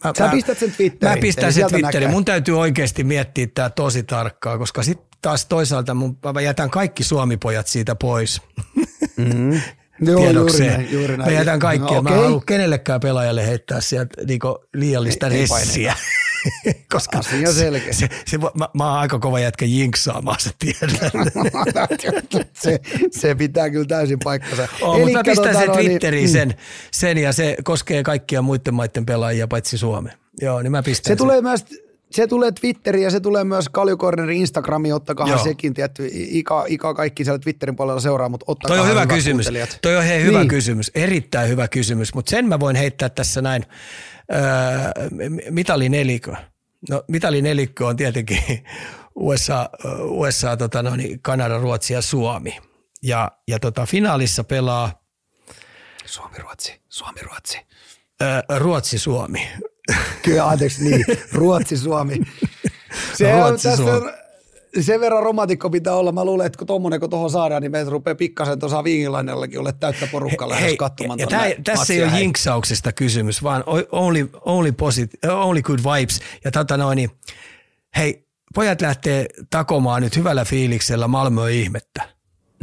[0.04, 2.00] Mä, Sä pistät sen Twitteriin, Mä pistän sen Twitteriin.
[2.00, 2.08] näkee.
[2.08, 7.04] Mun täytyy oikeasti miettiä tämä tosi tarkkaan, koska sitten taas toisaalta mun, mä jätän kaikki
[7.04, 8.42] suomipojat siitä pois.
[10.02, 10.72] Joo, juuri Tiedokseen.
[10.72, 11.32] näin, juuri näin.
[11.32, 11.96] Mä jätän kaikkea.
[11.96, 15.94] No, Mä en halua kenellekään pelaajalle heittää sieltä niinku liiallista ei ressiä.
[16.92, 17.92] Koska Asia selkeä.
[17.92, 21.12] Se, se, mä, mä oon aika kova jätkä jinksaamaan, sä tiedät.
[22.62, 22.80] se,
[23.10, 24.68] se pitää kyllä täysin paikkansa.
[24.80, 26.54] Oh, mutta mä pistän sen noin, niin- Twitteriin sen,
[26.90, 30.12] sen, ja se koskee kaikkia muiden maiden pelaajia paitsi Suomen.
[30.40, 31.16] Joo, niin mä pistän Se sen.
[31.16, 31.64] tulee myös
[32.12, 35.44] se tulee Twitteriin ja se tulee myös Kaljukornerin Instagramiin, ottakaa Joo.
[35.44, 39.48] sekin, tietty, Ika, Ika kaikki siellä Twitterin puolella seuraa, mutta ottakaa Toi on hyvä kysymys.
[39.82, 40.48] Toi on hei, hyvä Niin.
[40.48, 40.90] kysymys.
[40.94, 43.66] Erittäin hyvä kysymys, mutta sen mä voin heittää tässä näin.
[44.34, 44.40] Öö,
[45.50, 46.32] mitalinelikö.
[46.90, 48.38] No mitalinelikko on tietenkin
[49.14, 52.58] USA, USA tota, no, niin Kanada, Ruotsi ja Suomi.
[53.02, 55.02] Ja, ja tota, finaalissa pelaa
[56.04, 57.58] Suomi-Ruotsi, Suomi-Ruotsi.
[58.22, 59.48] öö, Ruotsi-Suomi.
[60.22, 61.04] Kyllä, anteeksi, niin.
[61.32, 62.16] Ruotsi, Suomi.
[63.14, 64.12] Se on, Ruotsi, tästä on,
[64.80, 66.12] sen verran romantikko pitää olla.
[66.12, 69.72] Mä luulen, että kun tommonen kun tuohon saadaan, niin meitä rupeaa pikkasen tuossa viingilainellakin ole
[69.80, 71.18] täyttä porukkaa lähes katsomaan.
[71.18, 76.20] ja tää, tässä ei ole jinksauksesta kysymys, vaan only, only, posit- only good vibes.
[76.44, 77.10] Ja tota noin, niin,
[77.96, 82.08] hei, pojat lähtee takomaan nyt hyvällä fiiliksellä Malmö ihmettä.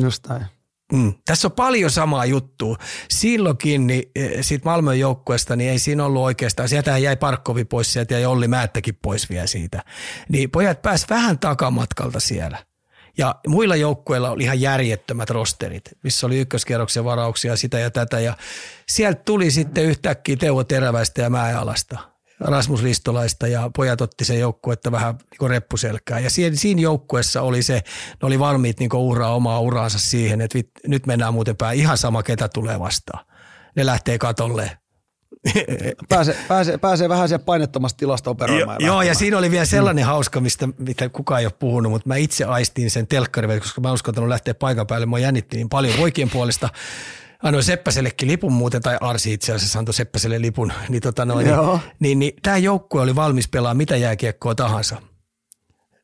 [0.02, 0.46] Just näin.
[0.94, 1.14] Mm.
[1.26, 2.78] Tässä on paljon samaa juttua.
[3.10, 7.94] Silloinkin niin, eh, siitä Malmön joukkueesta, niin ei siinä ollut oikeastaan, sieltä jäi Parkkovi pois,
[7.94, 9.84] sieltä jäi Olli Määttäkin pois vielä siitä.
[10.30, 12.58] Niin pojat pääs vähän takamatkalta siellä.
[13.18, 18.20] Ja muilla joukkueilla oli ihan järjettömät rosterit, missä oli ykköskierroksen varauksia sitä ja tätä.
[18.20, 18.38] Ja
[18.90, 22.00] sieltä tuli sitten yhtäkkiä Teuvo Teräväistä ja Mäealasta.
[22.40, 26.24] Rasmus Ristolaista ja pojat otti sen joukkuetta vähän niin reppuselkään.
[26.24, 30.58] Ja siinä, siinä joukkueessa oli se, ne oli valmiit niin uhraa omaa uraansa siihen, että
[30.58, 33.26] vit, nyt mennään muuten päin ihan sama, ketä tulee vastaan.
[33.76, 34.72] Ne lähtee katolle.
[36.10, 38.78] Pääsee, pääsee, pääsee vähän siellä painettomasta tilasta Jo, operoimaan.
[38.86, 42.16] joo, ja siinä oli vielä sellainen hauska, mistä, mitä kukaan ei ole puhunut, mutta mä
[42.16, 45.06] itse aistin sen telkkarin, koska mä en uskaltanut lähteä paikan päälle.
[45.06, 46.70] Mä jännitti niin paljon poikien puolesta.
[47.44, 50.74] Annoin Seppäsellekin lipun muuten, tai Arsi itse asiassa antoi Seppäselle lipun.
[50.90, 51.76] Niin, tota noin, Joo.
[51.76, 55.02] niin, niin, niin tämä joukkue oli valmis pelaamaan mitä jääkiekkoa tahansa.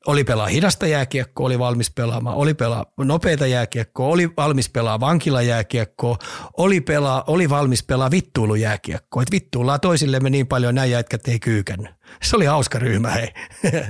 [0.07, 6.17] Oli pelaa hidasta jääkiekkoa, oli valmis pelaamaan, oli pelaa nopeita jääkiekkoa, oli valmis pelaa vankilajääkiekkoa,
[6.57, 9.21] oli, pelaa, oli valmis pelaa vittuilujääkiekkoa.
[9.21, 11.91] Et vittuillaan toisillemme niin paljon näin jätkät ei kyykännyt.
[12.23, 13.27] Se oli hauska ryhmä, hei.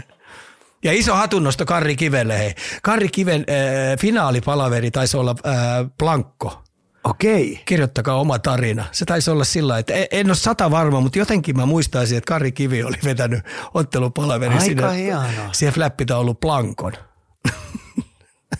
[0.84, 2.54] Ja iso hatunnosto Karri Kivelle, hei.
[2.82, 5.56] Karri Kiven äh, finaalipalaveri taisi olla äh,
[5.98, 6.65] Blankko.
[7.10, 7.62] Okei.
[7.66, 8.86] Kirjoittakaa oma tarina.
[8.92, 12.28] Se taisi olla sillä että en- en ole sata varma, mutta jotenkin mä muistaisin, että
[12.28, 13.40] Karri Kivi oli vetänyt
[13.74, 15.50] ottelupalaverin Aika sinne, hienoa.
[15.52, 16.94] siihen flappitaulu Blankon.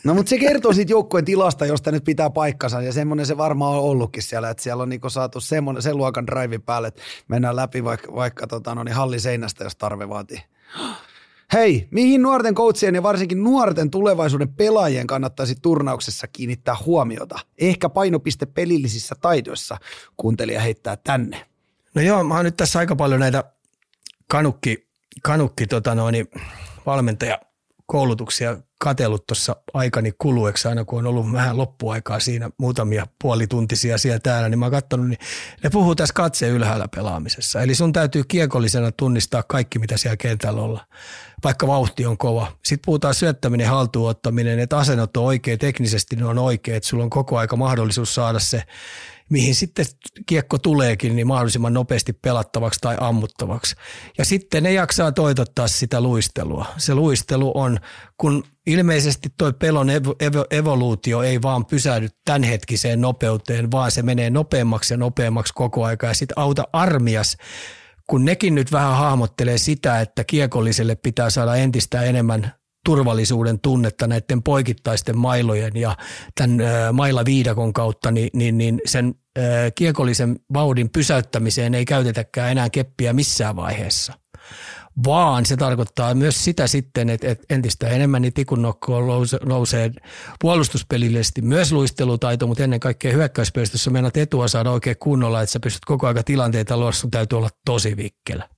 [0.04, 3.74] No mutta se kertoo siitä joukkueen tilasta, josta nyt pitää paikkansa ja semmoinen se varmaan
[3.74, 7.56] on ollutkin siellä, että siellä on niinku saatu semmoinen, sen luokan drive päälle, että mennään
[7.56, 10.42] läpi vaikka, vaikka tota, no niin halli seinästä, jos tarve vaatii.
[11.54, 17.40] Hei, mihin nuorten coachien ja varsinkin nuorten tulevaisuuden pelaajien kannattaisi turnauksessa kiinnittää huomiota?
[17.58, 19.78] Ehkä painopiste pelillisissä taidoissa,
[20.18, 21.46] kuuntelija heittää tänne.
[21.96, 23.44] No joo, mä oon nyt tässä aika paljon näitä
[24.28, 24.88] kanukki,
[25.24, 26.28] kanukki tota noin,
[26.86, 27.40] valmentaja
[27.86, 34.20] koulutuksia katellut tuossa aikani kulueksi, aina kun on ollut vähän loppuaikaa siinä muutamia puolituntisia siellä
[34.20, 35.20] täällä, niin mä oon katsonut, niin
[35.64, 37.62] ne puhuu tässä katse ylhäällä pelaamisessa.
[37.62, 40.86] Eli sun täytyy kiekollisena tunnistaa kaikki, mitä siellä kentällä olla,
[41.44, 42.52] vaikka vauhti on kova.
[42.64, 47.10] Sitten puhutaan syöttäminen, haltuunottaminen, että asennot on oikein, teknisesti ne on oikein, että sulla on
[47.10, 48.64] koko aika mahdollisuus saada se
[49.30, 49.86] mihin sitten
[50.26, 53.76] kiekko tuleekin, niin mahdollisimman nopeasti pelattavaksi tai ammuttavaksi.
[54.18, 56.66] Ja sitten ne jaksaa toitottaa sitä luistelua.
[56.78, 57.80] Se luistelu on,
[58.18, 64.30] kun ilmeisesti toi pelon evo, evo, evoluutio ei vaan pysähdy tämänhetkiseen nopeuteen, vaan se menee
[64.30, 66.08] nopeammaksi ja nopeammaksi koko aika.
[66.08, 67.38] Ja sitten auta armias,
[68.08, 72.52] kun nekin nyt vähän hahmottelee sitä, että kiekolliselle pitää saada entistä enemmän
[72.86, 75.98] turvallisuuden tunnetta näiden poikittaisten mailojen ja
[76.36, 76.58] tämän
[76.94, 79.16] mailaviidakon kautta, niin, niin, niin sen
[79.76, 84.14] kiekollisen vauhdin pysäyttämiseen ei käytetäkään enää keppiä missään vaiheessa,
[85.06, 89.92] vaan se tarkoittaa myös sitä sitten, että, että entistä enemmän niin tikunnokkoon nousee,
[90.42, 95.60] puolustuspelillisesti myös luistelutaito, mutta ennen kaikkea hyökkäyspelissä, jos meinaat etua saada oikein kunnolla, että sä
[95.60, 98.55] pystyt koko ajan tilanteita luossa, täytyy olla tosi vikkelä.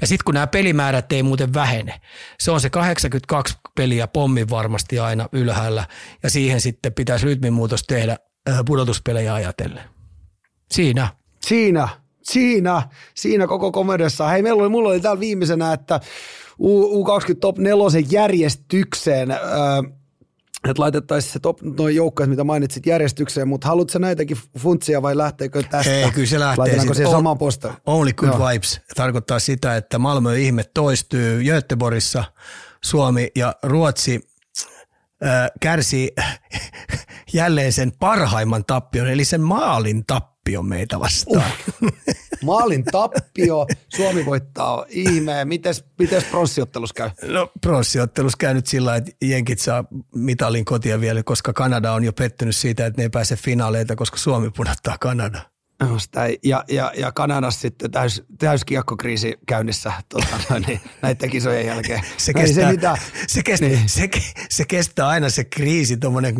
[0.00, 2.00] Ja sitten kun nämä pelimäärät ei muuten vähene,
[2.40, 5.86] se on se 82 peliä pommin varmasti aina ylhäällä
[6.22, 8.16] ja siihen sitten pitäisi rytminmuutos tehdä
[8.50, 9.84] äh, pudotuspelejä ajatellen.
[10.70, 11.08] Siinä.
[11.42, 11.88] Siinä,
[12.22, 12.82] siinä,
[13.14, 14.28] siinä koko komediassa.
[14.28, 16.00] Hei, meillä oli, mulla oli täällä viimeisenä, että
[16.58, 19.38] U, U20 Top 4 järjestykseen, äh,
[20.70, 25.62] että laitettaisiin se top, noin joukkoja, mitä mainitsit järjestykseen, mutta haluatko näitäkin funtsia vai lähteekö
[25.62, 25.92] tästä?
[25.92, 26.58] Ei, kyllä se lähtee.
[26.58, 27.74] Laitetaanko siihen samaan posta?
[27.86, 28.48] Only good Joo.
[28.48, 32.24] vibes tarkoittaa sitä, että Malmö ihme toistyy Göteborgissa,
[32.84, 34.28] Suomi ja Ruotsi
[35.24, 36.10] äh, kärsii
[37.32, 40.31] jälleen sen parhaimman tappion, eli sen maalin tappion
[40.62, 41.52] meitä vastaan.
[41.82, 41.90] Uh.
[42.42, 45.48] Maalin tappio, Suomi voittaa ihmeen.
[45.48, 47.10] Mites, mites pronssiottelus käy?
[47.22, 52.12] No pronssiottelus käy nyt sillä että jenkit saa mitalin kotia vielä, koska Kanada on jo
[52.12, 55.51] pettynyt siitä, että ne ei pääse finaaleita, koska Suomi punottaa Kanada.
[56.42, 62.00] Ja, ja, ja Kanadassa sitten täys, täyskiekkokriisi käynnissä tota, niin, näiden kisojen jälkeen.
[62.16, 62.96] Se kestää, se, mitä,
[63.26, 63.88] se, kestää, niin.
[63.88, 64.10] se,
[64.48, 66.34] se kestää aina se kriisi tuommoinen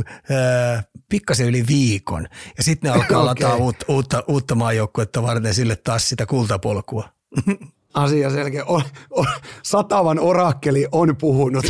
[1.09, 2.29] pikkasen yli viikon.
[2.57, 3.27] Ja sitten ne alkaa okay.
[3.27, 7.09] lataa uutta, uutta, uutta maajoukkuetta varten sille taas sitä kultapolkua.
[7.95, 8.65] asia selkeä.
[8.65, 9.25] O, o,
[9.63, 11.65] satavan orakkeli on puhunut.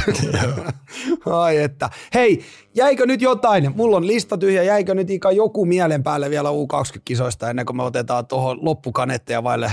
[1.27, 1.91] Ai että.
[2.15, 2.45] Hei,
[2.75, 3.73] jäikö nyt jotain?
[3.77, 4.63] Mulla on lista tyhjä.
[4.63, 9.73] Jäikö nyt ikään joku mielen päälle vielä U20-kisoista ennen kuin me otetaan tuohon loppukanetteja vaille?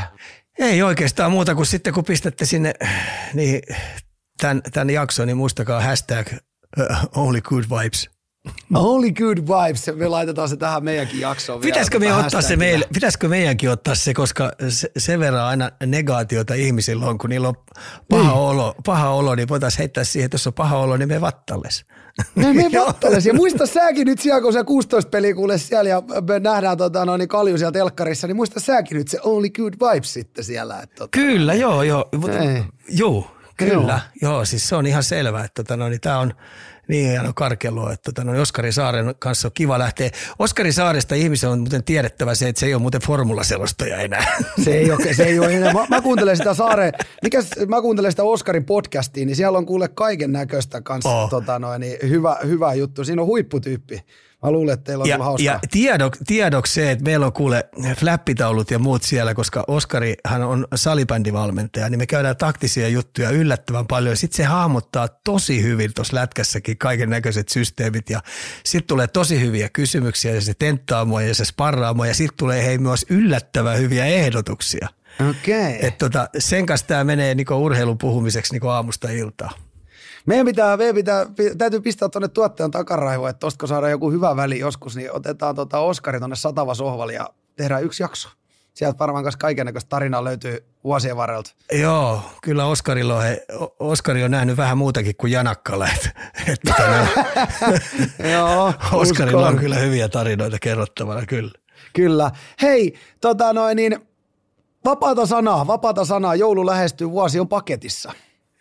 [0.60, 2.74] Ei oikeastaan muuta kuin sitten kun pistätte sinne
[3.34, 3.62] niin,
[4.42, 6.28] tämän, tämän jakson, niin muistakaa hashtag
[6.80, 8.19] uh, only good vibes.
[8.76, 9.90] Only good vibes.
[9.96, 14.14] Me laitetaan se tähän meidänkin jaksoon pitäisikö, me ottaa se meille, pitäisikö meidänkin ottaa se,
[14.14, 17.56] koska se, sen verran aina negaatiota ihmisillä on, kun niillä on
[18.10, 18.34] paha, niin.
[18.34, 21.86] olo, paha olo, niin voitaisiin heittää siihen, että jos on paha olo, niin me vattalles.
[22.36, 23.26] Me, me vattales.
[23.26, 27.06] Ja muista säkin nyt siellä, kun se 16 peli kuule siellä ja me nähdään tota,
[27.06, 30.80] no, niin Kalju siellä telkkarissa, niin muista säkin nyt se only good vibes sitten siellä.
[30.84, 31.10] Että, tota.
[31.12, 32.10] Kyllä, joo, joo.
[32.90, 34.02] Joo, kyllä.
[34.22, 34.32] Joo.
[34.32, 36.34] joo, siis se on ihan selvää, että tota, no, niin tämä on–
[36.90, 40.10] niin hieno karkelua, että tota, no, Oskari Saaren kanssa on kiva lähteä.
[40.40, 44.38] Oskari Saaresta ihmisen on muuten tiedettävä se, että se ei ole muuten formulaselostaja enää.
[44.64, 45.74] Se ei ole, se ei ole enää.
[45.74, 46.92] Mä, mä kuuntelen sitä Saare,
[47.24, 51.30] mikä, mä kuuntelen sitä Oskarin podcastia, niin siellä on kuule kaiken näköistä kanssa oh.
[51.30, 53.04] tota noin, niin hyvä, hyvä juttu.
[53.04, 54.04] Siinä on huipputyyppi.
[54.44, 55.54] Mä luulen, että teillä on ja, hauskaa.
[55.54, 60.42] Ja tiedok, tiedoksi se, että meillä on kuule flappitaulut ja muut siellä, koska Oskari hän
[60.42, 64.18] on salibändivalmentaja, niin me käydään taktisia juttuja yllättävän paljon.
[64.18, 68.22] Sitten se hahmottaa tosi hyvin tuossa lätkässäkin kaiken näköiset systeemit ja
[68.66, 72.38] sitten tulee tosi hyviä kysymyksiä ja se tenttaa mua ja se sparraa mua ja sitten
[72.38, 74.88] tulee hei myös yllättävän hyviä ehdotuksia.
[75.30, 75.78] Okei.
[75.78, 75.92] Okay.
[75.92, 79.52] tota, sen kanssa tämä menee niinku urheilun puhumiseksi niinku aamusta iltaan.
[80.26, 81.26] Meidän pitää, meidän pitää,
[81.58, 85.56] täytyy pistää tuonne tuottajan takaraivoon, että tosta kun saadaan joku hyvä väli joskus, niin otetaan
[85.56, 88.30] tota Oskari tuonne satava sohvalle ja tehdään yksi jakso.
[88.74, 91.52] Sieltä varmaan kanssa kaikennäköistä tarinaa löytyy vuosien varrelta.
[91.72, 93.46] Joo, kyllä Oskarilla on, he,
[93.80, 95.88] Oskari on nähnyt vähän muutakin kuin Janakkala.
[95.88, 96.10] Et,
[96.48, 96.60] et,
[98.34, 101.52] Joo, Oskarilla on kyllä hyviä tarinoita kerrottavana, kyllä.
[101.94, 102.32] Kyllä.
[102.62, 104.00] Hei, tota noin niin,
[104.86, 108.14] vapaata sanaa, vapaata sanaa, joulu lähestyy, vuosi on paketissa.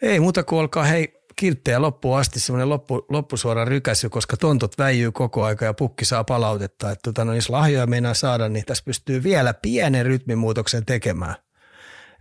[0.03, 5.13] Ei muuta kuin olkaa hei kilttejä loppuun asti semmoinen loppu, loppusuora rykäsy, koska tontot väijyy
[5.13, 6.91] koko aika ja pukki saa palautetta.
[6.91, 11.35] Että tota, no, jos lahjoja meinaa saada, niin tässä pystyy vielä pienen rytmimuutoksen tekemään.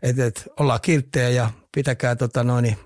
[0.03, 2.77] Et, et, ollaan kilttejä ja pitäkää tota, no, niin,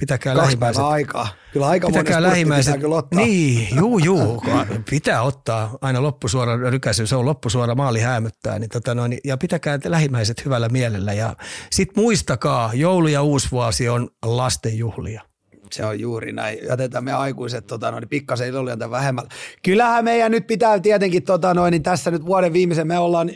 [0.00, 0.82] pitäkää Kaksi lähimmäiset.
[0.84, 1.28] aikaa.
[1.52, 2.72] Kyllä aika pitäkää lähimmäiset.
[2.72, 3.20] Pitää kyllä ottaa.
[3.20, 4.44] Niin, juu, juu.
[4.90, 7.06] pitää ottaa aina loppusuora rykäsy.
[7.06, 8.58] Se on loppusuora maali häämöttää.
[8.58, 11.12] Niin tota noin, ja pitäkää lähimmäiset hyvällä mielellä.
[11.12, 11.36] Ja
[11.70, 15.27] sit muistakaa, joulu ja uusi vuosi on lastenjuhlia.
[15.72, 16.58] Se on juuri näin.
[16.68, 19.30] Jätetään me aikuiset tota, noin, pikkasen ilollista vähemmällä.
[19.62, 23.30] Kyllähän meidän nyt pitää tietenkin tota, noin, niin tässä nyt vuoden viimeisen me ollaan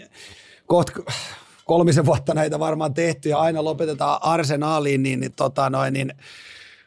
[0.67, 0.93] kohta
[1.65, 6.13] kolmisen vuotta näitä varmaan tehty ja aina lopetetaan arsenaaliin, niin, niin, tota, noin, niin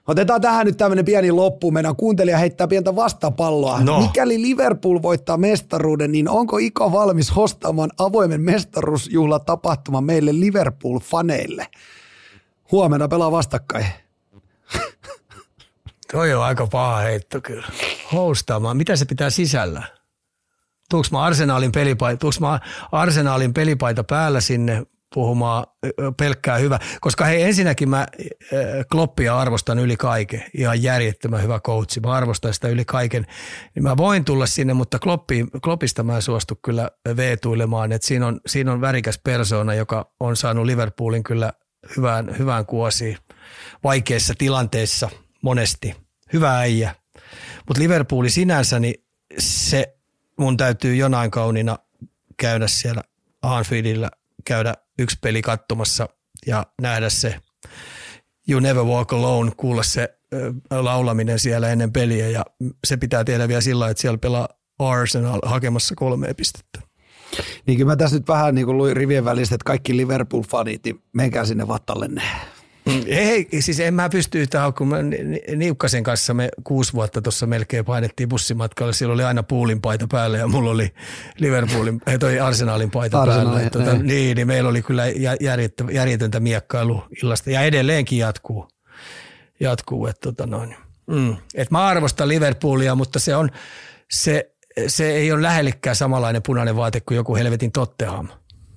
[0.07, 1.71] Otetaan tähän nyt tämmöinen pieni loppu.
[1.71, 3.83] Meidän kuuntelija heittää pientä vastapalloa.
[3.83, 4.01] No.
[4.01, 11.65] Mikäli Liverpool voittaa mestaruuden, niin onko Iko valmis hostamaan avoimen mestaruusjuhlatapahtuman meille Liverpool-faneille?
[12.71, 13.85] Huomenna pelaa vastakkain.
[16.15, 17.67] Toi on aika paha heitto kyllä.
[18.13, 18.77] Hostaamaan.
[18.77, 19.83] Mitä se pitää sisällä?
[20.89, 22.59] Tuuks mä arsenaalin pelipaita, tuuks mä
[22.91, 24.83] arsenaalin pelipaita päällä sinne
[25.13, 25.65] puhumaan
[26.17, 26.79] pelkkää hyvä.
[27.01, 28.07] Koska hei ensinnäkin mä
[28.91, 30.43] Kloppia arvostan yli kaiken.
[30.57, 31.99] Ihan järjettömän hyvä coachi.
[31.99, 33.25] Mä arvostan sitä yli kaiken.
[33.75, 37.91] Niin mä voin tulla sinne, mutta Kloppi, Kloppista mä en suostu kyllä veetuilemaan.
[37.91, 41.53] Et siinä, on, siinä on värikäs persoona, joka on saanut Liverpoolin kyllä
[41.97, 43.17] hyvään, hyvään kuosiin
[43.83, 45.09] vaikeissa tilanteissa
[45.41, 46.04] monesti.
[46.33, 46.95] Hyvä äijä.
[47.67, 48.95] Mutta Liverpooli sinänsä, niin
[49.39, 49.97] se
[50.39, 51.77] mun täytyy jonain kaunina
[52.37, 53.01] käydä siellä
[53.41, 54.11] Anfieldillä,
[54.45, 56.09] käydä yksi peli katsomassa
[56.47, 57.35] ja nähdä se
[58.49, 60.19] You Never Walk Alone, kuulla se
[60.71, 62.45] laulaminen siellä ennen peliä ja
[62.83, 64.49] se pitää tehdä vielä sillä että siellä pelaa
[64.79, 66.79] Arsenal hakemassa kolme pistettä.
[67.67, 71.03] Niin kyllä mä tässä nyt vähän niin kuin luin rivien välistä, että kaikki Liverpool-fanit, niin
[71.13, 72.21] menkää sinne vattalle ne.
[72.21, 72.54] Mm,
[73.07, 74.89] ei, siis en mä pysty yhtä haukkuun.
[75.55, 78.93] Niukkasen kanssa me kuusi vuotta tuossa melkein painettiin bussimatkalla.
[78.93, 80.93] Siellä oli aina puulin paita päällä ja mulla oli
[81.39, 83.69] Liverpoolin, toi Arsenalin paita Arsenal, päällä.
[83.69, 85.03] Tuota, niin, niin, meillä oli kyllä
[85.91, 88.67] järjetöntä miekkailu illasta ja edelleenkin jatkuu.
[89.59, 90.75] jatkuu että tota noin.
[91.07, 91.35] Mm.
[91.55, 93.51] Et mä arvostan Liverpoolia, mutta se on,
[94.11, 94.51] se,
[94.87, 98.27] se ei ole lähellekään samanlainen punainen vaate kuin joku helvetin Tottenham.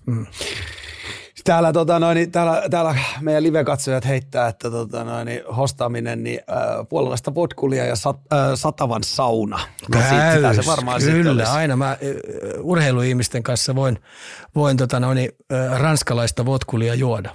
[0.06, 0.26] Mm.
[1.44, 7.35] Täällä, tota noin, täällä, täällä meidän live-katsojat heittää, että tota noin, hostaaminen niin, äh, puolalaista
[7.35, 9.56] vodkulia ja sat, äh, satavan sauna.
[9.56, 11.77] No, Käys, sitä se varmaan kyllä, aina.
[11.77, 11.98] Mä äh,
[12.60, 13.98] urheiluihmisten kanssa voin,
[14.55, 17.31] voin tota noin, äh, ranskalaista vodkulia juoda.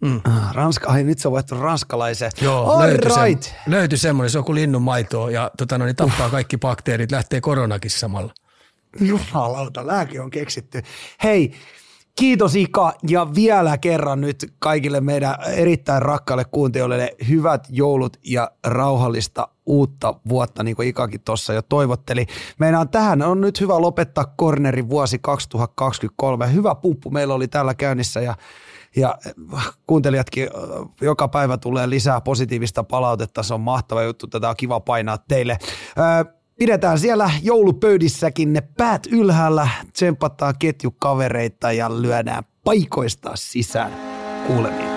[0.00, 0.20] Mm.
[0.24, 2.30] Ah, Ranska, ai nyt sä voit ranskalaisen.
[2.40, 3.42] Joo, All löytyi, right.
[3.42, 7.40] se, löytyi semmoinen, se on kuin linnun maitoa ja tota noin, tappaa kaikki bakteerit, lähtee
[7.40, 8.32] koronakin samalla.
[9.00, 10.82] Jumalauta, lääke on keksitty.
[11.22, 11.52] Hei,
[12.18, 19.48] Kiitos Ika ja vielä kerran nyt kaikille meidän erittäin rakkaille kuuntelijoille hyvät joulut ja rauhallista
[19.66, 22.26] uutta vuotta, niin kuin Ikakin tuossa jo toivotteli.
[22.58, 26.52] Meidän tähän on nyt hyvä lopettaa Cornerin vuosi 2023.
[26.52, 28.34] Hyvä puppu meillä oli täällä käynnissä ja
[28.96, 29.18] ja
[29.86, 30.48] kuuntelijatkin,
[31.00, 35.58] joka päivä tulee lisää positiivista palautetta, se on mahtava juttu, tätä on kiva painaa teille.
[36.58, 43.92] Pidetään siellä joulupöydissäkin ne päät ylhäällä, tsempataan ketjukavereita ja lyödään paikoista sisään.
[44.46, 44.95] Kuulemiin.